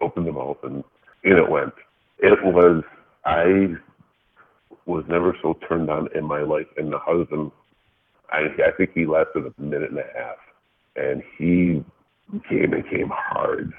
opened 0.00 0.26
the 0.26 0.32
mouth 0.32 0.58
and 0.62 0.84
in 1.24 1.32
it 1.32 1.50
went. 1.50 1.74
It 2.20 2.38
was, 2.44 2.84
I 3.24 3.74
was 4.86 5.04
never 5.08 5.36
so 5.42 5.58
turned 5.68 5.90
on 5.90 6.08
in 6.14 6.24
my 6.24 6.42
life. 6.42 6.66
And 6.76 6.92
the 6.92 6.98
husband, 6.98 7.50
I, 8.30 8.46
I 8.64 8.70
think 8.76 8.90
he 8.94 9.04
lasted 9.04 9.44
a 9.46 9.60
minute 9.60 9.90
and 9.90 9.98
a 9.98 10.04
half. 10.16 10.36
And 10.96 11.22
he 11.36 11.84
came 12.48 12.72
and 12.72 12.88
came 12.88 13.10
hard. 13.12 13.72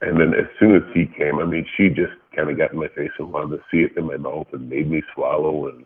And 0.00 0.20
then 0.20 0.34
as 0.34 0.46
soon 0.58 0.76
as 0.76 0.82
he 0.94 1.06
came, 1.18 1.38
I 1.38 1.44
mean, 1.44 1.66
she 1.76 1.88
just 1.88 2.12
kind 2.34 2.50
of 2.50 2.58
got 2.58 2.72
in 2.72 2.78
my 2.78 2.88
face 2.88 3.10
and 3.18 3.32
wanted 3.32 3.56
to 3.56 3.62
see 3.70 3.78
it 3.78 3.96
in 3.96 4.06
my 4.06 4.16
mouth 4.16 4.46
and 4.52 4.68
made 4.68 4.90
me 4.90 5.02
swallow. 5.14 5.68
And 5.68 5.84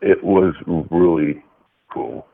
it 0.00 0.22
was 0.22 0.54
really 0.90 1.42
cool. 1.92 2.26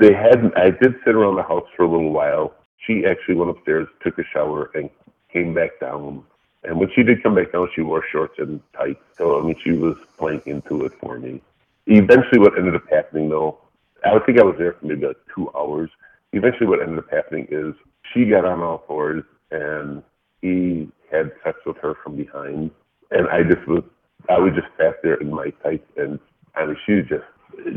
They 0.00 0.14
hadn't. 0.14 0.56
I 0.56 0.70
did 0.70 0.94
sit 1.04 1.14
around 1.14 1.36
the 1.36 1.42
house 1.42 1.66
for 1.76 1.84
a 1.84 1.90
little 1.90 2.12
while. 2.12 2.54
She 2.86 3.04
actually 3.06 3.36
went 3.36 3.50
upstairs, 3.50 3.86
took 4.02 4.18
a 4.18 4.24
shower, 4.32 4.70
and 4.74 4.90
came 5.32 5.54
back 5.54 5.78
down. 5.78 6.24
And 6.64 6.78
when 6.80 6.90
she 6.94 7.02
did 7.02 7.22
come 7.22 7.34
back 7.34 7.52
down, 7.52 7.68
she 7.74 7.82
wore 7.82 8.02
shorts 8.10 8.34
and 8.38 8.60
tights. 8.76 9.00
So, 9.18 9.38
I 9.38 9.44
mean, 9.44 9.56
she 9.62 9.72
was 9.72 9.96
playing 10.18 10.42
into 10.46 10.86
it 10.86 10.92
for 11.00 11.18
me. 11.18 11.42
Eventually, 11.86 12.40
what 12.40 12.58
ended 12.58 12.76
up 12.76 12.84
happening, 12.90 13.28
though, 13.28 13.58
I 14.04 14.14
would 14.14 14.24
think 14.24 14.40
I 14.40 14.44
was 14.44 14.56
there 14.58 14.72
for 14.74 14.86
maybe 14.86 15.06
like 15.06 15.18
two 15.34 15.50
hours. 15.54 15.90
eventually 16.32 16.66
what 16.66 16.80
ended 16.80 16.98
up 16.98 17.10
happening 17.10 17.46
is 17.50 17.74
she 18.12 18.24
got 18.24 18.44
on 18.44 18.60
all 18.60 18.84
fours 18.86 19.24
and 19.50 20.02
he 20.40 20.88
had 21.10 21.32
sex 21.44 21.58
with 21.66 21.76
her 21.78 21.94
from 22.02 22.16
behind. 22.16 22.70
And 23.10 23.28
I 23.28 23.42
just 23.42 23.66
was, 23.66 23.82
I 24.30 24.38
was 24.38 24.54
just 24.54 24.68
sat 24.78 25.02
there 25.02 25.16
in 25.16 25.30
my 25.30 25.50
tights 25.62 25.86
and 25.96 26.18
I 26.54 26.66
mean, 26.66 26.76
she 26.86 27.02
just, 27.02 27.24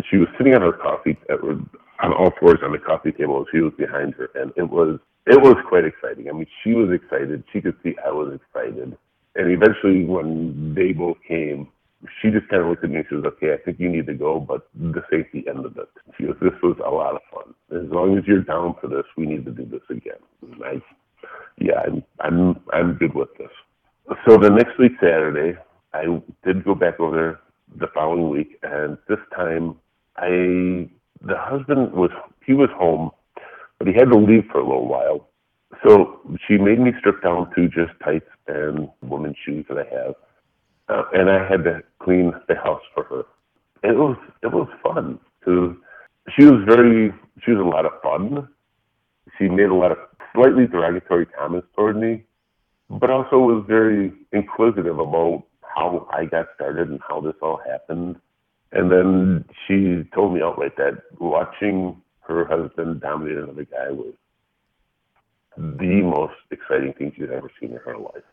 she 0.09 0.17
was 0.17 0.29
sitting 0.37 0.55
on 0.55 0.61
her 0.61 0.73
coffee, 0.73 1.17
uh, 1.29 1.37
on 2.03 2.13
all 2.13 2.31
fours 2.39 2.59
on 2.63 2.73
the 2.73 2.77
coffee 2.77 3.11
table 3.11 3.37
and 3.37 3.47
she 3.51 3.59
was 3.59 3.73
behind 3.77 4.13
her. 4.15 4.29
And 4.35 4.51
it 4.57 4.69
was, 4.69 4.99
it 5.25 5.41
was 5.41 5.55
quite 5.67 5.85
exciting. 5.85 6.29
I 6.29 6.33
mean, 6.33 6.47
she 6.63 6.73
was 6.73 6.89
excited. 6.91 7.43
She 7.51 7.61
could 7.61 7.75
see 7.81 7.95
I 8.05 8.11
was 8.11 8.37
excited. 8.37 8.95
And 9.35 9.51
eventually 9.51 10.05
when 10.05 10.75
they 10.75 10.91
both 10.91 11.17
came, 11.27 11.69
she 12.21 12.29
just 12.29 12.47
kind 12.49 12.61
of 12.61 12.67
looked 12.67 12.83
at 12.83 12.89
me 12.89 12.97
and 12.97 13.05
she 13.07 13.15
was 13.15 13.23
okay, 13.25 13.53
I 13.53 13.57
think 13.63 13.79
you 13.79 13.89
need 13.89 14.05
to 14.07 14.13
go, 14.13 14.39
but 14.39 14.67
the 14.75 15.01
safety 15.09 15.45
end 15.47 15.65
of 15.65 15.77
it. 15.77 15.87
She 16.17 16.25
goes, 16.25 16.35
this 16.41 16.51
was 16.61 16.75
a 16.85 16.89
lot 16.89 17.15
of 17.15 17.21
fun. 17.33 17.53
As 17.71 17.89
long 17.89 18.17
as 18.17 18.25
you're 18.27 18.41
down 18.41 18.75
for 18.81 18.87
this, 18.87 19.05
we 19.17 19.25
need 19.25 19.45
to 19.45 19.51
do 19.51 19.65
this 19.65 19.81
again. 19.89 20.19
And 20.41 20.63
I, 20.63 20.81
yeah, 21.57 21.79
I'm, 21.85 22.03
I'm, 22.19 22.59
I'm 22.73 22.93
good 22.95 23.15
with 23.15 23.29
this. 23.37 23.47
So 24.27 24.37
the 24.37 24.49
next 24.49 24.77
week, 24.77 24.91
Saturday, 24.99 25.57
I 25.93 26.21
did 26.43 26.65
go 26.65 26.75
back 26.75 26.99
over 26.99 27.15
there 27.15 27.39
the 27.79 27.87
following 27.93 28.29
week, 28.29 28.59
and 28.63 28.97
this 29.07 29.19
time 29.33 29.77
I, 30.17 30.89
the 31.23 31.37
husband 31.37 31.93
was, 31.93 32.11
he 32.45 32.53
was 32.53 32.69
home, 32.75 33.11
but 33.79 33.87
he 33.87 33.93
had 33.93 34.09
to 34.11 34.17
leave 34.17 34.45
for 34.51 34.59
a 34.59 34.65
little 34.65 34.87
while. 34.87 35.29
So 35.85 36.19
she 36.47 36.57
made 36.57 36.79
me 36.79 36.91
strip 36.99 37.23
down 37.23 37.49
to 37.55 37.67
just 37.67 37.91
tights 38.03 38.29
and 38.47 38.89
women's 39.01 39.37
shoes 39.43 39.65
that 39.69 39.77
I 39.77 39.95
have 39.95 40.15
uh, 40.89 41.03
and 41.13 41.29
I 41.29 41.47
had 41.47 41.63
to 41.63 41.81
clean 41.99 42.33
the 42.47 42.55
house 42.55 42.81
for 42.93 43.03
her. 43.05 43.23
It 43.83 43.95
was 43.95 44.17
it 44.43 44.53
was 44.53 44.67
fun 44.83 45.19
she 46.37 46.45
was 46.45 46.63
very 46.65 47.11
she 47.43 47.51
was 47.51 47.59
a 47.59 47.67
lot 47.67 47.85
of 47.85 47.91
fun. 48.01 48.47
She 49.37 49.49
made 49.49 49.69
a 49.69 49.73
lot 49.73 49.91
of 49.91 49.97
slightly 50.33 50.67
derogatory 50.67 51.25
comments 51.25 51.67
toward 51.75 51.97
me, 51.97 52.23
but 52.89 53.09
also 53.09 53.37
was 53.37 53.65
very 53.67 54.13
inquisitive 54.31 54.99
about 54.99 55.43
how 55.61 56.07
I 56.11 56.25
got 56.25 56.47
started 56.55 56.89
and 56.89 56.99
how 57.07 57.21
this 57.21 57.33
all 57.41 57.59
happened. 57.69 58.17
And 58.73 58.91
then 58.91 59.45
she 59.67 60.03
told 60.13 60.33
me 60.33 60.41
outright 60.41 60.75
that 60.77 61.03
watching 61.19 62.01
her 62.21 62.45
husband 62.45 63.01
dominate 63.01 63.37
another 63.37 63.65
guy 63.65 63.91
was 63.91 64.13
the 65.57 66.01
most 66.01 66.33
exciting 66.51 66.93
thing 66.93 67.13
she's 67.15 67.29
ever 67.31 67.51
seen 67.59 67.71
in 67.71 67.77
her 67.77 67.97
life 67.97 68.23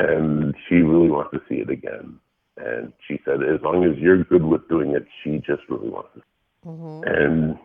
and 0.00 0.54
she 0.68 0.76
really 0.76 1.10
wants 1.10 1.30
to 1.32 1.40
see 1.48 1.56
it 1.56 1.70
again. 1.70 2.18
And 2.56 2.92
she 3.06 3.20
said, 3.24 3.42
as 3.42 3.60
long 3.62 3.84
as 3.84 3.98
you're 3.98 4.24
good 4.24 4.44
with 4.44 4.68
doing 4.68 4.92
it, 4.92 5.06
she 5.22 5.38
just 5.38 5.62
really 5.68 5.88
wants 5.88 6.10
to. 6.14 6.22
Mm-hmm. 6.66 7.02
And 7.06 7.58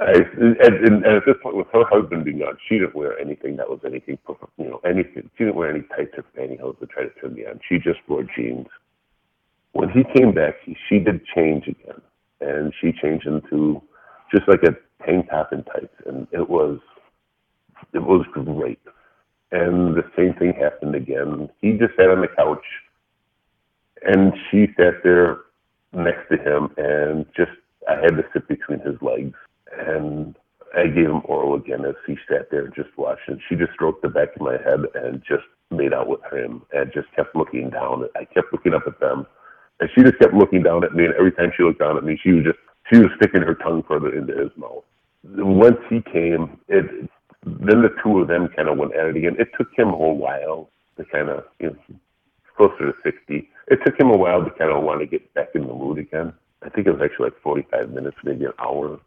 I, 0.00 0.12
and, 0.40 1.04
and 1.04 1.04
at 1.04 1.24
this 1.26 1.36
point, 1.42 1.56
with 1.56 1.66
her 1.72 1.84
husband 1.84 2.24
being 2.24 2.38
gone, 2.38 2.56
she 2.68 2.78
didn't 2.78 2.94
wear 2.94 3.18
anything 3.18 3.56
that 3.56 3.68
was 3.68 3.80
anything, 3.84 4.18
you 4.56 4.70
know, 4.70 4.80
anything. 4.84 5.30
She 5.36 5.44
didn't 5.44 5.56
wear 5.56 5.70
any 5.70 5.82
tights 5.94 6.14
or 6.16 6.24
pantyhose 6.36 6.78
to 6.80 6.86
try 6.86 7.04
to 7.04 7.10
turn 7.20 7.34
me 7.34 7.46
on. 7.46 7.60
She 7.68 7.78
just 7.78 8.00
wore 8.08 8.24
jeans. 8.36 8.66
When 9.72 9.88
he 9.88 10.02
came 10.16 10.32
back, 10.32 10.54
she, 10.64 10.76
she 10.88 10.98
did 10.98 11.24
change 11.34 11.66
again, 11.68 12.00
and 12.40 12.72
she 12.80 12.92
changed 12.92 13.26
into 13.26 13.82
just 14.34 14.48
like 14.48 14.62
a 14.62 14.76
tank 15.04 15.28
top 15.30 15.52
and 15.52 15.64
tights, 15.66 15.94
and 16.06 16.26
it 16.32 16.48
was, 16.48 16.78
it 17.92 18.02
was 18.02 18.24
great. 18.32 18.80
And 19.52 19.96
the 19.96 20.04
same 20.16 20.34
thing 20.34 20.54
happened 20.54 20.94
again. 20.94 21.48
He 21.60 21.72
just 21.72 21.96
sat 21.96 22.08
on 22.10 22.20
the 22.20 22.28
couch 22.28 22.64
and 24.02 24.32
she 24.50 24.66
sat 24.76 25.02
there 25.02 25.38
next 25.92 26.28
to 26.30 26.36
him 26.36 26.70
and 26.76 27.26
just 27.36 27.50
I 27.88 27.96
had 27.96 28.16
to 28.16 28.24
sit 28.32 28.46
between 28.48 28.80
his 28.80 28.94
legs 29.02 29.36
and 29.72 30.36
I 30.76 30.86
gave 30.86 31.06
him 31.06 31.22
oral 31.24 31.56
again 31.56 31.84
as 31.84 31.96
he 32.06 32.16
sat 32.28 32.50
there 32.50 32.68
just 32.68 32.96
watching. 32.96 33.40
She 33.48 33.56
just 33.56 33.72
stroked 33.72 34.02
the 34.02 34.08
back 34.08 34.36
of 34.36 34.42
my 34.42 34.52
head 34.52 34.80
and 34.94 35.20
just 35.28 35.44
made 35.70 35.92
out 35.92 36.08
with 36.08 36.20
him 36.32 36.62
and 36.72 36.92
just 36.92 37.08
kept 37.16 37.34
looking 37.34 37.70
down. 37.70 38.04
I 38.14 38.24
kept 38.24 38.52
looking 38.52 38.74
up 38.74 38.84
at 38.86 39.00
them 39.00 39.26
and 39.80 39.90
she 39.94 40.02
just 40.02 40.18
kept 40.18 40.34
looking 40.34 40.62
down 40.62 40.84
at 40.84 40.94
me 40.94 41.04
and 41.04 41.14
every 41.14 41.32
time 41.32 41.52
she 41.56 41.62
looked 41.62 41.80
down 41.80 41.96
at 41.96 42.04
me 42.04 42.18
she 42.22 42.32
was 42.32 42.44
just 42.44 42.58
she 42.92 42.98
was 42.98 43.10
sticking 43.16 43.42
her 43.42 43.54
tongue 43.54 43.82
further 43.86 44.16
into 44.16 44.36
his 44.36 44.50
mouth. 44.56 44.84
Once 45.24 45.78
he 45.88 46.00
came, 46.02 46.58
it 46.68 47.08
then 47.44 47.82
the 47.82 47.94
two 48.02 48.20
of 48.20 48.28
them 48.28 48.48
kind 48.54 48.68
of 48.68 48.76
went 48.76 48.94
at 48.94 49.06
it 49.06 49.16
again. 49.16 49.36
It 49.38 49.48
took 49.56 49.68
him 49.76 49.88
a 49.88 50.12
while 50.12 50.68
to 50.98 51.04
kind 51.06 51.28
of, 51.30 51.44
you 51.58 51.70
know, 51.70 51.96
closer 52.56 52.92
to 52.92 52.94
60. 53.02 53.48
It 53.68 53.78
took 53.84 53.98
him 53.98 54.10
a 54.10 54.16
while 54.16 54.44
to 54.44 54.50
kind 54.50 54.70
of 54.70 54.82
want 54.82 55.00
to 55.00 55.06
get 55.06 55.32
back 55.34 55.48
in 55.54 55.62
the 55.66 55.72
mood 55.72 55.98
again. 55.98 56.34
I 56.62 56.68
think 56.68 56.86
it 56.86 56.92
was 56.92 57.00
actually 57.02 57.26
like 57.26 57.40
45 57.42 57.90
minutes, 57.90 58.16
maybe 58.24 58.44
an 58.44 58.52
hour. 58.58 59.00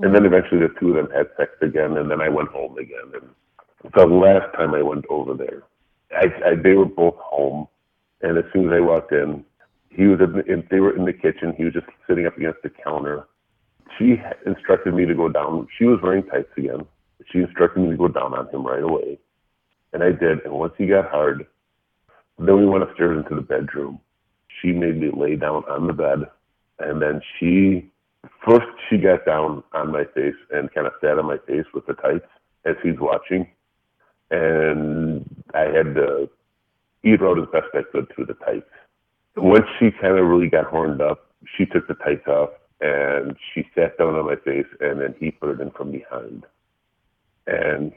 And 0.00 0.14
then 0.14 0.26
eventually 0.26 0.60
the 0.60 0.74
two 0.78 0.90
of 0.90 0.96
them 0.96 1.14
had 1.14 1.28
sex 1.36 1.52
again, 1.62 1.96
and 1.96 2.10
then 2.10 2.20
I 2.20 2.28
went 2.28 2.48
home 2.48 2.76
again. 2.76 3.12
And 3.14 3.92
the 3.94 4.06
last 4.06 4.54
time 4.54 4.74
I 4.74 4.82
went 4.82 5.06
over 5.08 5.34
there, 5.34 5.62
I, 6.14 6.50
I 6.50 6.54
they 6.56 6.74
were 6.74 6.84
both 6.84 7.16
home, 7.16 7.68
and 8.20 8.36
as 8.36 8.44
soon 8.52 8.66
as 8.66 8.76
I 8.76 8.80
walked 8.80 9.12
in, 9.12 9.44
he 9.94 10.06
was 10.06 10.20
in, 10.20 10.32
the, 10.32 10.64
they 10.70 10.80
were 10.80 10.96
in 10.96 11.04
the 11.04 11.12
kitchen. 11.12 11.54
He 11.56 11.64
was 11.64 11.74
just 11.74 11.86
sitting 12.08 12.26
up 12.26 12.36
against 12.36 12.62
the 12.62 12.70
counter. 12.70 13.26
She 13.98 14.16
instructed 14.46 14.94
me 14.94 15.04
to 15.04 15.14
go 15.14 15.28
down. 15.28 15.68
She 15.78 15.84
was 15.84 16.00
wearing 16.02 16.24
tights 16.24 16.48
again. 16.56 16.86
She 17.30 17.38
instructed 17.38 17.80
me 17.80 17.90
to 17.90 17.96
go 17.96 18.08
down 18.08 18.34
on 18.34 18.48
him 18.48 18.66
right 18.66 18.82
away. 18.82 19.18
And 19.92 20.02
I 20.02 20.12
did. 20.12 20.44
And 20.44 20.54
once 20.54 20.72
he 20.78 20.86
got 20.86 21.10
hard, 21.10 21.46
then 22.38 22.56
we 22.56 22.66
went 22.66 22.84
upstairs 22.84 23.22
into 23.22 23.34
the 23.34 23.46
bedroom. 23.46 24.00
She 24.60 24.72
made 24.72 24.98
me 24.98 25.10
lay 25.14 25.36
down 25.36 25.64
on 25.68 25.86
the 25.86 25.92
bed. 25.92 26.20
And 26.78 27.00
then 27.00 27.20
she, 27.38 27.90
first, 28.46 28.66
she 28.88 28.96
got 28.96 29.26
down 29.26 29.62
on 29.74 29.92
my 29.92 30.04
face 30.14 30.34
and 30.50 30.72
kind 30.72 30.86
of 30.86 30.94
sat 31.00 31.18
on 31.18 31.26
my 31.26 31.38
face 31.46 31.66
with 31.74 31.86
the 31.86 31.94
tights 31.94 32.26
as 32.64 32.76
he's 32.82 32.98
watching. 32.98 33.46
And 34.30 35.24
I 35.54 35.64
had 35.64 35.94
to 35.94 36.30
eat 37.04 37.20
out 37.20 37.38
as 37.38 37.48
best 37.52 37.66
I 37.74 37.82
could 37.92 38.10
through 38.14 38.26
the 38.26 38.34
tights. 38.34 38.70
Once 39.36 39.66
she 39.78 39.90
kind 39.90 40.18
of 40.18 40.26
really 40.26 40.48
got 40.48 40.66
horned 40.66 41.00
up, 41.00 41.26
she 41.56 41.64
took 41.66 41.86
the 41.88 41.94
tights 41.94 42.26
off 42.26 42.50
and 42.80 43.36
she 43.52 43.66
sat 43.74 43.96
down 43.98 44.14
on 44.14 44.26
my 44.26 44.36
face 44.36 44.66
and 44.80 45.00
then 45.00 45.14
he 45.18 45.30
put 45.30 45.50
it 45.50 45.60
in 45.60 45.70
from 45.70 45.90
behind 45.90 46.44
and 47.46 47.92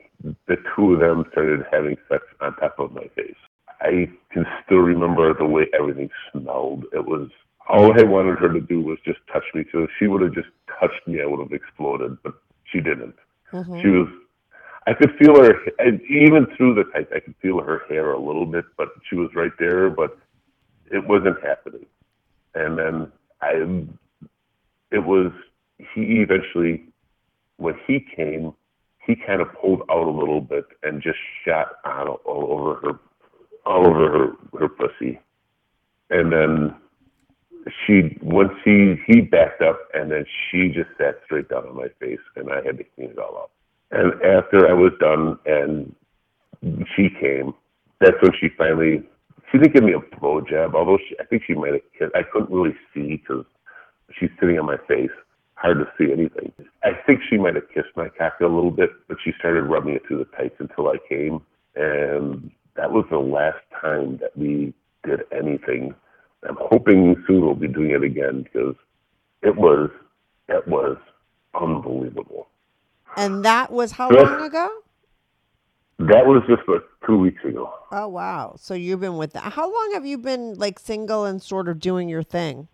the 0.48 0.58
two 0.76 0.94
of 0.94 1.00
them 1.00 1.26
started 1.32 1.66
having 1.72 1.98
sex 2.10 2.24
on 2.42 2.56
top 2.56 2.80
of 2.80 2.94
my 2.94 3.08
face. 3.16 3.36
I 3.82 4.10
can 4.32 4.46
still 4.66 4.80
remember 4.80 5.34
the 5.34 5.46
way 5.46 5.68
everything 5.78 6.10
smelled. 6.32 6.86
It 6.94 7.06
was 7.06 7.30
all 7.68 7.92
I 8.00 8.04
wanted 8.04 8.40
her 8.40 8.52
to 8.54 8.62
do 8.62 8.82
was 8.82 8.98
just 9.06 9.20
touch 9.32 9.44
me. 9.54 9.66
So 9.72 9.84
if 9.84 9.90
she 10.00 10.08
would 10.08 10.22
have 10.22 10.34
just 10.34 10.48
touched 10.80 11.08
me, 11.08 11.22
I 11.22 11.26
would 11.26 11.40
have 11.40 11.52
exploded, 11.52 12.18
but 12.24 12.34
she 12.72 12.80
didn't. 12.80 13.16
Mm-hmm. 13.52 13.82
She 13.82 13.88
was. 13.88 14.08
I 14.88 14.94
could 14.94 15.16
feel 15.18 15.36
her, 15.36 15.56
even 16.10 16.46
through 16.56 16.76
the 16.76 16.84
tights, 16.94 17.12
I 17.16 17.20
could 17.20 17.34
feel 17.42 17.60
her 17.60 17.82
hair 17.90 18.12
a 18.12 18.20
little 18.20 18.46
bit, 18.46 18.66
but 18.78 18.90
she 19.10 19.16
was 19.16 19.32
right 19.34 19.52
there, 19.58 19.90
but 19.90 20.16
it 20.92 21.08
wasn't 21.08 21.38
happening. 21.44 21.86
And 22.54 22.78
then 22.78 23.12
I, 23.42 23.52
it 24.92 25.04
was, 25.06 25.32
he 25.94 26.22
eventually, 26.22 26.86
when 27.58 27.76
he 27.86 28.06
came, 28.16 28.54
he 29.06 29.16
kind 29.16 29.42
of 29.42 29.48
pulled 29.62 29.82
out 29.90 30.08
a 30.08 30.10
little 30.10 30.42
bit 30.42 30.66
and 30.84 31.02
just 31.02 31.18
shot 31.46 31.78
out 31.86 32.22
all 32.26 32.48
over 32.52 32.76
her, 32.76 33.00
all 33.66 33.88
over 33.88 34.10
her, 34.10 34.60
her 34.60 34.70
pussy. 34.70 35.20
And 36.10 36.32
then 36.32 36.76
she, 37.86 38.18
once 38.22 38.54
he, 38.64 38.96
he 39.08 39.22
backed 39.22 39.62
up 39.62 39.80
and 39.94 40.12
then 40.12 40.26
she 40.50 40.70
just 40.70 40.90
sat 40.98 41.20
straight 41.26 41.50
down 41.50 41.68
on 41.68 41.76
my 41.76 41.90
face 42.00 42.20
and 42.36 42.52
I 42.52 42.64
had 42.64 42.78
to 42.78 42.84
clean 42.96 43.10
it 43.10 43.20
all 43.20 43.38
up. 43.38 43.52
And 43.92 44.14
after 44.24 44.68
I 44.68 44.74
was 44.74 44.92
done 45.00 45.38
and 45.46 45.96
she 46.96 47.10
came, 47.10 47.54
that's 48.00 48.18
when 48.22 48.32
she 48.40 48.50
finally, 48.58 49.04
she 49.52 49.58
didn't 49.58 49.74
give 49.74 49.84
me 49.84 49.94
a 49.94 50.00
blow 50.00 50.42
blowjob, 50.42 50.74
although 50.74 50.98
she, 50.98 51.16
I 51.20 51.26
think 51.26 51.44
she 51.46 51.54
might 51.54 51.74
have 51.74 51.82
kissed. 51.98 52.12
I 52.16 52.24
couldn't 52.24 52.50
really 52.50 52.76
see 52.94 53.18
because 53.18 53.46
she's 54.20 54.30
sitting 54.40 54.60
on 54.60 54.66
my 54.66 54.78
face 54.88 55.12
hard 55.56 55.80
to 55.80 55.88
see 55.98 56.12
anything. 56.12 56.52
I 56.84 56.92
think 57.06 57.22
she 57.30 57.38
might 57.38 57.56
have 57.56 57.70
kissed 57.74 57.96
my 57.96 58.10
cock 58.10 58.34
a 58.42 58.44
little 58.44 58.72
bit, 58.72 58.90
but 59.08 59.18
she 59.24 59.32
started 59.40 59.64
rubbing 59.64 59.96
it 59.96 60.04
through 60.08 60.20
the 60.20 60.38
tights 60.38 60.56
until 60.60 60.90
I 60.90 60.98
came. 61.10 61.42
And 61.76 62.52
that 62.76 62.92
was 62.92 63.06
the 63.10 63.18
last 63.18 63.60
time 63.82 64.18
that 64.18 64.38
we 64.38 64.74
did 65.04 65.22
anything. 65.32 65.96
I'm 66.48 66.58
hoping 66.60 67.16
soon 67.26 67.42
we'll 67.42 67.56
be 67.56 67.68
doing 67.68 67.92
it 67.92 68.04
again 68.04 68.44
because 68.44 68.76
it 69.42 69.56
was, 69.56 69.90
it 70.50 70.68
was 70.68 70.98
unbelievable. 71.60 72.48
And 73.16 73.44
that 73.46 73.72
was 73.72 73.94
how 73.94 74.10
long 74.10 74.42
ago? 74.42 74.70
That 76.00 76.26
was 76.26 76.44
just 76.48 76.68
like 76.68 76.82
two 77.06 77.18
weeks 77.18 77.44
ago. 77.46 77.72
Oh 77.92 78.08
wow! 78.08 78.56
So 78.60 78.74
you've 78.74 79.00
been 79.00 79.18
with 79.18 79.34
that. 79.34 79.54
How 79.54 79.72
long 79.72 79.92
have 79.94 80.06
you 80.06 80.18
been 80.18 80.56
like 80.56 80.78
single 80.78 81.26
and 81.26 81.42
sort 81.42 81.70
of 81.70 81.80
doing 81.80 82.10
your 82.10 82.24
thing? 82.24 82.68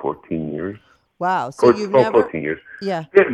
Fourteen 0.00 0.52
years. 0.52 0.78
Wow. 1.20 1.50
So 1.50 1.76
you've 1.76 1.94
oh, 1.94 2.02
never 2.02 2.22
14 2.22 2.42
years. 2.42 2.60
Yeah. 2.80 3.04
yeah. 3.14 3.24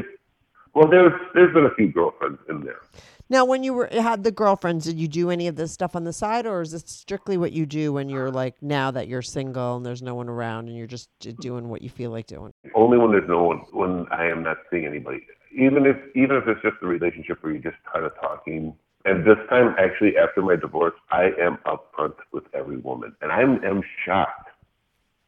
Well, 0.75 0.89
there's 0.89 1.13
there's 1.35 1.55
been 1.55 1.65
a 1.65 1.75
few 1.75 1.89
girlfriends 1.89 2.39
in 2.51 2.61
there. 2.61 2.81
Now, 3.29 3.45
when 3.45 3.65
you 3.65 3.73
were 3.73 3.89
had 3.91 4.23
the 4.25 4.31
girlfriends, 4.31 4.85
did 4.85 4.99
you 4.99 5.09
do 5.09 5.31
any 5.31 5.49
of 5.49 5.57
this 5.57 5.73
stuff 5.73 5.97
on 5.97 6.05
the 6.05 6.13
side, 6.13 6.47
or 6.47 6.61
is 6.61 6.75
it 6.75 6.89
strictly 6.89 7.37
what 7.37 7.53
you 7.53 7.65
do 7.65 7.93
when 7.93 8.09
you're 8.09 8.31
like 8.31 8.63
now 8.63 8.91
that 8.91 9.09
you're 9.09 9.23
single 9.23 9.77
and 9.77 9.87
there's 9.87 10.03
no 10.03 10.15
one 10.15 10.29
around 10.29 10.69
and 10.69 10.77
you're 10.77 10.87
just 10.87 11.09
doing 11.41 11.69
what 11.69 11.83
you 11.83 11.89
feel 11.89 12.11
like 12.11 12.27
doing? 12.27 12.53
Only 12.75 12.99
when 12.99 13.11
there's 13.11 13.29
no 13.29 13.43
one, 13.43 13.59
when 13.73 14.07
I 14.11 14.27
am 14.27 14.43
not 14.43 14.59
seeing 14.71 14.85
anybody. 14.85 15.27
Even 15.57 15.87
if 15.87 15.97
even 16.15 16.37
if 16.37 16.47
it's 16.47 16.63
just 16.63 16.77
a 16.83 16.87
relationship 16.87 17.43
where 17.43 17.53
you're 17.53 17.63
just 17.63 17.83
kind 17.93 18.05
of 18.05 18.15
talking. 18.21 18.75
And 19.05 19.25
this 19.25 19.39
time, 19.49 19.73
actually, 19.79 20.17
after 20.17 20.43
my 20.43 20.57
divorce, 20.57 20.95
I 21.13 21.31
am 21.41 21.59
upfront 21.65 22.15
with 22.33 22.43
every 22.53 22.79
woman, 22.79 23.15
and 23.23 23.31
I'm 23.31 23.65
am 23.65 23.81
shocked, 24.05 24.49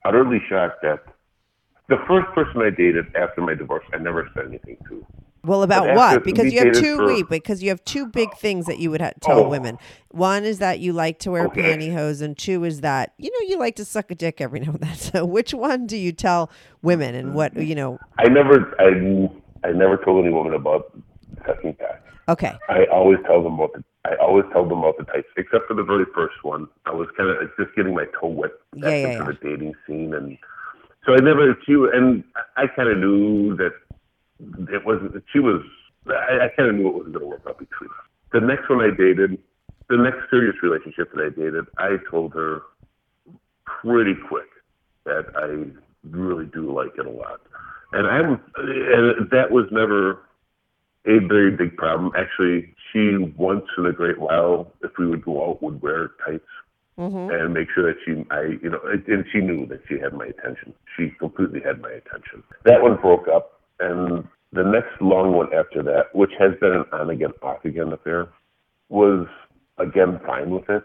utterly 0.04 0.40
shocked 0.48 0.82
that 0.82 1.04
the 1.88 1.96
first 2.08 2.26
person 2.34 2.60
I 2.60 2.70
dated 2.70 3.06
after 3.14 3.40
my 3.40 3.54
divorce, 3.54 3.84
I 3.94 3.98
never 3.98 4.28
said 4.34 4.46
anything 4.46 4.78
to. 4.88 5.06
Well, 5.44 5.62
about 5.62 5.94
what? 5.94 6.24
Because 6.24 6.52
you 6.52 6.58
have 6.58 6.74
two 6.74 6.96
for- 6.96 7.06
wait, 7.06 7.28
because 7.28 7.62
you 7.62 7.68
have 7.68 7.82
two 7.84 8.06
big 8.06 8.34
things 8.36 8.66
that 8.66 8.78
you 8.78 8.90
would 8.90 9.00
ha- 9.00 9.12
tell 9.20 9.44
Oh. 9.44 9.48
women. 9.48 9.78
One 10.10 10.44
is 10.44 10.58
that 10.58 10.80
you 10.80 10.92
like 10.92 11.20
to 11.20 11.30
wear 11.30 11.46
Okay. 11.46 11.62
pantyhose, 11.62 12.20
and 12.20 12.36
two 12.36 12.64
is 12.64 12.80
that 12.80 13.12
you 13.16 13.30
know 13.30 13.48
you 13.48 13.58
like 13.58 13.76
to 13.76 13.84
suck 13.84 14.10
a 14.10 14.16
dick 14.16 14.40
every 14.40 14.60
now 14.60 14.72
and 14.72 14.80
then. 14.80 14.94
So, 14.94 15.24
which 15.24 15.54
one 15.54 15.86
do 15.86 15.96
you 15.96 16.10
tell 16.12 16.50
women, 16.82 17.14
and 17.14 17.28
mm-hmm. 17.28 17.36
what 17.36 17.56
you 17.56 17.76
know? 17.76 17.98
I 18.18 18.28
never, 18.28 18.74
I, 18.80 19.30
I 19.64 19.72
never 19.72 19.96
told 19.96 20.24
any 20.24 20.32
woman 20.32 20.54
about 20.54 20.96
sucking 21.46 21.74
cock. 21.74 22.02
Okay, 22.28 22.52
I 22.68 22.84
always 22.92 23.18
tell 23.26 23.42
them 23.42 23.54
about 23.54 23.72
the, 23.72 23.84
I 24.04 24.14
always 24.16 24.44
tell 24.52 24.68
them 24.68 24.78
about 24.78 24.98
the 24.98 25.04
types, 25.04 25.28
except 25.36 25.66
for 25.66 25.74
the 25.74 25.82
very 25.82 26.04
first 26.14 26.36
one. 26.42 26.68
I 26.84 26.92
was 26.92 27.08
kind 27.16 27.30
of 27.30 27.36
just 27.58 27.74
getting 27.74 27.94
my 27.94 28.04
toe 28.20 28.28
wet 28.28 28.50
Yeah, 28.74 28.90
yeah, 28.90 29.12
yeah. 29.12 29.24
the 29.24 29.38
dating 29.42 29.74
scene, 29.86 30.14
and 30.14 30.36
so 31.06 31.14
I 31.14 31.20
never. 31.20 31.56
She 31.66 31.72
and 31.72 32.22
I 32.56 32.66
kind 32.66 32.88
of 32.88 32.98
knew 32.98 33.56
that 33.56 33.72
it 34.72 34.84
wasn't. 34.84 35.22
She 35.32 35.38
was. 35.38 35.62
I, 36.06 36.46
I 36.46 36.48
kind 36.56 36.68
of 36.68 36.74
knew 36.74 36.88
it 36.88 36.94
wasn't 36.94 37.14
going 37.14 37.24
to 37.24 37.30
work 37.30 37.42
out 37.48 37.58
between 37.58 37.90
us. 37.90 38.06
The 38.32 38.40
next 38.40 38.68
one 38.68 38.80
I 38.80 38.90
dated, 38.94 39.38
the 39.88 39.96
next 39.96 40.28
serious 40.30 40.56
relationship 40.62 41.12
that 41.14 41.24
I 41.24 41.30
dated, 41.30 41.64
I 41.78 41.96
told 42.10 42.34
her 42.34 42.62
pretty 43.64 44.14
quick 44.28 44.48
that 45.04 45.26
I 45.34 45.64
really 46.10 46.46
do 46.46 46.74
like 46.74 46.92
it 46.98 47.06
a 47.06 47.10
lot, 47.10 47.40
and 47.92 48.06
I'm, 48.06 48.40
and 48.56 49.30
that 49.30 49.50
was 49.50 49.66
never 49.70 50.20
a 51.06 51.18
very 51.26 51.50
big 51.50 51.76
problem. 51.76 52.12
Actually, 52.16 52.74
she 52.92 53.16
once 53.36 53.64
in 53.76 53.86
a 53.86 53.92
great 53.92 54.18
while, 54.18 54.72
if 54.82 54.92
we 54.98 55.06
would 55.06 55.24
go 55.24 55.50
out, 55.50 55.62
would 55.62 55.80
wear 55.82 56.10
tights 56.24 56.44
Mm-hmm. 56.98 57.30
and 57.30 57.54
make 57.54 57.68
sure 57.72 57.86
that 57.86 58.00
she, 58.04 58.26
I, 58.32 58.58
you 58.60 58.70
know, 58.70 58.80
and 58.84 59.24
she 59.30 59.38
knew 59.38 59.66
that 59.66 59.82
she 59.88 60.00
had 60.00 60.14
my 60.14 60.26
attention. 60.26 60.74
She 60.96 61.10
completely 61.20 61.60
had 61.64 61.80
my 61.80 61.90
attention. 61.90 62.42
That 62.64 62.82
one 62.82 62.96
broke 62.96 63.28
up, 63.28 63.60
and 63.78 64.26
the 64.52 64.64
next 64.64 65.00
long 65.00 65.32
one 65.32 65.54
after 65.54 65.80
that, 65.84 66.12
which 66.12 66.32
has 66.40 66.58
been 66.60 66.72
an 66.72 66.84
on 66.92 67.10
again, 67.10 67.30
off 67.40 67.64
again 67.64 67.92
affair, 67.92 68.30
was 68.88 69.28
again 69.78 70.18
fine 70.26 70.50
with 70.50 70.68
it. 70.68 70.82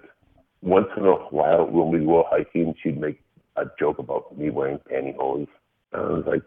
Once 0.61 0.87
in 0.95 1.03
a 1.03 1.13
while, 1.13 1.65
when 1.65 1.89
we 1.89 2.05
go 2.05 2.25
hiking, 2.29 2.75
she'd 2.83 3.01
make 3.01 3.19
a 3.55 3.63
joke 3.79 3.97
about 3.97 4.37
me 4.37 4.51
wearing 4.51 4.77
pantyhose. 4.91 5.47
And 5.93 6.01
I 6.01 6.09
was 6.09 6.25
like, 6.27 6.43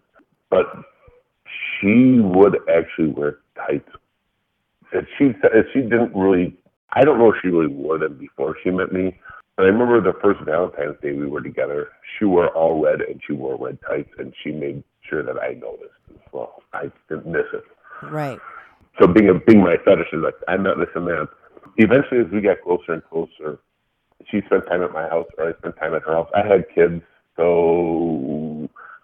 but 0.50 0.66
she 1.80 2.20
would 2.20 2.58
actually 2.72 3.08
wear 3.08 3.38
tights. 3.56 3.88
And 4.92 5.06
she 5.18 5.32
she 5.72 5.80
didn't 5.80 6.14
really. 6.14 6.56
I 6.92 7.02
don't 7.02 7.18
know 7.18 7.30
if 7.32 7.36
she 7.42 7.48
really 7.48 7.72
wore 7.72 7.98
them 7.98 8.16
before 8.16 8.56
she 8.62 8.70
met 8.70 8.92
me. 8.92 9.18
But 9.56 9.64
I 9.64 9.68
remember 9.68 10.00
the 10.00 10.18
first 10.20 10.40
Valentine's 10.44 10.96
Day 11.02 11.12
we 11.12 11.26
were 11.26 11.40
together. 11.40 11.88
She 12.18 12.26
wore 12.26 12.48
all 12.48 12.82
red 12.82 13.00
and 13.00 13.20
she 13.26 13.32
wore 13.32 13.56
red 13.56 13.78
tights, 13.88 14.10
and 14.18 14.32
she 14.42 14.52
made 14.52 14.84
sure 15.08 15.22
that 15.22 15.36
I 15.38 15.54
noticed 15.54 15.94
as 16.10 16.32
well. 16.32 16.62
I 16.72 16.90
didn't 17.08 17.26
miss 17.26 17.46
it. 17.52 17.64
right. 18.02 18.38
So 19.00 19.06
being 19.06 19.28
a 19.28 19.34
being 19.34 19.62
my 19.62 19.76
fetish 19.84 20.08
is 20.12 20.22
like 20.22 20.34
I'm 20.48 20.62
not 20.62 20.78
missing 20.78 21.04
that. 21.06 21.28
Eventually, 21.76 22.20
as 22.20 22.30
we 22.32 22.40
got 22.40 22.62
closer 22.62 22.92
and 22.92 23.04
closer, 23.04 23.58
she 24.30 24.40
spent 24.46 24.66
time 24.66 24.82
at 24.82 24.92
my 24.92 25.08
house, 25.08 25.26
or 25.36 25.48
I 25.48 25.58
spent 25.58 25.76
time 25.76 25.94
at 25.94 26.02
her 26.02 26.12
house. 26.12 26.30
I 26.34 26.46
had 26.46 26.64
kids, 26.74 27.02
so 27.36 28.45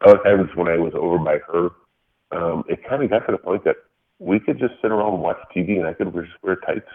other 0.05 0.18
times 0.22 0.50
when 0.55 0.68
I 0.68 0.78
was 0.78 0.92
over 0.94 1.18
by 1.18 1.38
her, 1.53 1.70
um, 2.32 2.64
it 2.68 2.80
kind 2.88 3.03
of 3.03 3.11
got 3.11 3.26
to 3.26 3.32
the 3.32 3.38
point 3.38 3.64
that 3.64 3.76
we 4.18 4.40
could 4.40 4.59
just 4.59 4.74
sit 4.80 4.90
around 4.90 5.14
and 5.14 5.22
watch 5.22 5.38
TV, 5.55 5.78
and 5.78 5.86
I 5.86 5.94
could 5.94 6.12
just 6.12 6.32
wear 6.42 6.57
tights, 6.57 6.88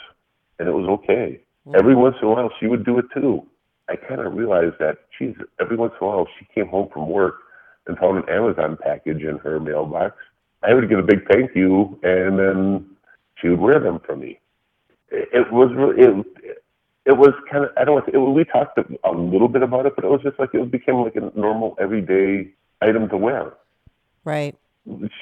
and 0.59 0.67
it 0.67 0.71
was 0.71 0.87
okay. 0.99 1.41
Every 1.77 1.95
once 1.95 2.15
in 2.21 2.27
a 2.27 2.31
while, 2.31 2.49
she 2.59 2.67
would 2.67 2.85
do 2.85 2.97
it 2.99 3.05
too. 3.13 3.45
I 3.89 3.95
kind 3.95 4.21
of 4.21 4.33
realized 4.33 4.75
that, 4.79 4.97
geez, 5.17 5.35
every 5.59 5.75
once 5.75 5.93
in 5.99 6.07
a 6.07 6.09
while, 6.09 6.27
she 6.39 6.47
came 6.53 6.67
home 6.67 6.89
from 6.91 7.09
work 7.09 7.35
and 7.87 7.97
found 7.97 8.17
an 8.17 8.29
Amazon 8.29 8.77
package 8.81 9.21
in 9.21 9.37
her 9.39 9.59
mailbox. 9.59 10.15
I 10.63 10.73
would 10.73 10.89
get 10.89 10.99
a 10.99 11.03
big 11.03 11.27
thank 11.29 11.55
you, 11.55 11.99
and 12.03 12.39
then 12.39 12.89
she 13.35 13.49
would 13.49 13.59
wear 13.59 13.79
them 13.79 13.99
for 14.05 14.15
me. 14.15 14.39
It, 15.09 15.29
it 15.33 15.51
was 15.51 15.71
really, 15.75 16.01
it, 16.01 16.57
it 17.05 17.17
was 17.17 17.33
kind 17.49 17.65
of, 17.65 17.71
I 17.77 17.85
don't 17.85 18.05
to, 18.05 18.11
it, 18.13 18.19
we 18.19 18.43
talked 18.43 18.77
a, 18.77 18.85
a 19.09 19.11
little 19.11 19.47
bit 19.47 19.63
about 19.63 19.85
it, 19.85 19.93
but 19.95 20.03
it 20.03 20.09
was 20.09 20.21
just 20.23 20.39
like, 20.39 20.53
it 20.53 20.71
became 20.71 20.95
like 20.95 21.15
a 21.15 21.31
normal, 21.37 21.77
everyday 21.79 22.51
item 22.81 23.09
to 23.09 23.17
wear. 23.17 23.53
Right. 24.23 24.55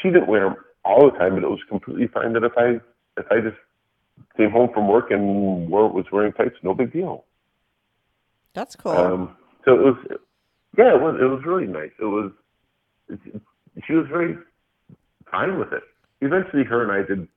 She 0.01 0.10
didn't 0.10 0.28
wear 0.28 0.45
them 0.45 0.56
all 0.84 1.10
the 1.10 1.18
time, 1.18 1.36
but 1.36 1.43
it 1.43 1.49
was 1.49 1.60
completely 1.68 2.08
fine 2.08 2.34
that 2.34 2.43
if 2.43 2.53
I, 2.58 2.80
if 3.20 3.26
I 3.32 3.41
just 3.41 3.58
came 4.38 4.51
home 4.51 4.70
from 4.74 4.88
work 4.88 5.12
and 5.12 5.70
wore, 5.70 5.89
was 5.89 6.06
wearing 6.12 6.34
tights, 6.34 6.56
no 6.64 6.74
big 6.74 6.93
deal. 6.93 7.26
That's 8.53 8.76
cool. 8.76 8.91
Um, 8.91 9.38
so 9.66 9.74
it 9.74 9.84
was, 9.84 9.95
yeah, 10.78 10.95
it 10.95 11.01
was, 11.01 11.18
it 11.20 11.26
was 11.26 11.41
really 11.45 11.68
nice. 11.68 11.91
It 11.99 12.06
was, 12.06 12.32
she 13.86 13.93
was 13.93 14.06
very 14.08 14.38
fine 15.30 15.60
with 15.60 15.74
it. 15.74 15.84
Eventually, 16.22 16.64
her 16.64 16.84
and 16.84 16.91
I 16.91 17.08
did 17.08 17.28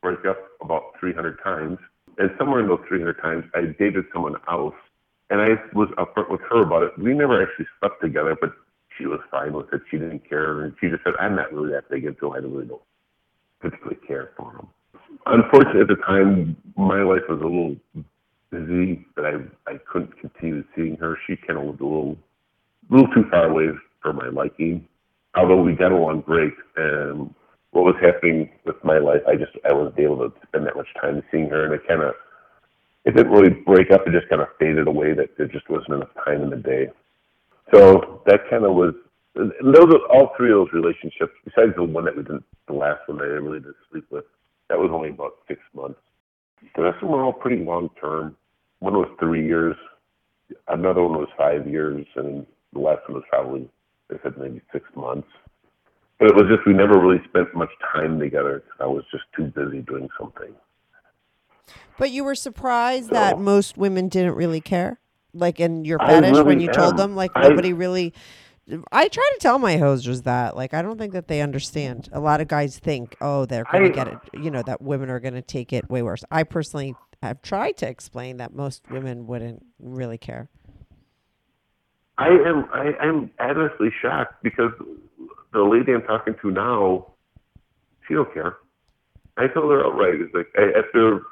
break 0.00 0.24
up 0.26 0.38
about 0.60 0.94
300 1.00 1.38
times, 1.42 1.78
and 2.18 2.30
somewhere 2.38 2.60
in 2.60 2.68
those 2.68 2.80
300 2.88 3.20
times, 3.20 3.44
I 3.54 3.74
dated 3.78 4.04
someone 4.12 4.36
else, 4.48 4.74
and 5.30 5.40
I 5.40 5.48
was 5.74 5.88
upfront 5.98 6.30
with 6.30 6.40
her 6.50 6.62
about 6.62 6.82
it. 6.82 6.98
We 6.98 7.14
never 7.14 7.42
actually 7.42 7.66
slept 7.80 8.00
together, 8.00 8.36
but 8.40 8.52
she 8.96 9.06
was 9.06 9.20
fine 9.30 9.52
with 9.52 9.72
it. 9.72 9.82
She 9.90 9.98
didn't 9.98 10.28
care, 10.28 10.62
and 10.62 10.74
she 10.80 10.88
just 10.88 11.04
said, 11.04 11.14
"I'm 11.18 11.36
not 11.36 11.52
really 11.52 11.72
that 11.72 11.88
big 11.88 12.04
into 12.04 12.26
him. 12.26 12.32
I 12.32 12.38
really 12.38 12.66
don't 12.66 12.82
particularly 13.60 13.98
care 14.06 14.30
for 14.36 14.52
him." 14.52 14.66
Unfortunately, 15.26 15.82
at 15.82 15.88
the 15.88 16.02
time, 16.06 16.56
my 16.76 17.02
life 17.02 17.22
was 17.28 17.40
a 17.40 17.44
little 17.44 17.76
busy, 18.50 19.04
but 19.16 19.26
I 19.26 19.34
I 19.66 19.78
couldn't 19.90 20.18
continue 20.18 20.64
seeing 20.74 20.96
her. 20.96 21.18
She 21.26 21.36
kind 21.36 21.58
of 21.58 21.66
lived 21.66 21.80
a 21.80 21.86
little, 21.86 22.16
little 22.90 23.12
too 23.14 23.24
far 23.30 23.48
away 23.50 23.70
for 24.00 24.12
my 24.12 24.28
liking. 24.28 24.86
Although 25.34 25.62
we 25.62 25.74
got 25.74 25.92
along 25.92 26.22
great, 26.22 26.54
and 26.76 27.34
what 27.70 27.84
was 27.84 27.96
happening 28.00 28.50
with 28.64 28.82
my 28.84 28.98
life, 28.98 29.22
I 29.26 29.36
just 29.36 29.52
I 29.68 29.72
wasn't 29.72 29.98
able 29.98 30.28
to 30.28 30.32
spend 30.46 30.66
that 30.66 30.76
much 30.76 30.88
time 31.00 31.22
seeing 31.30 31.48
her, 31.48 31.64
and 31.64 31.74
it 31.74 31.86
kind 31.88 32.02
of 32.02 32.14
it 33.04 33.16
didn't 33.16 33.32
really 33.32 33.50
break 33.50 33.90
up. 33.90 34.06
It 34.06 34.12
just 34.12 34.28
kind 34.28 34.42
of 34.42 34.48
faded 34.58 34.86
away. 34.86 35.14
That 35.14 35.36
there 35.36 35.48
just 35.48 35.68
wasn't 35.68 35.94
enough 35.94 36.14
time 36.24 36.42
in 36.42 36.50
the 36.50 36.56
day. 36.56 36.90
So 37.72 38.22
that 38.26 38.48
kind 38.50 38.64
of 38.64 38.74
was. 38.74 38.94
And 39.34 39.52
those 39.74 39.94
all 40.10 40.32
three 40.36 40.52
of 40.52 40.58
those 40.58 40.72
relationships. 40.72 41.32
Besides 41.44 41.72
the 41.76 41.84
one 41.84 42.04
that 42.04 42.16
we 42.16 42.22
didn't, 42.22 42.44
the 42.66 42.74
last 42.74 43.00
one 43.06 43.18
that 43.18 43.24
I 43.24 43.40
really 43.40 43.60
didn't 43.60 43.76
sleep 43.90 44.04
with, 44.10 44.24
that 44.68 44.78
was 44.78 44.90
only 44.92 45.08
about 45.08 45.38
six 45.48 45.60
months. 45.74 45.98
The 46.76 46.82
rest 46.82 46.96
of 46.96 47.08
them 47.08 47.10
were 47.12 47.24
all 47.24 47.32
pretty 47.32 47.64
long 47.64 47.88
term. 48.00 48.36
One 48.80 48.94
was 48.94 49.08
three 49.18 49.46
years, 49.46 49.76
another 50.68 51.02
one 51.02 51.18
was 51.18 51.28
five 51.36 51.66
years, 51.66 52.06
and 52.16 52.46
the 52.72 52.78
last 52.80 53.08
one 53.08 53.16
was 53.16 53.24
probably, 53.30 53.68
I 54.10 54.16
said 54.22 54.34
maybe 54.38 54.60
six 54.72 54.84
months. 54.94 55.28
But 56.18 56.28
it 56.28 56.34
was 56.34 56.44
just 56.48 56.66
we 56.66 56.72
never 56.72 57.00
really 57.00 57.22
spent 57.28 57.54
much 57.54 57.70
time 57.92 58.18
together 58.18 58.62
because 58.64 58.80
I 58.80 58.86
was 58.86 59.04
just 59.10 59.24
too 59.36 59.44
busy 59.44 59.80
doing 59.82 60.08
something. 60.20 60.54
But 61.98 62.10
you 62.10 62.24
were 62.24 62.34
surprised 62.34 63.10
that 63.10 63.38
most 63.38 63.76
women 63.76 64.08
didn't 64.08 64.34
really 64.34 64.60
care, 64.60 65.00
like 65.34 65.60
in 65.60 65.84
your 65.84 65.98
fetish 65.98 66.30
when 66.36 66.46
really 66.46 66.62
you 66.64 66.72
told 66.72 66.96
them, 66.96 67.14
like 67.16 67.32
I- 67.34 67.48
nobody 67.48 67.72
really. 67.72 68.14
I 68.92 69.08
try 69.08 69.28
to 69.34 69.38
tell 69.40 69.58
my 69.58 69.76
hosers 69.76 70.22
that, 70.22 70.56
like, 70.56 70.72
I 70.72 70.82
don't 70.82 70.96
think 70.96 71.14
that 71.14 71.26
they 71.26 71.42
understand. 71.42 72.08
A 72.12 72.20
lot 72.20 72.40
of 72.40 72.46
guys 72.46 72.78
think, 72.78 73.16
oh, 73.20 73.44
they're 73.44 73.64
going 73.64 73.82
to 73.82 73.90
get 73.90 74.06
it, 74.06 74.18
you 74.34 74.52
know, 74.52 74.62
that 74.62 74.80
women 74.80 75.10
are 75.10 75.18
going 75.18 75.34
to 75.34 75.42
take 75.42 75.72
it 75.72 75.90
way 75.90 76.00
worse. 76.00 76.22
I 76.30 76.44
personally 76.44 76.94
have 77.24 77.42
tried 77.42 77.76
to 77.78 77.88
explain 77.88 78.36
that 78.36 78.54
most 78.54 78.82
women 78.88 79.26
wouldn't 79.26 79.66
really 79.80 80.16
care. 80.16 80.48
I 82.18 82.28
am 82.28 82.68
I 82.72 82.92
am 83.02 83.30
honestly 83.40 83.88
shocked 84.00 84.42
because 84.44 84.70
the 85.52 85.62
lady 85.62 85.92
I'm 85.92 86.02
talking 86.02 86.34
to 86.42 86.50
now, 86.52 87.06
she 88.06 88.14
don't 88.14 88.32
care. 88.32 88.58
I 89.36 89.48
told 89.48 89.72
her 89.72 89.84
outright. 89.84 90.20
It's 90.20 90.34
like 90.34 90.48
I, 90.56 90.78
after 90.78 91.22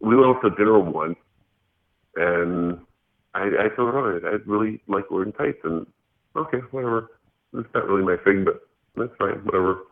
we 0.00 0.16
went 0.16 0.36
out 0.36 0.40
to 0.42 0.50
dinner 0.50 0.78
once, 0.78 1.18
and 2.16 2.80
I, 3.34 3.42
I 3.42 3.68
told 3.76 3.92
her 3.92 3.98
outright, 3.98 4.24
I 4.24 4.50
really 4.50 4.80
like 4.88 5.10
wearing 5.10 5.32
tights, 5.32 5.58
and 5.64 5.86
okay, 6.36 6.58
whatever. 6.70 7.10
It's 7.54 7.68
not 7.74 7.86
really 7.86 8.04
my 8.04 8.16
thing, 8.24 8.44
but 8.44 8.68
that's 8.96 9.16
fine, 9.18 9.44
whatever. 9.44 9.82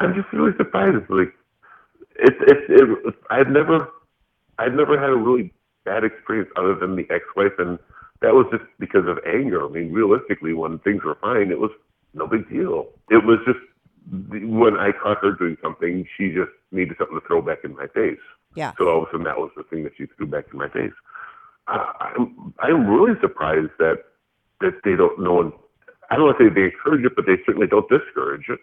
I'm 0.00 0.14
just 0.14 0.32
really 0.32 0.52
surprised. 0.56 0.96
It's 0.96 1.10
like 1.10 1.34
it's 2.16 2.36
it's 2.40 2.66
it, 2.68 3.14
I've 3.30 3.48
never 3.48 3.88
I've 4.58 4.74
never 4.74 4.98
had 4.98 5.10
a 5.10 5.16
really 5.16 5.52
bad 5.84 6.04
experience 6.04 6.50
other 6.56 6.74
than 6.74 6.96
the 6.96 7.06
ex-wife, 7.10 7.52
and 7.58 7.78
that 8.20 8.34
was 8.34 8.46
just 8.50 8.64
because 8.78 9.06
of 9.06 9.18
anger. 9.26 9.64
I 9.64 9.68
mean, 9.68 9.92
realistically, 9.92 10.52
when 10.54 10.78
things 10.80 11.02
were 11.04 11.18
fine, 11.20 11.50
it 11.50 11.58
was 11.58 11.70
no 12.14 12.26
big 12.26 12.48
deal. 12.48 12.88
It 13.10 13.24
was 13.24 13.38
just 13.46 13.58
when 14.10 14.76
I 14.76 14.90
caught 14.92 15.18
her 15.22 15.32
doing 15.32 15.56
something, 15.62 16.06
she 16.16 16.28
just 16.28 16.52
needed 16.72 16.96
something 16.98 17.18
to 17.18 17.26
throw 17.26 17.40
back 17.40 17.58
in 17.64 17.74
my 17.74 17.86
face. 17.88 18.18
Yeah. 18.54 18.72
So 18.78 18.88
all 18.88 19.02
of 19.02 19.08
a 19.08 19.12
sudden, 19.12 19.24
that 19.24 19.38
was 19.38 19.50
the 19.56 19.64
thing 19.64 19.84
that 19.84 19.92
she 19.96 20.06
threw 20.06 20.26
back 20.26 20.46
in 20.52 20.58
my 20.58 20.68
face. 20.68 20.92
I'm 21.66 22.54
I'm 22.58 22.86
really 22.86 23.18
surprised 23.20 23.70
that 23.78 23.98
that 24.60 24.74
they 24.84 24.96
don't 24.96 25.18
know. 25.20 25.54
I 26.10 26.16
don't 26.16 26.26
want 26.26 26.38
to 26.38 26.48
say 26.48 26.54
they 26.54 26.64
encourage 26.64 27.04
it, 27.04 27.16
but 27.16 27.26
they 27.26 27.36
certainly 27.46 27.66
don't 27.66 27.88
discourage 27.88 28.48
it. 28.48 28.60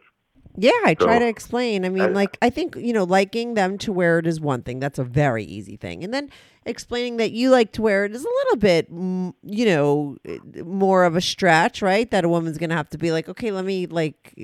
Yeah, 0.58 0.72
I 0.86 0.96
try 0.96 1.16
So, 1.16 1.20
to 1.20 1.28
explain. 1.28 1.86
I 1.86 1.90
mean, 1.90 2.04
I- 2.04 2.08
like, 2.08 2.38
I 2.42 2.50
think, 2.50 2.76
you 2.76 2.92
know, 2.92 3.06
liking 3.06 3.54
them 3.54 3.78
to 3.80 3.92
wear 3.94 4.20
it 4.20 4.28
is 4.28 4.42
one 4.42 4.64
thing. 4.64 4.80
That's 4.80 5.00
a 5.00 5.04
very 5.04 5.46
easy 5.46 5.78
thing. 5.78 6.04
And 6.04 6.14
then 6.14 6.30
explaining 6.66 7.18
that 7.18 7.32
you 7.32 7.50
like 7.50 7.72
to 7.74 7.82
wear 7.82 8.04
it 8.04 8.14
is 8.14 8.24
a 8.24 8.28
little 8.28 8.58
bit, 8.58 8.88
you 8.90 9.66
know, 9.66 10.18
more 10.66 11.06
of 11.06 11.16
a 11.16 11.22
stretch, 11.22 11.82
right? 11.82 12.10
That 12.12 12.26
a 12.26 12.30
woman's 12.30 12.58
going 12.58 12.70
to 12.70 12.76
have 12.76 12.90
to 12.90 12.98
be 12.98 13.14
like, 13.14 13.30
okay, 13.30 13.52
let 13.52 13.64
me, 13.64 13.88
like, 13.88 14.36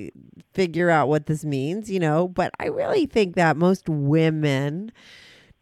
figure 0.53 0.89
out 0.89 1.09
what 1.09 1.25
this 1.25 1.43
means, 1.43 1.91
you 1.91 1.99
know? 1.99 2.29
But 2.29 2.51
I 2.57 2.67
really 2.67 3.05
think 3.05 3.35
that 3.35 3.57
most 3.57 3.89
women 3.89 4.93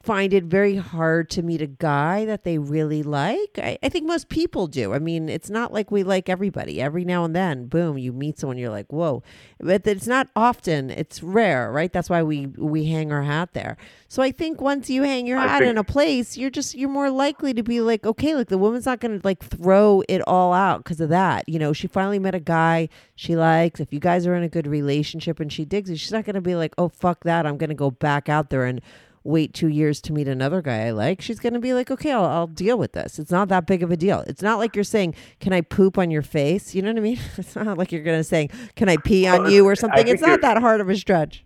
find 0.06 0.34
it 0.34 0.43
very 0.43 0.76
hard 0.76 1.30
to 1.32 1.41
meet 1.41 1.62
a 1.62 1.68
guy 1.68 2.26
that 2.26 2.43
they 2.43 2.58
really 2.60 3.01
like. 3.01 3.58
I, 3.58 3.78
I 3.82 3.89
think 3.89 4.06
most 4.06 4.30
people 4.30 4.68
do. 4.68 4.93
I 4.93 4.99
mean, 4.99 5.28
it's 5.30 5.49
not 5.49 5.74
like 5.74 5.89
we 5.89 6.03
like 6.03 6.30
everybody. 6.30 6.80
Every 6.80 7.03
now 7.03 7.26
and 7.26 7.36
then, 7.36 7.66
boom, 7.66 7.97
you 7.97 8.14
meet 8.14 8.38
someone 8.38 8.58
you're 8.58 8.70
like, 8.70 8.93
whoa. 8.93 9.24
But 9.60 9.88
it's 9.88 10.06
not 10.08 10.28
often. 10.36 10.91
It's 10.91 11.24
rare, 11.24 11.72
right? 11.72 11.91
That's 11.91 12.10
why 12.10 12.22
we 12.22 12.47
we 12.47 12.86
hang 12.86 13.12
our 13.12 13.24
hat 13.24 13.53
there. 13.53 13.78
So 14.08 14.22
I 14.22 14.32
think 14.32 14.62
once 14.62 14.89
you 14.89 15.03
hang 15.03 15.26
your 15.26 15.39
I 15.39 15.47
hat 15.47 15.60
think- 15.60 15.72
in 15.72 15.78
a 15.78 15.84
place, 15.84 16.38
you're 16.38 16.51
just 16.51 16.76
you're 16.76 16.89
more 16.89 17.10
likely 17.10 17.53
to 17.56 17.64
be 17.64 17.82
like, 17.82 18.06
okay, 18.06 18.36
like 18.36 18.49
the 18.49 18.58
woman's 18.60 18.86
not 18.86 18.99
going 18.99 19.20
to 19.20 19.28
like 19.28 19.43
throw 19.43 20.03
it 20.08 20.22
all 20.28 20.53
out 20.53 20.84
because 20.84 21.01
of 21.01 21.10
that. 21.10 21.49
You 21.49 21.58
know, 21.58 21.74
she 21.74 21.88
finally 21.88 22.20
met 22.20 22.36
a 22.36 22.39
guy 22.39 22.89
she 23.16 23.36
likes. 23.36 23.80
If 23.80 23.91
you 23.91 23.99
guys 23.99 24.28
are 24.28 24.36
in 24.36 24.43
a 24.43 24.49
good 24.49 24.68
relationship 24.68 25.39
and 25.39 25.51
she 25.51 25.66
digs 25.66 25.89
it, 25.89 25.97
she's 25.97 26.12
not 26.12 26.26
going 26.26 26.36
to 26.36 26.41
be 26.41 26.56
like, 26.56 26.76
oh 26.78 26.89
fuck 26.89 27.24
that, 27.24 27.45
I'm 27.47 27.58
going 27.58 27.70
to 27.70 27.76
go 27.76 27.89
back 27.89 28.30
out 28.30 28.49
there 28.51 28.66
and 28.66 28.82
wait 29.26 29.53
two 29.53 29.67
years 29.67 29.99
to 30.01 30.13
meet 30.13 30.28
another 30.28 30.61
guy 30.61 30.86
I 30.86 30.91
like. 30.91 31.19
She's 31.19 31.39
going 31.39 31.53
to 31.53 31.59
be 31.59 31.73
like, 31.73 31.89
okay, 31.89 32.11
I'll, 32.11 32.26
I'll 32.26 32.47
deal 32.47 32.78
with 32.78 32.93
this. 32.93 33.19
It's 33.19 33.32
not 33.32 33.49
that 33.49 33.65
big 33.65 33.84
of 33.84 33.91
a 33.91 33.97
deal. 33.97 34.23
It's 34.28 34.41
not 34.41 34.59
like 34.59 34.76
you're 34.76 34.84
saying, 34.84 35.15
can 35.39 35.51
I 35.51 35.61
poop 35.61 35.97
on 35.97 36.11
your 36.11 36.21
face? 36.21 36.76
You 36.76 36.84
know 36.84 36.89
what 36.89 36.97
I 36.97 37.01
mean? 37.01 37.19
It's 37.38 37.55
not 37.55 37.78
like 37.78 37.91
you're 37.91 38.03
going 38.03 38.19
to 38.19 38.23
say, 38.23 38.49
can 38.76 38.88
I 38.88 38.97
pee 38.97 39.28
on 39.28 39.43
Well, 39.43 39.51
you 39.51 39.65
or 39.67 39.76
something. 39.76 40.07
It's 40.07 40.21
not 40.21 40.41
that 40.41 40.59
hard 40.59 40.80
of 40.80 40.89
a 40.89 40.95
stretch. 40.95 41.43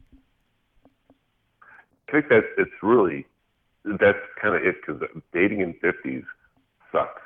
I 2.07 2.11
think 2.11 2.29
that 2.29 2.43
it's 2.57 2.71
really 2.81 3.25
that's 3.85 4.19
kind 4.41 4.55
of 4.55 4.63
it 4.63 4.75
because 4.81 5.01
dating 5.33 5.61
in 5.61 5.73
fifties 5.75 6.23
sucks. 6.91 7.21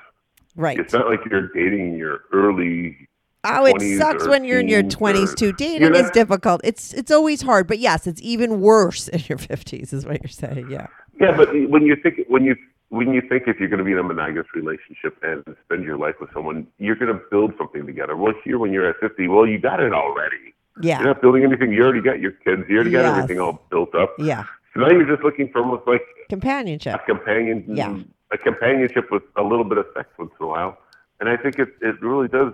Right. 0.56 0.80
It's 0.80 0.94
not 0.94 1.08
like 1.08 1.20
you're 1.30 1.50
dating 1.50 1.94
in 1.94 1.98
your 1.98 2.22
early. 2.32 3.08
Oh, 3.46 3.66
it 3.66 3.98
sucks 3.98 4.28
when 4.28 4.46
you're 4.46 4.60
in 4.60 4.68
your 4.70 4.84
twenties 4.84 5.34
or- 5.34 5.36
too. 5.36 5.54
Dating 5.54 5.96
is 5.96 6.10
difficult. 6.12 6.62
It's 6.64 6.94
it's 6.94 7.12
always 7.12 7.42
hard, 7.42 7.68
but 7.68 7.80
yes, 7.80 8.08
it's 8.08 8.22
even 8.22 8.62
worse 8.62 9.08
in 9.16 9.22
your 9.28 9.38
fifties, 9.38 9.92
is 9.94 10.06
what 10.06 10.22
you're 10.22 10.30
saying. 10.30 10.70
Yeah. 10.70 10.88
Yeah, 11.20 11.36
but 11.38 11.50
when 11.70 11.84
you 11.84 11.96
think 11.96 12.22
when 12.28 12.44
you 12.44 12.56
when 12.90 13.12
you 13.14 13.22
think 13.22 13.44
if 13.48 13.60
you're 13.60 13.70
going 13.70 13.80
to 13.80 13.84
be 13.84 13.92
in 13.92 13.98
a 14.00 14.04
monogamous 14.04 14.48
relationship 14.56 15.18
and 15.24 15.44
spend 15.66 15.84
your 15.84 15.98
life 15.98 16.16
with 16.22 16.30
someone, 16.34 16.68
you're 16.78 16.96
going 16.96 17.12
to 17.12 17.20
build 17.32 17.54
something 17.58 17.86
together. 17.86 18.16
Well, 18.16 18.34
here 18.44 18.60
when 18.60 18.72
you're 18.72 18.88
at 18.88 18.98
50, 19.00 19.28
well, 19.30 19.48
you 19.48 19.58
got 19.60 19.80
it 19.80 19.94
already. 19.94 20.54
Yeah. 20.82 21.00
You're 21.00 21.08
not 21.08 21.22
building 21.22 21.44
anything. 21.44 21.72
You 21.72 21.82
already 21.84 22.02
got 22.02 22.20
your 22.20 22.32
kids. 22.32 22.64
You 22.70 22.76
already 22.76 22.92
got 22.92 23.02
Yes. 23.04 23.18
everything 23.18 23.40
all 23.40 23.64
built 23.72 23.96
up. 23.96 24.14
Yeah. 24.20 24.44
So 24.74 24.82
now 24.82 24.90
you're 24.92 25.08
just 25.08 25.24
looking 25.24 25.50
for 25.50 25.62
almost 25.62 25.88
like 25.88 26.02
Companionship. 26.30 26.96
a 26.96 27.00
companion, 27.00 27.64
Yeah. 27.68 27.98
a 28.32 28.38
companionship 28.38 29.10
with 29.12 29.24
a 29.38 29.44
little 29.44 29.66
bit 29.66 29.80
of 29.80 29.86
sex 29.96 30.10
once 30.20 30.32
in 30.40 30.46
a 30.46 30.50
while. 30.50 30.78
And 31.20 31.30
I 31.30 31.36
think 31.38 31.58
it 31.60 31.70
it 31.82 32.00
really 32.02 32.28
does 32.28 32.54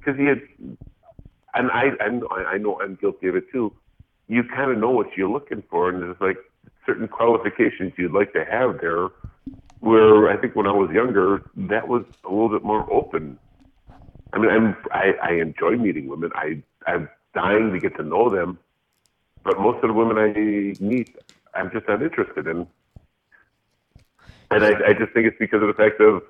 because 0.00 0.18
he 0.18 0.26
had, 0.26 0.40
and 1.54 1.70
I 1.70 1.90
I 2.00 2.54
I 2.54 2.58
know 2.58 2.80
I'm 2.80 2.96
guilty 2.96 3.28
of 3.28 3.36
it 3.36 3.50
too. 3.52 3.72
You 4.28 4.44
kind 4.44 4.70
of 4.70 4.78
know 4.78 4.90
what 4.90 5.16
you're 5.16 5.28
looking 5.28 5.62
for, 5.70 5.88
and 5.90 6.02
there's 6.02 6.20
like 6.20 6.38
certain 6.86 7.08
qualifications 7.08 7.92
you'd 7.96 8.12
like 8.12 8.32
to 8.32 8.44
have 8.44 8.80
there. 8.80 9.08
Where 9.80 10.28
I 10.28 10.36
think 10.36 10.54
when 10.54 10.66
I 10.66 10.72
was 10.72 10.90
younger, 10.90 11.42
that 11.56 11.88
was 11.88 12.04
a 12.24 12.28
little 12.28 12.50
bit 12.50 12.62
more 12.62 12.90
open. 12.92 13.38
I 14.32 14.38
mean, 14.38 14.50
I'm 14.50 14.76
I, 14.92 15.12
I 15.22 15.32
enjoy 15.34 15.76
meeting 15.76 16.08
women. 16.08 16.30
I 16.34 16.62
I'm 16.86 17.08
dying 17.34 17.72
to 17.72 17.78
get 17.78 17.96
to 17.96 18.02
know 18.02 18.28
them, 18.28 18.58
but 19.42 19.58
most 19.58 19.76
of 19.82 19.88
the 19.88 19.94
women 19.94 20.18
I 20.18 20.82
meet, 20.82 21.16
I'm 21.54 21.70
just 21.70 21.88
not 21.88 22.02
interested 22.02 22.46
in. 22.46 22.66
And 24.52 24.64
I, 24.64 24.88
I 24.88 24.92
just 24.94 25.12
think 25.12 25.26
it's 25.26 25.38
because 25.38 25.62
of 25.62 25.68
the 25.68 25.74
fact 25.74 26.00
of 26.00 26.22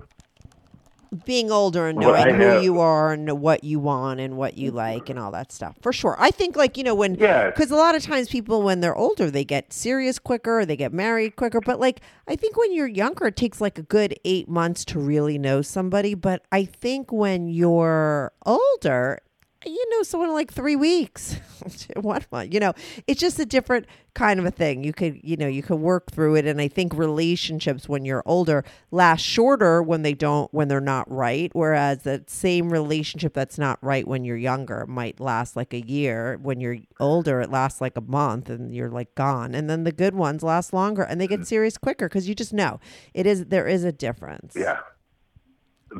being 1.25 1.51
older 1.51 1.87
and 1.87 1.99
knowing 1.99 2.23
I 2.27 2.31
who 2.31 2.41
have- 2.41 2.63
you 2.63 2.79
are 2.79 3.11
and 3.11 3.29
what 3.41 3.65
you 3.65 3.79
want 3.79 4.21
and 4.21 4.37
what 4.37 4.57
you 4.57 4.71
like 4.71 5.09
and 5.09 5.19
all 5.19 5.31
that 5.31 5.51
stuff 5.51 5.75
for 5.81 5.91
sure. 5.91 6.15
I 6.17 6.31
think 6.31 6.55
like 6.55 6.77
you 6.77 6.85
know 6.85 6.95
when 6.95 7.15
Yeah. 7.15 7.49
because 7.49 7.69
a 7.69 7.75
lot 7.75 7.95
of 7.95 8.01
times 8.03 8.29
people 8.29 8.61
when 8.61 8.79
they're 8.79 8.95
older 8.95 9.29
they 9.29 9.43
get 9.43 9.73
serious 9.73 10.19
quicker 10.19 10.59
or 10.61 10.65
they 10.65 10.77
get 10.77 10.93
married 10.93 11.35
quicker 11.35 11.59
but 11.59 11.79
like 11.81 11.99
i 12.29 12.35
think 12.37 12.55
when 12.55 12.73
you're 12.73 12.87
younger 12.87 13.27
it 13.27 13.35
takes 13.35 13.59
like 13.59 13.77
a 13.77 13.81
good 13.83 14.15
eight 14.23 14.47
months 14.47 14.85
to 14.85 14.99
really 14.99 15.37
know 15.37 15.61
somebody 15.61 16.13
but 16.13 16.43
i 16.51 16.63
think 16.63 17.11
when 17.11 17.47
you're 17.49 18.31
older 18.45 19.19
you 19.65 19.89
know 19.91 20.03
someone 20.03 20.29
in 20.29 20.35
like 20.35 20.51
three 20.51 20.75
weeks 20.75 21.35
one 21.95 22.23
month 22.31 22.53
you 22.53 22.59
know 22.59 22.73
it's 23.07 23.19
just 23.19 23.39
a 23.39 23.45
different 23.45 23.85
kind 24.13 24.41
of 24.41 24.45
a 24.45 24.51
thing. 24.51 24.83
You 24.83 24.91
could 24.91 25.21
you 25.23 25.37
know 25.37 25.47
you 25.47 25.63
can 25.63 25.81
work 25.81 26.11
through 26.11 26.35
it 26.35 26.45
and 26.45 26.59
i 26.59 26.67
think 26.67 26.93
relationships 26.93 27.87
when 27.87 28.03
you're 28.03 28.23
older 28.25 28.65
last 28.91 29.21
shorter 29.21 29.81
when 29.81 30.01
they 30.01 30.13
don't 30.13 30.53
when 30.53 30.67
they're 30.67 30.81
not 30.81 31.09
right 31.09 31.49
whereas 31.53 32.03
that 32.03 32.29
same 32.29 32.73
relationship 32.73 33.33
that's 33.33 33.57
not 33.57 33.79
right 33.81 34.05
when 34.05 34.25
you're 34.25 34.35
younger 34.35 34.85
might 34.87 35.19
last 35.19 35.55
like 35.55 35.73
a 35.73 35.81
year. 35.81 36.37
When 36.41 36.59
you're 36.59 36.77
older 36.99 37.41
it 37.41 37.49
lasts 37.49 37.81
like 37.81 37.97
a 37.97 38.01
month 38.01 38.49
and 38.49 38.73
you're 38.75 38.89
like 38.89 39.15
gone. 39.15 39.55
And 39.55 39.69
then 39.69 39.83
the 39.83 39.91
good 39.91 40.15
ones 40.15 40.43
last 40.43 40.73
longer 40.73 41.03
and 41.03 41.19
they 41.19 41.27
get 41.27 41.41
mm-hmm. 41.41 41.45
serious 41.45 41.77
quicker 41.77 42.07
because 42.07 42.27
you 42.27 42.35
just 42.35 42.53
know. 42.53 42.79
It 43.13 43.25
is 43.25 43.45
there 43.45 43.67
is 43.67 43.83
a 43.83 43.91
difference. 43.91 44.55
Yeah, 44.55 44.79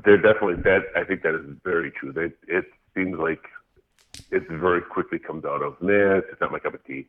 they're 0.04 0.22
definitely 0.22 0.62
that. 0.64 0.82
I 0.96 1.04
think 1.04 1.24
that 1.24 1.36
is 1.36 1.46
very 1.64 1.92
true. 1.92 2.12
They, 2.12 2.32
it 2.48 2.66
seems 2.96 3.18
like 3.18 3.44
it 4.32 4.48
very 4.50 4.82
quickly 4.82 5.20
comes 5.20 5.46
out 5.46 5.62
of 5.62 5.76
nah, 5.82 6.18
it's 6.18 6.30
just 6.30 6.42
not 6.42 6.52
my 6.52 6.60
cup 6.60 6.74
of 6.74 6.86
tea. 6.86 7.08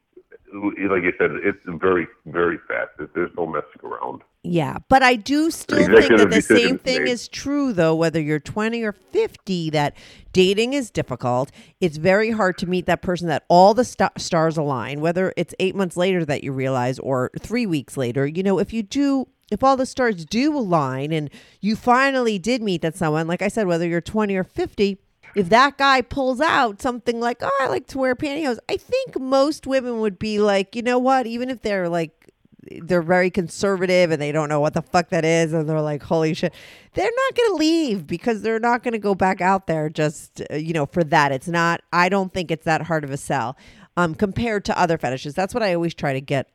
Like 0.54 1.02
you 1.02 1.12
said, 1.18 1.30
it's 1.42 1.64
very 1.66 2.06
very 2.26 2.58
fast. 2.68 2.90
There's 3.14 3.30
no 3.36 3.46
messing 3.46 3.82
around. 3.82 4.22
Yeah, 4.44 4.78
but 4.88 5.04
I 5.04 5.14
do 5.14 5.52
still 5.52 5.78
think 5.78 6.18
that 6.18 6.30
the 6.30 6.42
same 6.42 6.76
thing 6.76 7.04
made. 7.04 7.10
is 7.10 7.28
true, 7.28 7.72
though, 7.72 7.94
whether 7.94 8.20
you're 8.20 8.40
20 8.40 8.82
or 8.82 8.92
50, 8.92 9.70
that 9.70 9.94
dating 10.32 10.72
is 10.72 10.90
difficult. 10.90 11.52
It's 11.80 11.96
very 11.96 12.32
hard 12.32 12.58
to 12.58 12.66
meet 12.66 12.86
that 12.86 13.02
person 13.02 13.28
that 13.28 13.44
all 13.48 13.72
the 13.72 13.84
sta 13.84 14.10
stars 14.18 14.56
align, 14.56 15.00
whether 15.00 15.32
it's 15.36 15.54
eight 15.60 15.76
months 15.76 15.96
later 15.96 16.24
that 16.24 16.42
you 16.42 16.52
realize 16.52 16.98
or 16.98 17.30
three 17.38 17.66
weeks 17.66 17.96
later. 17.96 18.26
You 18.26 18.42
know, 18.42 18.58
if 18.58 18.72
you 18.72 18.82
do. 18.82 19.28
If 19.50 19.62
all 19.62 19.76
the 19.76 19.84
stars 19.84 20.24
do 20.24 20.56
align 20.56 21.12
and 21.12 21.28
you 21.60 21.76
finally 21.76 22.38
did 22.38 22.62
meet 22.62 22.80
that 22.80 22.96
someone, 22.96 23.26
like 23.26 23.42
I 23.42 23.48
said, 23.48 23.66
whether 23.66 23.86
you're 23.86 24.00
20 24.00 24.34
or 24.34 24.44
50, 24.44 24.98
if 25.34 25.48
that 25.48 25.78
guy 25.78 26.02
pulls 26.02 26.40
out 26.40 26.82
something 26.82 27.20
like, 27.20 27.38
oh, 27.42 27.58
I 27.60 27.68
like 27.68 27.86
to 27.88 27.98
wear 27.98 28.14
pantyhose, 28.14 28.58
I 28.68 28.76
think 28.76 29.18
most 29.18 29.66
women 29.66 30.00
would 30.00 30.18
be 30.18 30.38
like, 30.38 30.76
you 30.76 30.82
know 30.82 30.98
what, 30.98 31.26
even 31.26 31.50
if 31.50 31.62
they're 31.62 31.88
like 31.88 32.22
they're 32.82 33.02
very 33.02 33.30
conservative 33.30 34.12
and 34.12 34.22
they 34.22 34.30
don't 34.30 34.48
know 34.48 34.60
what 34.60 34.72
the 34.72 34.82
fuck 34.82 35.08
that 35.08 35.24
is 35.24 35.52
and 35.52 35.68
they're 35.68 35.80
like 35.80 36.00
holy 36.00 36.32
shit 36.32 36.54
they're 36.94 37.04
not 37.04 37.36
going 37.36 37.50
to 37.50 37.56
leave 37.56 38.06
because 38.06 38.42
they're 38.42 38.60
not 38.60 38.84
going 38.84 38.92
to 38.92 39.00
go 39.00 39.16
back 39.16 39.40
out 39.40 39.66
there 39.66 39.88
just 39.88 40.40
uh, 40.50 40.54
you 40.54 40.72
know 40.72 40.86
for 40.86 41.02
that. 41.02 41.32
It's 41.32 41.48
not 41.48 41.82
i 41.92 42.08
don't 42.08 42.32
think 42.32 42.50
it's 42.50 42.64
that 42.64 42.82
hard 42.82 43.02
of 43.02 43.10
a 43.10 43.16
sell 43.16 43.56
um 43.96 44.14
compared 44.14 44.64
to 44.66 44.78
other 44.78 44.96
fetishes. 44.96 45.34
That's 45.34 45.54
what 45.54 45.62
i 45.62 45.74
always 45.74 45.92
try 45.94 46.12
to 46.12 46.20
get 46.20 46.48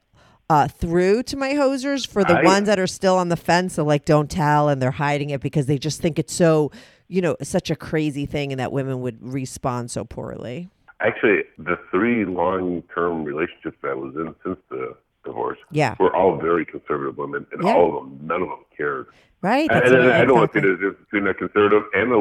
uh, 0.49 0.65
through 0.69 1.23
to 1.23 1.35
my 1.35 1.49
hosers 1.51 2.07
for 2.07 2.23
the 2.23 2.39
I- 2.39 2.43
ones 2.43 2.67
that 2.67 2.79
are 2.79 2.87
still 2.87 3.17
on 3.17 3.27
the 3.27 3.35
fence 3.35 3.73
so 3.73 3.83
like 3.83 4.05
don't 4.05 4.31
tell 4.31 4.69
and 4.69 4.81
they're 4.81 4.91
hiding 4.91 5.31
it 5.31 5.41
because 5.41 5.65
they 5.65 5.77
just 5.77 6.01
think 6.01 6.17
it's 6.17 6.33
so 6.33 6.71
you 7.07 7.21
know 7.21 7.35
such 7.41 7.69
a 7.69 7.75
crazy 7.75 8.25
thing 8.25 8.51
and 8.51 8.59
that 8.59 8.71
women 8.71 9.01
would 9.01 9.17
respond 9.21 9.89
so 9.91 10.03
poorly 10.05 10.69
Actually, 10.99 11.43
the 11.59 11.77
three 11.91 12.25
long-term 12.25 13.23
relationships 13.23 13.77
I 13.83 13.93
was 13.93 14.15
in 14.15 14.33
since 14.43 14.57
the 14.69 14.95
divorce 15.23 15.59
Yeah. 15.69 15.93
were 15.99 16.15
all 16.15 16.37
very 16.37 16.65
conservative 16.65 17.17
women, 17.19 17.45
and 17.51 17.61
Yeah. 17.63 17.75
all 17.75 17.95
of 17.99 18.03
them, 18.05 18.19
none 18.25 18.41
of 18.41 18.49
them 18.49 18.65
cared. 18.75 19.05
right 19.43 19.69
And, 19.69 19.79
That's 19.81 19.91
and 19.91 20.05
what- 20.05 20.15
I 20.15 20.25
don't 20.25 20.37
want 20.39 20.53
to 20.53 20.59
say 20.59 20.67
difference 20.67 20.97
between 21.01 21.27
a 21.27 21.35
conservative 21.35 21.83
and 21.93 22.11
a 22.11 22.15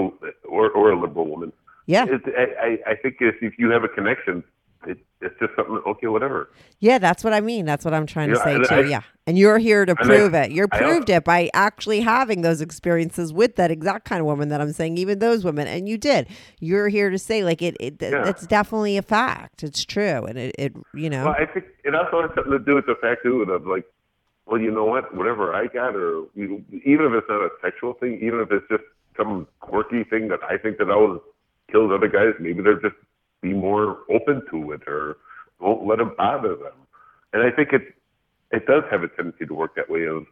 or, 0.46 0.70
or 0.72 0.90
a 0.92 1.00
liberal 1.00 1.26
woman. 1.26 1.52
yeah 1.86 2.04
It, 2.06 2.20
I, 2.36 2.44
I 2.66 2.90
I 2.92 2.94
think 2.96 3.16
if, 3.20 3.36
if 3.42 3.58
you 3.58 3.70
have 3.70 3.82
a 3.82 3.88
connection, 3.88 4.44
it, 4.86 4.98
it's 5.20 5.34
just 5.40 5.54
something. 5.56 5.80
Okay, 5.86 6.06
whatever. 6.08 6.50
Yeah, 6.80 6.98
that's 6.98 7.24
what 7.24 7.32
I 7.32 7.40
mean. 7.40 7.64
That's 7.64 7.84
what 7.84 7.94
I'm 7.94 8.06
trying 8.06 8.30
to 8.30 8.36
say 8.36 8.58
too. 8.58 8.74
I- 8.74 8.80
yeah. 8.88 9.02
And 9.28 9.36
you're 9.36 9.58
here 9.58 9.84
to 9.84 9.90
and 9.92 10.00
I- 10.00 10.04
prove 10.04 10.34
it. 10.34 10.50
You're 10.52 10.68
I 10.70 10.78
proved 10.78 11.10
it 11.10 11.24
by 11.24 11.50
actually 11.54 12.00
having 12.00 12.42
those 12.42 12.60
experiences 12.60 13.32
with 13.32 13.56
that 13.56 13.70
exact 13.70 14.04
kind 14.04 14.20
of 14.20 14.26
woman 14.26 14.50
that 14.50 14.60
I'm 14.60 14.72
saying, 14.72 14.98
even 14.98 15.18
those 15.18 15.44
women. 15.44 15.66
And 15.66 15.88
you 15.88 15.98
did. 15.98 16.28
You're 16.60 16.88
here 16.88 17.10
to 17.10 17.18
say, 17.18 17.42
like, 17.42 17.60
it, 17.62 17.76
it 17.80 17.96
Yeah. 18.00 18.28
it's 18.28 18.46
definitely 18.46 18.96
a 18.96 19.02
fact. 19.02 19.64
It's 19.64 19.84
true. 19.84 20.24
And 20.26 20.38
it, 20.38 20.54
it 20.58 20.76
you 20.94 21.10
know, 21.10 21.24
Well, 21.24 21.34
I 21.38 21.46
think 21.46 21.64
it 21.84 21.94
also 21.94 22.22
has 22.22 22.30
something 22.36 22.52
to 22.52 22.58
do 22.60 22.74
with 22.76 22.86
the 22.86 22.94
fact 23.00 23.22
too 23.24 23.42
of 23.42 23.66
like, 23.66 23.84
well, 24.46 24.60
you 24.60 24.70
know 24.70 24.84
what? 24.84 25.12
Whatever 25.16 25.52
I 25.54 25.66
got, 25.66 25.96
or 25.96 26.26
you- 26.34 26.64
even 26.84 27.06
if 27.06 27.12
it's 27.14 27.26
not 27.28 27.40
a 27.42 27.48
sexual 27.62 27.94
thing, 27.94 28.20
even 28.22 28.38
if 28.40 28.52
it's 28.52 28.68
just 28.70 28.84
some 29.16 29.48
quirky 29.60 30.04
thing 30.04 30.28
that 30.28 30.40
I 30.48 30.56
think 30.58 30.78
that 30.78 30.88
I 30.88 30.92
always 30.92 31.20
kills 31.72 31.90
other 31.90 32.06
guys, 32.06 32.34
maybe 32.38 32.62
they're 32.62 32.78
just 32.80 32.94
be 33.46 33.54
more 33.54 33.98
open 34.10 34.42
to 34.50 34.72
it 34.72 34.82
or 34.86 35.16
won't 35.60 35.86
let 35.86 36.00
it 36.00 36.16
bother 36.16 36.54
them. 36.56 36.72
And 37.32 37.42
I 37.42 37.50
think 37.50 37.72
it 37.72 37.82
it 38.52 38.66
does 38.66 38.84
have 38.90 39.02
a 39.02 39.08
tendency 39.08 39.46
to 39.46 39.54
work 39.54 39.74
that 39.76 39.88
way. 39.90 40.04
Of 40.06 40.24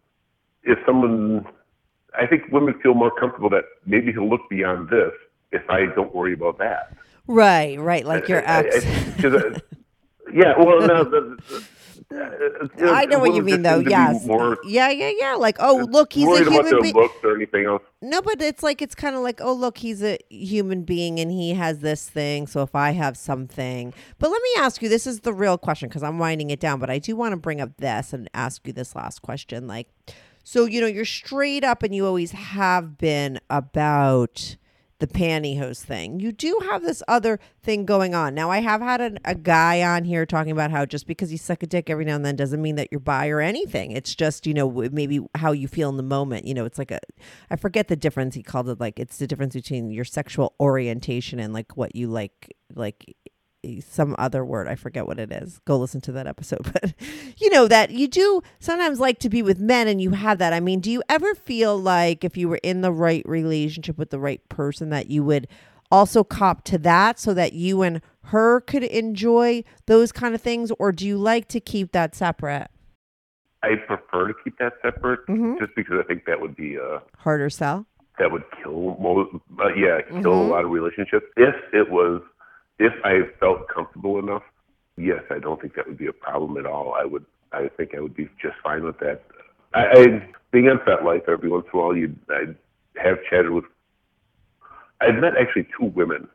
if 0.63 0.79
someone, 0.87 1.47
I 2.19 2.27
think 2.27 2.43
women 2.51 2.75
feel 2.83 2.95
more 2.95 3.11
comfortable 3.11 3.51
that 3.51 3.65
maybe 3.87 4.13
he'll 4.13 4.29
look 4.29 4.49
beyond 4.49 4.89
this 4.89 5.13
if 5.53 5.63
I 5.69 5.87
don't 5.95 6.15
worry 6.15 6.33
about 6.35 6.59
that. 6.59 6.97
right, 7.27 7.79
right. 7.79 8.05
Like 8.05 8.29
your 8.29 8.47
I- 8.49 8.59
I- 8.59 8.61
ex. 8.61 8.85
I- 9.25 9.29
I- 9.29 9.61
Yeah, 10.33 10.55
well, 10.59 10.81
no, 10.81 11.05
the, 11.05 11.37
the, 11.49 11.65
I 12.13 13.07
know 13.07 13.19
what 13.19 13.35
you 13.35 13.43
mean, 13.43 13.63
though. 13.63 13.77
seem 13.77 13.85
to 13.85 13.85
be 13.85 13.91
Yes. 13.91 14.27
more 14.27 14.59
Yeah, 14.65 14.91
yeah, 14.91 15.13
yeah. 15.19 15.35
Like, 15.35 15.57
oh, 15.61 15.87
look, 15.91 16.13
he's 16.13 16.29
a 16.29 16.45
human 16.45 16.83
being. 16.83 16.95
looks 16.95 17.17
or 17.23 17.35
anything 17.35 17.67
else. 17.67 17.83
No, 18.03 18.21
but 18.23 18.41
it's 18.41 18.63
like 18.63 18.83
it's 18.83 18.95
kind 18.95 19.17
of 19.17 19.23
like, 19.23 19.41
oh, 19.41 19.53
look, 19.53 19.79
he's 19.79 20.03
a 20.03 20.19
human 20.29 20.83
being 20.83 21.19
and 21.21 21.31
he 21.31 21.55
has 21.55 21.81
this 21.81 22.09
thing. 22.09 22.47
So 22.47 22.63
if 22.63 22.75
I 22.75 22.91
have 22.93 23.17
something, 23.17 23.95
but 24.19 24.31
let 24.31 24.43
me 24.43 24.51
ask 24.59 24.83
you, 24.83 24.89
this 24.89 25.07
is 25.07 25.21
the 25.21 25.33
real 25.33 25.57
question 25.59 25.89
because 25.89 26.03
I'm 26.03 26.19
winding 26.19 26.51
it 26.51 26.61
down. 26.61 26.79
But 26.81 26.91
I 26.91 26.99
do 26.99 27.17
want 27.17 27.33
to 27.33 27.37
bring 27.37 27.61
up 27.61 27.77
this 27.79 28.13
and 28.13 28.29
ask 28.35 28.67
you 28.67 28.73
this 28.73 28.95
last 28.95 29.23
question. 29.23 29.67
Like, 29.67 29.89
so 30.43 30.67
you 30.67 30.81
know, 30.81 30.87
you're 30.87 31.05
straight 31.05 31.65
up 31.65 31.83
and 31.83 31.95
you 31.95 32.07
always 32.07 32.33
have 32.33 32.99
been 32.99 33.41
about 33.49 34.57
the 35.01 35.07
pantyhose 35.07 35.83
thing. 35.83 36.21
You 36.21 36.33
do 36.33 36.61
have 36.71 36.83
this 36.83 37.03
other 37.09 37.41
thing 37.63 37.85
going 37.85 38.15
on. 38.15 38.35
Now, 38.35 38.51
I 38.51 38.61
have 38.61 38.81
had 38.81 39.01
an, 39.01 39.19
a 39.25 39.35
guy 39.35 39.83
on 39.83 40.05
here 40.05 40.25
talking 40.25 40.53
about 40.53 40.71
how 40.71 40.87
just 40.87 41.07
because 41.07 41.33
you 41.33 41.39
suck 41.39 41.63
a 41.63 41.67
dick 41.67 41.91
every 41.91 42.05
now 42.05 42.15
and 42.15 42.25
then 42.25 42.37
doesn't 42.37 42.63
mean 42.63 42.77
that 42.77 42.89
you're 42.91 43.01
bi 43.01 43.29
or 43.29 43.41
anything. 43.41 43.91
It's 43.91 44.15
just, 44.15 44.47
you 44.47 44.55
know, 44.55 44.71
maybe 44.93 45.21
how 45.35 45.53
you 45.53 45.67
feel 45.69 45.89
in 45.89 45.97
the 45.97 46.03
moment. 46.03 46.47
You 46.47 46.55
know, 46.55 46.65
it's 46.65 46.79
like 46.79 46.91
a, 46.91 47.01
I 47.51 47.57
forget 47.57 47.89
the 47.89 47.97
difference. 47.97 48.35
He 48.35 48.43
called 48.43 48.69
it 48.69 48.81
like, 48.81 49.01
it's 49.01 49.19
the 49.19 49.27
difference 49.27 49.55
between 49.55 49.91
your 49.91 50.05
sexual 50.05 50.55
orientation 50.61 51.41
and 51.41 51.53
like 51.53 51.77
what 51.77 51.97
you 51.97 52.09
like, 52.09 52.57
like 52.75 53.17
some 53.81 54.15
other 54.19 54.45
word. 54.45 54.69
I 54.69 54.75
forget 54.75 55.07
what 55.07 55.19
it 55.19 55.31
is. 55.33 55.61
Go 55.65 55.77
listen 55.79 56.01
to 56.03 56.13
that 56.13 56.27
episode. 56.27 56.61
But 56.73 56.93
you 57.39 57.51
know 57.51 57.67
that 57.69 57.91
you 57.91 58.07
do 58.09 58.41
sometimes 58.59 59.01
like 59.01 59.19
to 59.21 59.29
be 59.29 59.43
with 59.43 59.59
men 59.59 59.89
and 59.89 60.01
you 60.01 60.11
have 60.11 60.39
that. 60.39 60.53
I 60.53 60.61
mean, 60.61 60.81
do 60.81 60.91
you 60.91 61.03
ever 61.09 61.35
feel 61.35 61.77
like 61.79 62.25
if 62.25 62.37
you 62.37 62.49
were 62.49 62.61
in 62.63 62.81
the 62.81 62.93
right 62.93 63.23
relationship 63.29 63.99
with 63.99 64.11
the 64.11 64.19
right 64.19 64.47
person 64.49 64.91
that 64.91 65.11
you 65.11 65.23
would 65.25 65.47
also 65.91 66.25
cop 66.25 66.65
to 66.65 66.79
that 66.79 67.19
so 67.19 67.33
that 67.35 67.53
you 67.53 67.83
and 67.83 68.01
her 68.29 68.61
could 68.61 68.83
enjoy 68.85 69.63
those 69.87 70.11
kind 70.13 70.35
of 70.35 70.41
things 70.41 70.73
or 70.79 70.91
do 70.93 71.07
you 71.07 71.17
like 71.19 71.47
to 71.49 71.61
keep 71.61 71.93
that 71.93 72.15
separate? 72.15 72.69
I 73.63 73.77
prefer 73.87 74.29
to 74.29 74.35
keep 74.45 74.59
that 74.59 74.75
separate, 74.83 75.27
Mhm. 75.27 75.59
just 75.59 75.75
because 75.75 75.97
I 75.99 76.03
think 76.07 76.25
that 76.27 76.41
would 76.41 76.55
be 76.57 76.77
a 76.77 77.01
Harder 77.19 77.49
sell? 77.51 77.87
that 78.19 78.31
would 78.31 78.45
kill 78.63 78.97
most. 79.01 79.35
Uh, 79.59 79.75
yeah, 79.75 80.01
kill 80.23 80.35
Mhm. 80.35 80.47
a 80.49 80.51
lot 80.53 80.65
of 80.65 80.71
relationships. 80.71 81.27
If 81.37 81.55
it 81.73 81.91
was, 81.91 82.23
if 82.79 82.93
I 83.05 83.21
felt 83.41 83.69
comfortable 83.69 84.19
enough, 84.19 84.43
yes, 84.97 85.23
I 85.31 85.39
don't 85.39 85.61
think 85.61 85.75
that 85.77 85.87
would 85.87 85.99
be 85.99 86.07
a 86.07 86.13
problem 86.13 86.57
at 86.57 86.67
all. 86.67 86.95
I 86.95 87.05
would, 87.05 87.25
I 87.53 87.69
think 87.77 87.95
I 87.97 88.01
would 88.01 88.15
be 88.17 88.29
just 88.41 88.57
fine 88.63 88.85
with 88.85 88.99
that. 89.01 89.23
I, 89.73 89.87
I 89.87 90.29
being 90.51 90.69
on 90.69 90.79
FetLife 90.79 91.29
every 91.29 91.49
once 91.49 91.67
in 91.73 91.79
a 91.79 91.83
while, 91.83 91.97
you 91.97 92.15
I 92.31 92.55
have 93.03 93.19
chatted 93.29 93.51
with. 93.51 93.65
I've 95.01 95.17
met 95.17 95.37
actually 95.37 95.67
two 95.79 95.87
women 95.87 96.29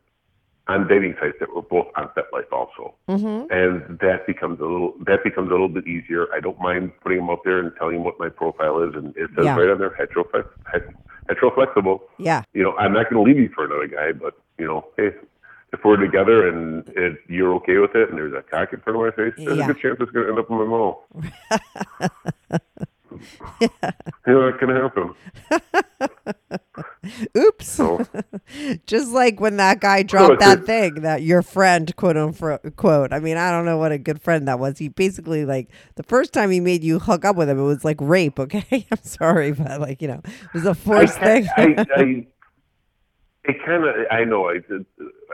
on 0.68 0.86
dating 0.86 1.16
sites 1.20 1.36
that 1.40 1.52
were 1.54 1.62
both 1.62 1.86
on 1.96 2.08
FetLife 2.16 2.52
also, 2.52 2.94
Mm-hmm. 3.08 3.50
and 3.50 3.98
that 3.98 4.26
becomes 4.26 4.60
a 4.60 4.64
little 4.64 4.94
that 5.06 5.24
becomes 5.24 5.48
a 5.48 5.52
little 5.52 5.68
bit 5.68 5.86
easier. 5.86 6.26
I 6.34 6.40
don't 6.40 6.60
mind 6.60 6.92
putting 7.02 7.18
them 7.18 7.30
up 7.30 7.40
there 7.44 7.58
and 7.58 7.72
telling 7.78 7.96
them 7.96 8.04
what 8.04 8.18
my 8.18 8.28
profile 8.28 8.82
is, 8.82 8.94
and 8.94 9.08
it 9.16 9.30
says 9.36 9.44
Yeah. 9.46 9.56
right 9.56 9.70
on 9.70 9.78
there 9.78 9.94
hetero 9.94 10.24
hetero 11.28 11.50
flexible 11.54 12.02
Yeah. 12.18 12.42
you 12.54 12.62
know, 12.62 12.76
I'm 12.76 12.92
not 12.92 13.10
going 13.10 13.24
to 13.24 13.28
leave 13.30 13.40
you 13.40 13.50
for 13.54 13.64
another 13.64 13.86
guy, 13.88 14.12
but 14.12 14.34
you 14.58 14.66
know, 14.66 14.86
hey, 14.96 15.10
if 15.72 15.80
we're 15.84 15.96
together 15.96 16.48
and 16.48 16.86
it, 16.96 17.18
you're 17.28 17.54
okay 17.56 17.76
with 17.78 17.94
it, 17.94 18.08
and 18.10 18.18
there's 18.18 18.32
a 18.34 18.42
cock 18.42 18.72
in 18.72 18.80
front 18.80 18.96
of 18.98 19.02
my 19.04 19.10
face, 19.10 19.34
there's 19.36 19.58
Yeah. 19.58 19.64
a 19.64 19.66
good 19.68 19.80
chance 19.80 19.96
it's 20.00 20.10
going 20.10 20.26
to 20.26 20.30
end 20.30 20.38
up 20.38 20.50
in 20.50 20.56
my 20.56 20.64
mouth. 20.64 20.98
You 24.26 24.34
know, 24.34 24.48
it 24.48 24.58
can 24.58 24.68
happen. 24.68 25.14
Oops. 27.36 27.66
So, 27.66 28.06
Just 28.86 29.10
like 29.10 29.40
when 29.40 29.56
that 29.56 29.80
guy 29.80 30.02
dropped 30.02 30.40
that 30.40 30.64
thing 30.64 31.00
that 31.02 31.22
your 31.22 31.42
friend 31.42 31.94
quote 31.96 32.16
unquote. 32.16 33.12
I 33.12 33.18
mean, 33.18 33.36
I 33.36 33.50
don't 33.50 33.64
know 33.64 33.78
what 33.78 33.90
a 33.92 33.98
good 33.98 34.22
friend 34.22 34.46
that 34.46 34.58
was. 34.60 34.78
He 34.78 34.88
basically 34.88 35.44
like 35.44 35.68
the 35.96 36.02
first 36.04 36.32
time 36.32 36.50
he 36.50 36.60
made 36.60 36.84
you 36.84 36.98
hook 37.00 37.24
up 37.24 37.34
with 37.36 37.48
him, 37.50 37.58
it 37.58 37.62
was 37.64 37.84
like 37.84 37.96
rape. 38.00 38.38
Okay, 38.38 38.86
I'm 38.90 39.02
sorry, 39.02 39.52
but 39.52 39.80
like 39.80 40.00
you 40.00 40.08
know, 40.08 40.20
it 40.24 40.54
was 40.54 40.66
a 40.66 40.70
I, 40.70 40.74
forced 40.74 41.18
thing. 41.18 41.48
I, 41.56 41.84
I, 41.96 42.26
it 43.44 43.56
kind 43.64 43.84
of, 43.84 43.94
I 44.10 44.24
know, 44.24 44.48
I 44.48 44.54
did, 44.68 44.84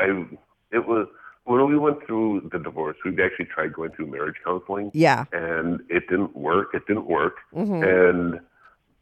I, 0.00 0.24
it 0.72 0.86
was 0.86 1.06
when 1.44 1.66
we 1.68 1.78
went 1.78 2.04
through 2.06 2.48
the 2.52 2.58
divorce. 2.58 2.96
We 3.04 3.10
actually 3.22 3.46
tried 3.46 3.72
going 3.72 3.90
through 3.92 4.06
marriage 4.08 4.36
counseling. 4.44 4.90
yeah. 4.94 5.24
and 5.32 5.80
it 5.88 6.08
didn't 6.08 6.36
work. 6.36 6.68
It 6.74 6.86
didn't 6.86 7.06
work. 7.06 7.36
Mhm. 7.54 7.82
And 8.10 8.40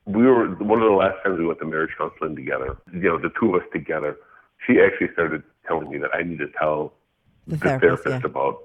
we 0.07 0.23
were 0.27 0.49
one 0.57 0.83
of 0.83 0.89
the 0.89 0.95
last 0.95 1.17
times 1.25 1.39
we 1.39 1.47
went 1.47 1.59
to 1.61 1.65
marriage 1.67 1.93
counseling 1.97 2.37
together. 2.37 2.77
You 2.93 3.01
know, 3.01 3.19
the 3.19 3.31
two 3.41 3.55
of 3.55 3.63
us 3.63 3.69
together. 3.73 4.17
She 4.67 4.81
actually 4.81 5.09
started 5.15 5.43
telling 5.67 5.91
me 5.91 5.99
that 5.99 6.11
I 6.15 6.23
need 6.23 6.39
to 6.39 6.49
tell 6.59 6.93
The 7.47 7.57
the 7.57 7.59
therapist, 7.61 8.03
therapist 8.05 8.25
yeah. 8.25 8.31
about 8.31 8.59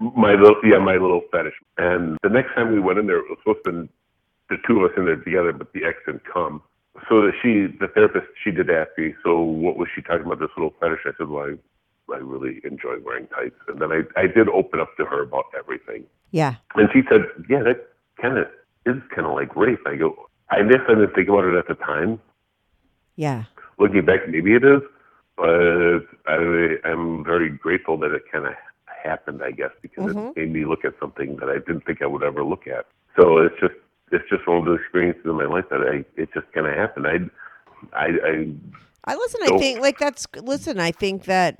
my 0.00 0.32
little 0.34 0.56
yeah 0.64 0.78
my 0.78 0.94
little 0.96 1.22
fetish. 1.30 1.54
And 1.78 2.18
the 2.22 2.28
next 2.28 2.54
time 2.54 2.72
we 2.72 2.80
went 2.80 2.98
in 2.98 3.06
there, 3.06 3.18
it 3.18 3.26
was 3.28 3.38
supposed 3.42 3.64
to 3.66 3.72
be 3.82 3.88
the 4.48 4.56
two 4.66 4.80
of 4.84 4.90
us 4.90 4.96
in 4.96 5.04
there 5.04 5.16
together, 5.16 5.52
but 5.52 5.72
the 5.72 5.84
ex 5.84 5.98
didn't 6.06 6.24
come. 6.24 6.62
So 7.08 7.22
that 7.22 7.32
she, 7.40 7.66
the 7.78 7.86
therapist, 7.88 8.26
she 8.42 8.50
did 8.50 8.68
ask 8.68 8.90
me, 8.98 9.14
so 9.22 9.40
what 9.40 9.76
was 9.76 9.88
she 9.94 10.02
talking 10.02 10.26
about 10.26 10.40
this 10.40 10.50
little 10.56 10.74
fetish? 10.80 11.00
I 11.06 11.10
said, 11.16 11.28
well, 11.28 11.44
I, 11.46 12.12
I 12.12 12.18
really 12.18 12.60
enjoy 12.64 12.96
wearing 13.04 13.28
tights. 13.28 13.54
And 13.68 13.80
then 13.80 13.92
I, 13.92 14.00
I 14.20 14.26
did 14.26 14.48
open 14.48 14.80
up 14.80 14.96
to 14.96 15.04
her 15.04 15.22
about 15.22 15.44
everything. 15.56 16.04
Yeah. 16.32 16.56
And 16.74 16.88
she 16.92 17.02
said, 17.08 17.22
"Yeah, 17.48 17.62
that 17.62 17.88
kind 18.20 18.38
of 18.38 18.46
is 18.86 19.00
kind 19.14 19.26
of 19.26 19.34
like 19.34 19.54
rape." 19.56 19.80
I 19.86 19.96
go, 19.96 20.28
"I 20.50 20.62
guess 20.62 20.80
I 20.88 20.94
didn't 20.94 21.14
think 21.14 21.28
about 21.28 21.44
it 21.44 21.56
at 21.56 21.66
the 21.68 21.74
time. 21.74 22.20
Yeah. 23.16 23.44
Looking 23.78 24.04
back, 24.04 24.28
maybe 24.28 24.54
it 24.54 24.64
is, 24.64 24.82
but 25.36 26.06
I, 26.26 26.76
I'm 26.84 27.24
very 27.24 27.48
grateful 27.50 27.96
that 27.98 28.12
it 28.12 28.22
kind 28.30 28.46
of 28.46 28.54
happened. 28.86 29.42
I 29.42 29.50
guess 29.50 29.70
because 29.82 30.12
Mhm. 30.14 30.30
it 30.30 30.36
made 30.36 30.52
me 30.52 30.64
look 30.64 30.84
at 30.84 30.94
something 31.00 31.36
that 31.36 31.48
I 31.48 31.58
didn't 31.58 31.84
think 31.84 32.02
I 32.02 32.06
would 32.06 32.22
ever 32.22 32.44
look 32.44 32.66
at. 32.66 32.86
So 33.16 33.38
it's 33.38 33.58
just 33.60 33.74
it's 34.10 34.28
just 34.28 34.46
one 34.46 34.58
of 34.58 34.64
those 34.64 34.80
experiences 34.80 35.22
in 35.24 35.36
my 35.36 35.44
life 35.44 35.64
that 35.70 35.80
I 35.80 36.04
it 36.20 36.30
just 36.34 36.50
kind 36.52 36.66
of 36.66 36.74
happened. 36.74 37.06
I 37.06 37.18
I, 37.92 38.06
I 38.06 38.54
I 39.04 39.14
listen. 39.14 39.40
I 39.44 39.58
think 39.58 39.80
like 39.80 39.98
that's 39.98 40.26
listen. 40.36 40.78
I 40.78 40.92
think 40.92 41.24
that 41.24 41.58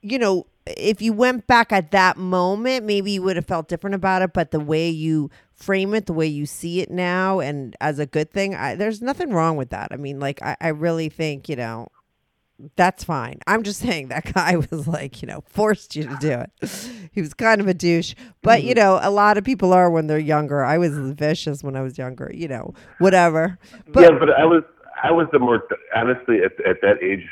you 0.00 0.18
know 0.18 0.46
if 0.66 1.00
you 1.00 1.12
went 1.12 1.46
back 1.46 1.72
at 1.72 1.90
that 1.92 2.16
moment, 2.16 2.84
maybe 2.84 3.12
you 3.12 3.22
would 3.22 3.36
have 3.36 3.46
felt 3.46 3.68
different 3.68 3.94
about 3.94 4.22
it. 4.22 4.32
But 4.32 4.50
the 4.50 4.60
way 4.60 4.88
you 4.88 5.30
frame 5.52 5.94
it, 5.94 6.06
the 6.06 6.12
way 6.12 6.26
you 6.26 6.46
see 6.46 6.80
it 6.80 6.90
now, 6.90 7.40
and 7.40 7.76
as 7.80 7.98
a 7.98 8.06
good 8.06 8.32
thing, 8.32 8.54
I, 8.54 8.74
there's 8.74 9.02
nothing 9.02 9.30
wrong 9.30 9.56
with 9.56 9.70
that. 9.70 9.88
I 9.90 9.96
mean, 9.96 10.18
like 10.18 10.42
I, 10.42 10.56
I 10.60 10.68
really 10.68 11.08
think 11.08 11.48
you 11.48 11.56
know 11.56 11.88
that's 12.76 13.04
fine. 13.04 13.40
I'm 13.46 13.62
just 13.62 13.80
saying 13.86 14.08
that 14.08 14.32
guy 14.32 14.56
was 14.56 14.86
like 14.86 15.22
you 15.22 15.28
know 15.28 15.42
forced 15.46 15.96
you 15.96 16.04
to 16.04 16.16
do 16.20 16.30
it. 16.30 16.90
He 17.12 17.20
was 17.20 17.34
kind 17.34 17.60
of 17.60 17.68
a 17.68 17.74
douche, 17.74 18.14
but 18.42 18.62
you 18.62 18.74
know 18.74 18.98
a 19.02 19.10
lot 19.10 19.38
of 19.38 19.44
people 19.44 19.72
are 19.72 19.90
when 19.90 20.06
they're 20.06 20.18
younger. 20.18 20.64
I 20.64 20.78
was 20.78 20.96
vicious 20.98 21.62
when 21.62 21.76
I 21.76 21.82
was 21.82 21.98
younger. 21.98 22.30
You 22.34 22.48
know, 22.48 22.74
whatever. 22.98 23.58
But 23.88 24.02
yeah, 24.02 24.18
but 24.18 24.30
I 24.30 24.44
was 24.44 24.62
I 25.02 25.12
was 25.12 25.26
the 25.32 25.38
more 25.38 25.62
honestly 25.94 26.38
at 26.38 26.52
at 26.66 26.80
that 26.82 27.02
age 27.02 27.26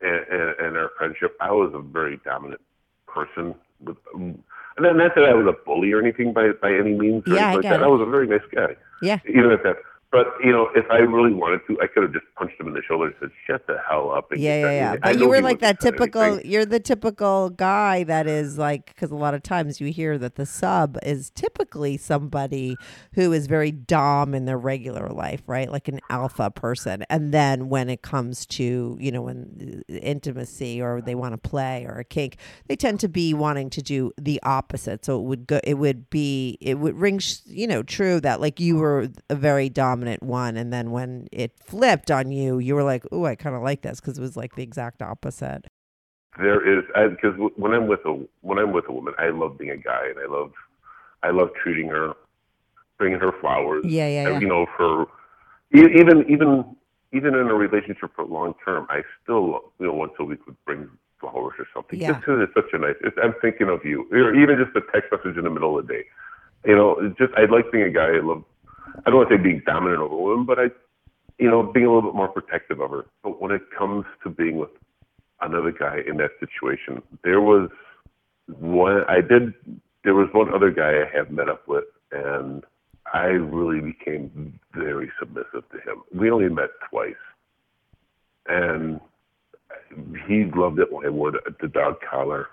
and, 0.00 0.54
and 0.58 0.76
our 0.76 0.90
friendship, 0.98 1.36
I 1.40 1.52
was 1.52 1.72
a 1.74 1.80
very 1.80 2.18
dominant 2.24 2.60
person. 3.06 3.54
With, 3.80 3.96
um, 4.14 4.42
not 4.78 5.14
that 5.14 5.24
I 5.24 5.32
was 5.32 5.46
a 5.46 5.64
bully 5.64 5.92
or 5.92 6.00
anything 6.00 6.32
by 6.32 6.50
by 6.60 6.72
any 6.72 6.92
means. 6.94 7.24
Or 7.26 7.34
Yeah, 7.34 7.48
I 7.48 7.52
anything 7.52 7.54
like 7.56 7.62
that. 7.62 7.80
it. 7.80 7.84
I 7.84 7.88
was 7.88 8.00
a 8.06 8.10
very 8.10 8.26
nice 8.26 8.40
guy. 8.54 8.76
Yeah. 9.02 9.18
Even 9.28 9.50
at 9.50 9.62
that. 9.62 9.76
But 10.12 10.26
you 10.42 10.52
know, 10.52 10.68
if 10.76 10.88
I 10.90 10.98
really 10.98 11.34
wanted 11.34 11.60
to, 11.66 11.78
I 11.82 11.88
could 11.88 12.04
have 12.04 12.12
just 12.12 12.24
punched 12.36 12.60
him 12.60 12.68
in 12.68 12.74
the 12.74 12.82
shoulder 12.86 13.06
and 13.06 13.14
said, 13.18 13.30
"Shut 13.46 13.66
the 13.66 13.76
hell 13.88 14.12
up." 14.12 14.30
And 14.30 14.40
Yeah, 14.40 14.60
yeah, 14.60 14.70
yeah. 14.70 14.92
I 15.02 15.12
But 15.12 15.18
you 15.18 15.28
were 15.28 15.40
like 15.40 15.58
that 15.60 15.80
typical. 15.80 16.22
anything. 16.22 16.50
You're 16.50 16.64
the 16.64 16.78
typical 16.78 17.50
guy 17.50 18.04
that 18.04 18.28
is 18.28 18.56
like 18.56 18.86
because 18.86 19.10
a 19.10 19.16
lot 19.16 19.34
of 19.34 19.42
times 19.42 19.80
you 19.80 19.92
hear 19.92 20.16
that 20.18 20.36
the 20.36 20.46
sub 20.46 20.96
is 21.02 21.30
typically 21.30 21.96
somebody 21.96 22.76
who 23.14 23.32
is 23.32 23.48
very 23.48 23.72
dom 23.72 24.32
in 24.32 24.44
their 24.44 24.56
regular 24.56 25.08
life, 25.08 25.42
right? 25.48 25.70
Like 25.70 25.88
an 25.88 26.00
alpha 26.08 26.52
person, 26.52 27.04
and 27.10 27.34
then 27.34 27.68
when 27.68 27.90
it 27.90 28.02
comes 28.02 28.46
to 28.46 28.96
you 29.00 29.10
know 29.10 29.22
when 29.22 29.82
uh, 29.90 29.92
intimacy 29.94 30.80
or 30.80 31.00
they 31.00 31.16
want 31.16 31.32
to 31.32 31.38
play 31.38 31.84
or 31.84 31.98
a 31.98 32.04
kink, 32.04 32.36
they 32.68 32.76
tend 32.76 33.00
to 33.00 33.08
be 33.08 33.34
wanting 33.34 33.70
to 33.70 33.82
do 33.82 34.12
the 34.16 34.40
opposite. 34.44 35.04
So 35.04 35.18
it 35.18 35.24
would 35.24 35.48
go. 35.48 35.58
It 35.64 35.74
would 35.74 36.10
be. 36.10 36.58
It 36.60 36.78
would 36.78 36.94
ring. 36.96 37.20
You 37.46 37.66
know, 37.66 37.82
true 37.82 38.20
that 38.20 38.40
like 38.40 38.60
you 38.60 38.76
were 38.76 39.08
a 39.28 39.34
very 39.34 39.68
dominant 39.96 40.22
one, 40.22 40.56
and 40.56 40.72
then 40.72 40.90
when 40.90 41.26
it 41.32 41.52
flipped 41.64 42.10
on 42.10 42.30
you, 42.30 42.58
you 42.58 42.74
were 42.74 42.82
like, 42.84 43.04
"Oh, 43.10 43.24
I 43.24 43.34
kind 43.34 43.56
of 43.56 43.62
like 43.62 43.82
this," 43.82 44.00
because 44.00 44.18
it 44.18 44.20
was 44.20 44.36
like 44.36 44.54
the 44.54 44.62
exact 44.62 45.02
opposite. 45.02 45.66
there 46.38 46.60
is 46.60 46.84
because 47.10 47.34
when 47.56 47.72
I'm 47.72 47.86
with 47.86 48.04
a 48.04 48.12
when 48.42 48.58
I'm 48.58 48.72
with 48.72 48.84
a 48.88 48.92
woman, 48.92 49.14
I 49.18 49.30
love 49.30 49.56
being 49.58 49.70
a 49.70 49.76
guy, 49.76 50.08
and 50.10 50.18
I 50.18 50.26
love 50.30 50.52
I 51.22 51.30
love 51.30 51.48
treating 51.62 51.88
her, 51.88 52.12
bringing 52.98 53.18
her 53.18 53.32
flowers. 53.40 53.84
Yeah, 53.86 54.06
yeah, 54.08 54.26
and, 54.28 54.34
yeah. 54.34 54.40
You 54.40 54.48
know, 54.48 54.66
for 54.76 55.06
even 55.72 56.24
even 56.28 56.76
even 57.12 57.34
in 57.34 57.46
a 57.48 57.54
relationship 57.54 58.10
for 58.14 58.24
long 58.24 58.54
term, 58.64 58.86
I 58.90 59.02
still 59.22 59.72
you 59.80 59.86
know 59.86 59.94
once 59.94 60.12
a 60.18 60.24
week 60.24 60.44
would 60.46 60.62
bring 60.66 60.90
flowers 61.20 61.54
or 61.58 61.66
something. 61.72 61.98
Yeah. 61.98 62.12
Just 62.12 62.26
'cause 62.26 62.38
it's 62.42 62.52
such 62.52 62.70
a 62.74 62.78
nice. 62.78 62.96
It's, 63.00 63.16
I'm 63.22 63.34
thinking 63.40 63.70
of 63.70 63.82
you, 63.86 64.06
or 64.12 64.34
even 64.34 64.58
just 64.62 64.76
a 64.76 64.82
text 64.92 65.10
message 65.10 65.38
in 65.38 65.44
the 65.44 65.50
middle 65.50 65.78
of 65.78 65.86
the 65.86 65.92
day. 65.94 66.04
You 66.66 66.76
know, 66.76 66.98
it's 67.00 67.16
just 67.16 67.32
I 67.34 67.46
like 67.46 67.72
being 67.72 67.84
a 67.84 67.90
guy. 67.90 68.08
I 68.16 68.20
love. 68.20 68.44
I 69.04 69.10
don't 69.10 69.16
want 69.16 69.28
to 69.30 69.36
say 69.36 69.42
being 69.42 69.62
dominant 69.66 70.00
over 70.00 70.14
a 70.14 70.18
woman, 70.18 70.46
but 70.46 70.58
I, 70.58 70.64
you 71.38 71.50
know, 71.50 71.62
being 71.62 71.86
a 71.86 71.92
little 71.92 72.10
bit 72.10 72.16
more 72.16 72.28
protective 72.28 72.80
of 72.80 72.90
her. 72.90 73.06
But 73.22 73.40
when 73.40 73.50
it 73.50 73.62
comes 73.76 74.04
to 74.22 74.30
being 74.30 74.56
with 74.56 74.70
another 75.40 75.72
guy 75.72 76.00
in 76.06 76.16
that 76.18 76.30
situation, 76.40 77.02
there 77.24 77.40
was 77.40 77.70
one 78.46 79.02
I 79.08 79.20
did. 79.20 79.54
There 80.04 80.14
was 80.14 80.28
one 80.32 80.52
other 80.54 80.70
guy 80.70 81.02
I 81.02 81.16
have 81.16 81.30
met 81.30 81.48
up 81.48 81.66
with, 81.66 81.84
and 82.12 82.64
I 83.12 83.26
really 83.26 83.80
became 83.80 84.58
very 84.72 85.10
submissive 85.18 85.68
to 85.70 85.78
him. 85.78 86.02
We 86.14 86.30
only 86.30 86.48
met 86.48 86.70
twice, 86.90 87.14
and 88.46 89.00
he 90.26 90.44
loved 90.54 90.78
it 90.78 90.92
when 90.92 91.06
I 91.06 91.10
wore 91.10 91.32
the 91.32 91.68
dog 91.68 91.96
collar. 92.08 92.48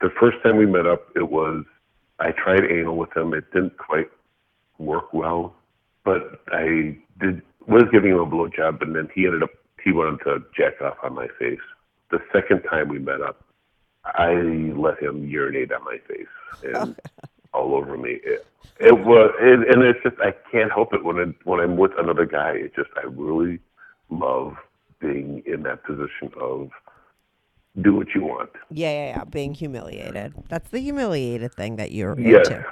The 0.00 0.10
first 0.20 0.38
time 0.42 0.56
we 0.56 0.66
met 0.66 0.86
up, 0.86 1.08
it 1.16 1.30
was 1.30 1.64
I 2.18 2.32
tried 2.32 2.64
anal 2.64 2.96
with 2.96 3.16
him. 3.16 3.34
It 3.34 3.50
didn't 3.52 3.76
quite 3.78 4.10
work 4.78 5.12
well, 5.12 5.54
but 6.04 6.40
I 6.52 6.98
did 7.20 7.42
was 7.66 7.84
giving 7.92 8.10
him 8.12 8.18
a 8.18 8.26
blowjob, 8.26 8.82
and 8.82 8.94
then 8.96 9.08
he 9.14 9.26
ended 9.26 9.42
up 9.42 9.50
he 9.82 9.92
wanted 9.92 10.18
to 10.24 10.38
jack 10.56 10.80
off 10.80 10.96
on 11.02 11.14
my 11.14 11.28
face. 11.38 11.60
The 12.10 12.18
second 12.32 12.62
time 12.62 12.88
we 12.88 12.98
met 12.98 13.20
up, 13.20 13.44
I 14.04 14.32
let 14.32 15.02
him 15.02 15.24
urinate 15.28 15.72
on 15.72 15.84
my 15.84 15.98
face 16.08 16.26
and 16.62 16.96
all 17.54 17.74
over 17.74 17.96
me. 17.96 18.20
It, 18.24 18.46
it 18.78 18.98
was, 18.98 19.30
it, 19.40 19.74
and 19.74 19.82
it's 19.84 19.98
just 20.02 20.16
I 20.20 20.32
can't 20.50 20.70
help 20.72 20.92
it 20.92 21.04
when 21.04 21.18
I, 21.18 21.24
when 21.44 21.60
I'm 21.60 21.76
with 21.76 21.92
another 21.98 22.26
guy. 22.26 22.50
It 22.52 22.74
just 22.74 22.90
I 22.96 23.06
really 23.06 23.60
love 24.10 24.54
being 25.00 25.42
in 25.46 25.62
that 25.64 25.84
position 25.84 26.30
of 26.40 26.70
do 27.80 27.94
what 27.94 28.08
you 28.14 28.22
want. 28.22 28.50
Yeah, 28.70 28.90
yeah, 28.90 29.16
yeah. 29.16 29.24
Being 29.24 29.54
humiliated. 29.54 30.34
That's 30.48 30.68
the 30.70 30.80
humiliated 30.80 31.54
thing 31.54 31.76
that 31.76 31.90
you're 31.92 32.18
Yes. 32.20 32.48
into. 32.48 32.64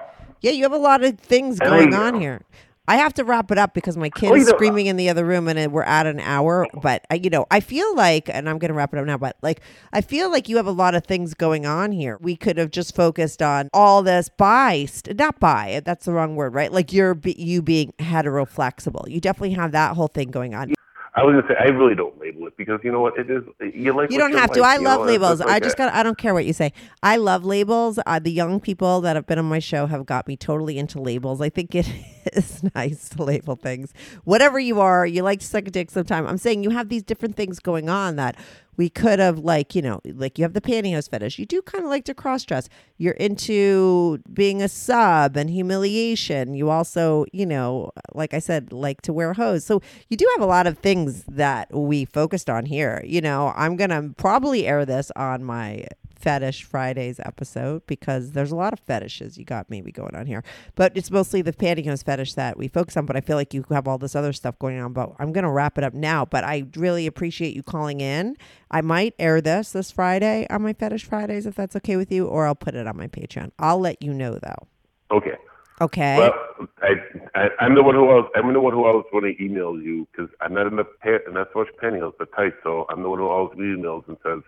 Yeah, 0.43 0.53
you 0.53 0.63
have 0.63 0.73
a 0.73 0.79
lot 0.79 1.03
of 1.05 1.19
things 1.19 1.59
And 1.61 1.69
going 1.69 1.95
on 1.95 2.21
here. 2.21 2.43
I 2.91 2.97
have 2.97 3.15
to 3.15 3.25
wrap 3.25 3.53
it 3.53 3.59
up 3.59 3.73
because 3.73 3.97
my 3.97 4.11
kid 4.11 4.33
Oh, 4.33 4.35
is 4.35 4.49
uh, 4.49 4.57
screaming 4.57 4.87
in 4.87 4.97
the 4.97 5.09
other 5.09 5.25
room 5.25 5.47
and 5.47 5.73
we're 5.73 5.85
at 5.85 6.07
an 6.07 6.19
hour. 6.19 6.67
Oh. 6.75 6.81
But 6.81 7.07
I, 7.09 7.15
you 7.15 7.31
know, 7.31 7.47
I 7.49 7.61
feel 7.61 7.95
like, 7.95 8.29
and 8.29 8.49
I'm 8.49 8.59
going 8.59 8.71
to 8.71 8.75
wrap 8.75 8.93
it 8.93 8.99
up 8.99 9.07
now. 9.07 9.17
But 9.17 9.37
like, 9.43 9.61
I 9.93 10.01
feel 10.01 10.29
like 10.29 10.49
you 10.49 10.57
have 10.57 10.67
a 10.67 10.73
lot 10.73 10.97
of 10.97 11.05
things 11.05 11.35
going 11.35 11.67
on 11.67 11.93
here. 11.93 12.19
We 12.21 12.35
could 12.35 12.59
have 12.59 12.73
just 12.73 12.97
focused 12.97 13.43
on 13.43 13.69
all 13.73 14.03
this 14.03 14.29
by, 14.29 14.87
st- 14.87 15.17
not 15.17 15.39
by. 15.39 15.83
That's 15.85 16.07
the 16.07 16.13
wrong 16.13 16.35
word, 16.35 16.53
right? 16.53 16.73
Like 16.73 16.93
you're 16.93 17.17
you 17.25 17.63
being 17.63 17.93
hetero 18.01 18.45
flexible. 18.45 19.07
You 19.09 19.21
definitely 19.21 19.53
have 19.53 19.71
that 19.71 19.95
whole 19.95 20.09
thing 20.09 20.33
going 20.33 20.57
on. 20.57 20.75
I 21.15 21.25
was 21.25 21.35
gonna 21.35 21.49
say 21.49 21.57
I 21.59 21.69
really 21.71 21.97
don't 21.97 22.19
label 22.21 22.47
it 22.47 22.57
because 22.57 22.79
you 22.85 22.93
know 22.93 23.01
what 23.01 23.19
it 23.19 23.29
is. 23.29 23.43
You 23.75 23.93
like 23.93 24.11
You 24.11 24.19
don't 24.19 24.33
have 24.33 24.53
to. 24.53 24.61
like, 24.61 24.79
I 24.79 24.83
love 24.83 25.01
know, 25.01 25.07
labels. 25.07 25.41
I 25.41 25.59
just 25.59 25.77
got. 25.77 25.93
I 25.93 26.05
don't 26.05 26.17
care 26.17 26.33
what 26.35 26.45
you 26.45 26.53
say. 26.53 26.73
I 27.03 27.17
love 27.17 27.45
labels. 27.45 27.99
Uh, 28.07 28.21
the 28.21 28.31
young 28.31 28.61
people 28.61 29.01
that 29.01 29.17
have 29.17 29.27
been 29.27 29.39
on 29.39 29.47
my 29.47 29.59
show 29.59 29.87
have 29.87 30.07
got 30.07 30.29
me 30.29 30.37
totally 30.37 30.79
into 30.79 31.01
labels. 31.01 31.41
I 31.41 31.49
think 31.49 31.75
it 31.75 31.93
is 32.33 32.63
nice 32.77 33.09
to 33.11 33.25
label 33.25 33.57
things. 33.57 33.93
Whatever 34.23 34.61
you 34.61 34.81
are, 34.81 35.05
you 35.05 35.23
like 35.23 35.41
to 35.41 35.47
suck 35.47 35.67
a 35.67 35.71
dick 35.71 35.91
sometime. 35.91 36.27
I'm 36.29 36.39
saying 36.39 36.63
you 36.63 36.71
have 36.71 36.89
these 36.89 37.03
different 37.03 37.35
things 37.35 37.59
going 37.59 37.89
on 37.89 38.15
that 38.17 38.37
we 38.81 38.89
could 38.89 39.19
have, 39.19 39.41
like 39.41 39.75
you 39.75 39.83
know, 39.83 40.01
like 40.07 40.39
you 40.39 40.43
have 40.43 40.55
the 40.55 40.61
pantyhose 40.63 41.11
fetish. 41.11 41.39
You 41.39 41.45
do 41.45 41.61
kind 41.61 41.85
of 41.85 41.91
like 41.91 42.07
to 42.07 42.15
cross 42.15 42.47
dress. 42.47 42.67
You're 42.97 43.13
into 43.13 44.23
being 44.33 44.63
a 44.63 44.71
sub 44.71 45.37
and 45.37 45.51
humiliation. 45.51 46.55
You 46.55 46.71
also, 46.71 47.27
you 47.31 47.45
know, 47.45 47.91
like 48.15 48.33
I 48.33 48.39
said, 48.39 48.73
like 48.73 49.03
to 49.03 49.13
wear 49.13 49.35
hose. 49.35 49.67
So 49.67 49.83
you 50.09 50.17
do 50.17 50.27
have 50.35 50.43
a 50.43 50.47
lot 50.47 50.67
of 50.67 50.79
things 50.79 51.25
that 51.25 51.75
we 51.77 52.07
focused 52.07 52.49
on 52.49 52.65
here. 52.65 53.05
You 53.05 53.21
know, 53.21 53.53
I'm 53.55 53.77
gonna 53.77 54.15
probably 54.17 54.67
air 54.67 54.87
this 54.87 55.13
on 55.15 55.45
my 55.45 55.85
fetish 56.21 56.65
Fridays 56.65 57.21
episode 57.21 57.87
because 57.87 58.33
there's 58.33 58.53
a 58.53 58.57
lot 58.57 58.73
of 58.73 58.81
fetishes 58.81 59.39
you 59.39 59.45
got 59.45 59.71
maybe 59.71 59.91
going 59.91 60.15
on 60.15 60.27
here. 60.27 60.45
But 60.75 60.97
it's 60.97 61.11
mostly 61.11 61.43
the 61.43 61.53
pantyhose 61.53 62.05
fetish 62.05 62.35
that 62.35 62.57
we 62.57 62.69
focus 62.69 62.97
on. 62.97 63.07
But 63.07 63.17
I 63.17 63.21
feel 63.21 63.37
like 63.37 63.55
you 63.55 63.65
have 63.71 63.89
all 63.89 63.99
this 63.99 64.15
other 64.15 64.33
stuff 64.33 64.59
going 64.59 64.79
on. 64.79 64.93
But 64.93 65.13
I'm 65.19 65.33
gonna 65.33 65.51
wrap 65.51 65.79
it 65.79 65.85
up 65.85 65.95
now. 65.95 66.25
But 66.25 66.45
I 66.45 66.67
really 66.77 67.07
appreciate 67.07 67.55
you 67.55 67.63
calling 67.63 68.01
in. 68.01 68.37
I 68.71 68.81
might 68.83 69.15
air 69.19 69.41
this 69.41 69.73
this 69.73 69.91
Friday 69.91 70.47
on 70.51 70.63
my 70.63 70.73
fetish 70.73 71.05
Fridays 71.05 71.47
if 71.47 71.55
that's 71.55 71.75
okay 71.77 71.97
with 71.97 72.13
you, 72.13 72.27
or 72.27 72.47
I'll 72.47 72.55
put 72.55 72.75
it 72.75 72.87
on 72.87 72.97
my 72.97 73.09
Patreon. 73.09 73.51
I'll 73.59 73.81
let 73.81 74.03
you 74.03 74.13
know 74.13 74.35
though. 74.35 74.69
Okay. 75.11 75.37
Okay. 75.81 76.19
Well, 76.19 76.35
I, 76.83 76.93
I 77.35 77.49
I'm 77.59 77.75
the 77.75 77.83
one 77.83 77.95
who 77.95 78.11
else 78.11 78.27
I'm 78.35 78.53
the 78.53 78.61
one 78.61 78.75
who 78.75 78.85
always 78.85 79.07
want 79.13 79.25
to 79.25 79.43
email 79.43 79.81
you 79.81 80.07
because 80.13 80.31
I'm 80.43 80.53
not 80.53 80.67
in 80.67 80.77
the 80.77 80.85
pa- 80.85 81.31
not 81.31 81.49
so 81.53 81.61
much 81.61 81.69
pantyhose 81.83 82.13
but 82.19 82.31
tight. 82.37 82.53
So 82.63 82.87
I'm 82.91 83.03
the 83.03 83.09
one 83.09 83.19
who 83.19 83.29
always 83.29 83.59
emails 83.59 84.07
and 84.07 84.19
says 84.23 84.41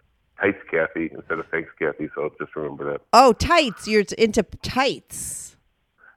tights, 0.43 0.59
Kathy, 0.71 1.11
instead 1.15 1.39
of 1.39 1.47
thanks, 1.51 1.71
Kathy. 1.79 2.09
So 2.15 2.31
just 2.41 2.55
remember 2.57 2.93
that. 2.93 3.01
oh, 3.13 3.33
tights. 3.33 3.87
You're 3.87 4.05
into 4.19 4.43
tights, 4.63 5.57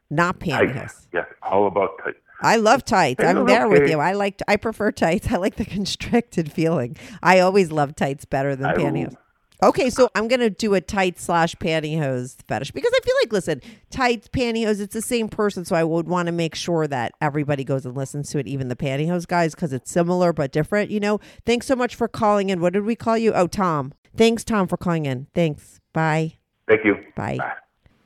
not 0.09 0.39
pantyhose. 0.39 1.07
Yes, 1.13 1.26
all 1.43 1.67
about 1.67 1.91
tights. 2.03 2.17
I 2.41 2.57
love 2.57 2.84
tights. 2.84 3.23
I'm 3.23 3.45
there 3.45 3.67
with 3.69 3.89
you. 3.89 3.99
I 3.99 4.11
like. 4.13 4.41
I 4.47 4.57
prefer 4.57 4.91
tights. 4.91 5.28
I 5.32 5.38
like 5.38 5.55
the 5.55 5.65
constricted 5.65 6.51
feeling. 6.51 6.97
I 7.23 7.39
always 7.39 7.71
love 7.71 7.95
tights 7.95 8.26
better 8.26 8.55
than 8.55 8.65
I- 8.65 8.76
pantyhose. 8.76 9.15
Okay, 9.63 9.89
so 9.89 10.09
I'm 10.13 10.28
gonna 10.28 10.49
do 10.49 10.73
a 10.73 10.82
tight 10.82 11.17
slash 11.17 11.55
pantyhose 11.55 12.36
fetish 12.45 12.71
because 12.71 12.91
I 12.93 12.99
feel 13.05 13.15
like, 13.23 13.32
listen, 13.32 13.61
tights, 13.89 14.28
pantyhose, 14.28 14.82
it's 14.82 14.93
the 14.93 15.01
same 15.01 15.30
person. 15.30 15.63
So 15.63 15.78
I 15.78 15.84
would 15.86 16.09
want 16.09 16.26
to 16.26 16.34
make 16.34 16.55
sure 16.55 16.86
that 16.88 17.13
everybody 17.21 17.63
goes 17.63 17.86
and 17.86 17.95
listens 17.95 18.30
to 18.32 18.38
it, 18.38 18.47
even 18.47 18.67
the 18.67 18.76
pantyhose 18.76 19.26
guys, 19.26 19.55
because 19.55 19.71
it's 19.71 19.89
similar 19.89 20.34
but 20.34 20.51
different. 20.51 20.91
You 20.91 20.99
know. 20.99 21.21
Thanks 21.45 21.67
so 21.67 21.76
much 21.76 21.95
for 21.95 22.09
calling 22.09 22.49
in. 22.49 22.59
What 22.59 22.73
did 22.73 22.84
we 22.84 22.95
call 22.97 23.17
you? 23.17 23.32
Oh, 23.34 23.47
Tom. 23.47 23.93
Thanks, 24.18 24.43
Tom, 24.43 24.68
for 24.68 24.78
calling 24.78 25.05
in. 25.05 25.28
Thanks. 25.34 25.80
Bye. 25.93 26.36
Thank 26.68 26.86
you. 26.86 26.95
Bye. 27.16 27.38
Bye. 27.38 27.53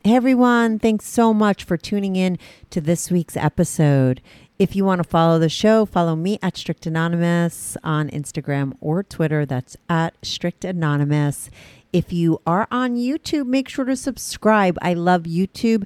Hey 0.01 0.15
everyone, 0.15 0.79
thanks 0.79 1.05
so 1.05 1.33
much 1.33 1.65
for 1.65 1.75
tuning 1.75 2.15
in 2.15 2.39
to 2.69 2.79
this 2.79 3.11
week's 3.11 3.35
episode. 3.35 4.21
If 4.57 4.73
you 4.73 4.85
want 4.85 5.03
to 5.03 5.09
follow 5.09 5.39
the 5.39 5.49
show, 5.49 5.85
follow 5.85 6.15
me 6.15 6.39
at 6.41 6.55
Strict 6.55 6.85
Anonymous 6.85 7.75
on 7.83 8.09
Instagram 8.09 8.73
or 8.79 9.03
Twitter. 9.03 9.45
That's 9.45 9.75
at 9.89 10.13
Strict 10.23 10.63
Anonymous. 10.63 11.49
If 11.91 12.13
you 12.13 12.41
are 12.47 12.65
on 12.71 12.95
YouTube, 12.95 13.47
make 13.47 13.67
sure 13.67 13.83
to 13.83 13.97
subscribe. 13.97 14.77
I 14.81 14.93
love 14.93 15.23
YouTube 15.23 15.85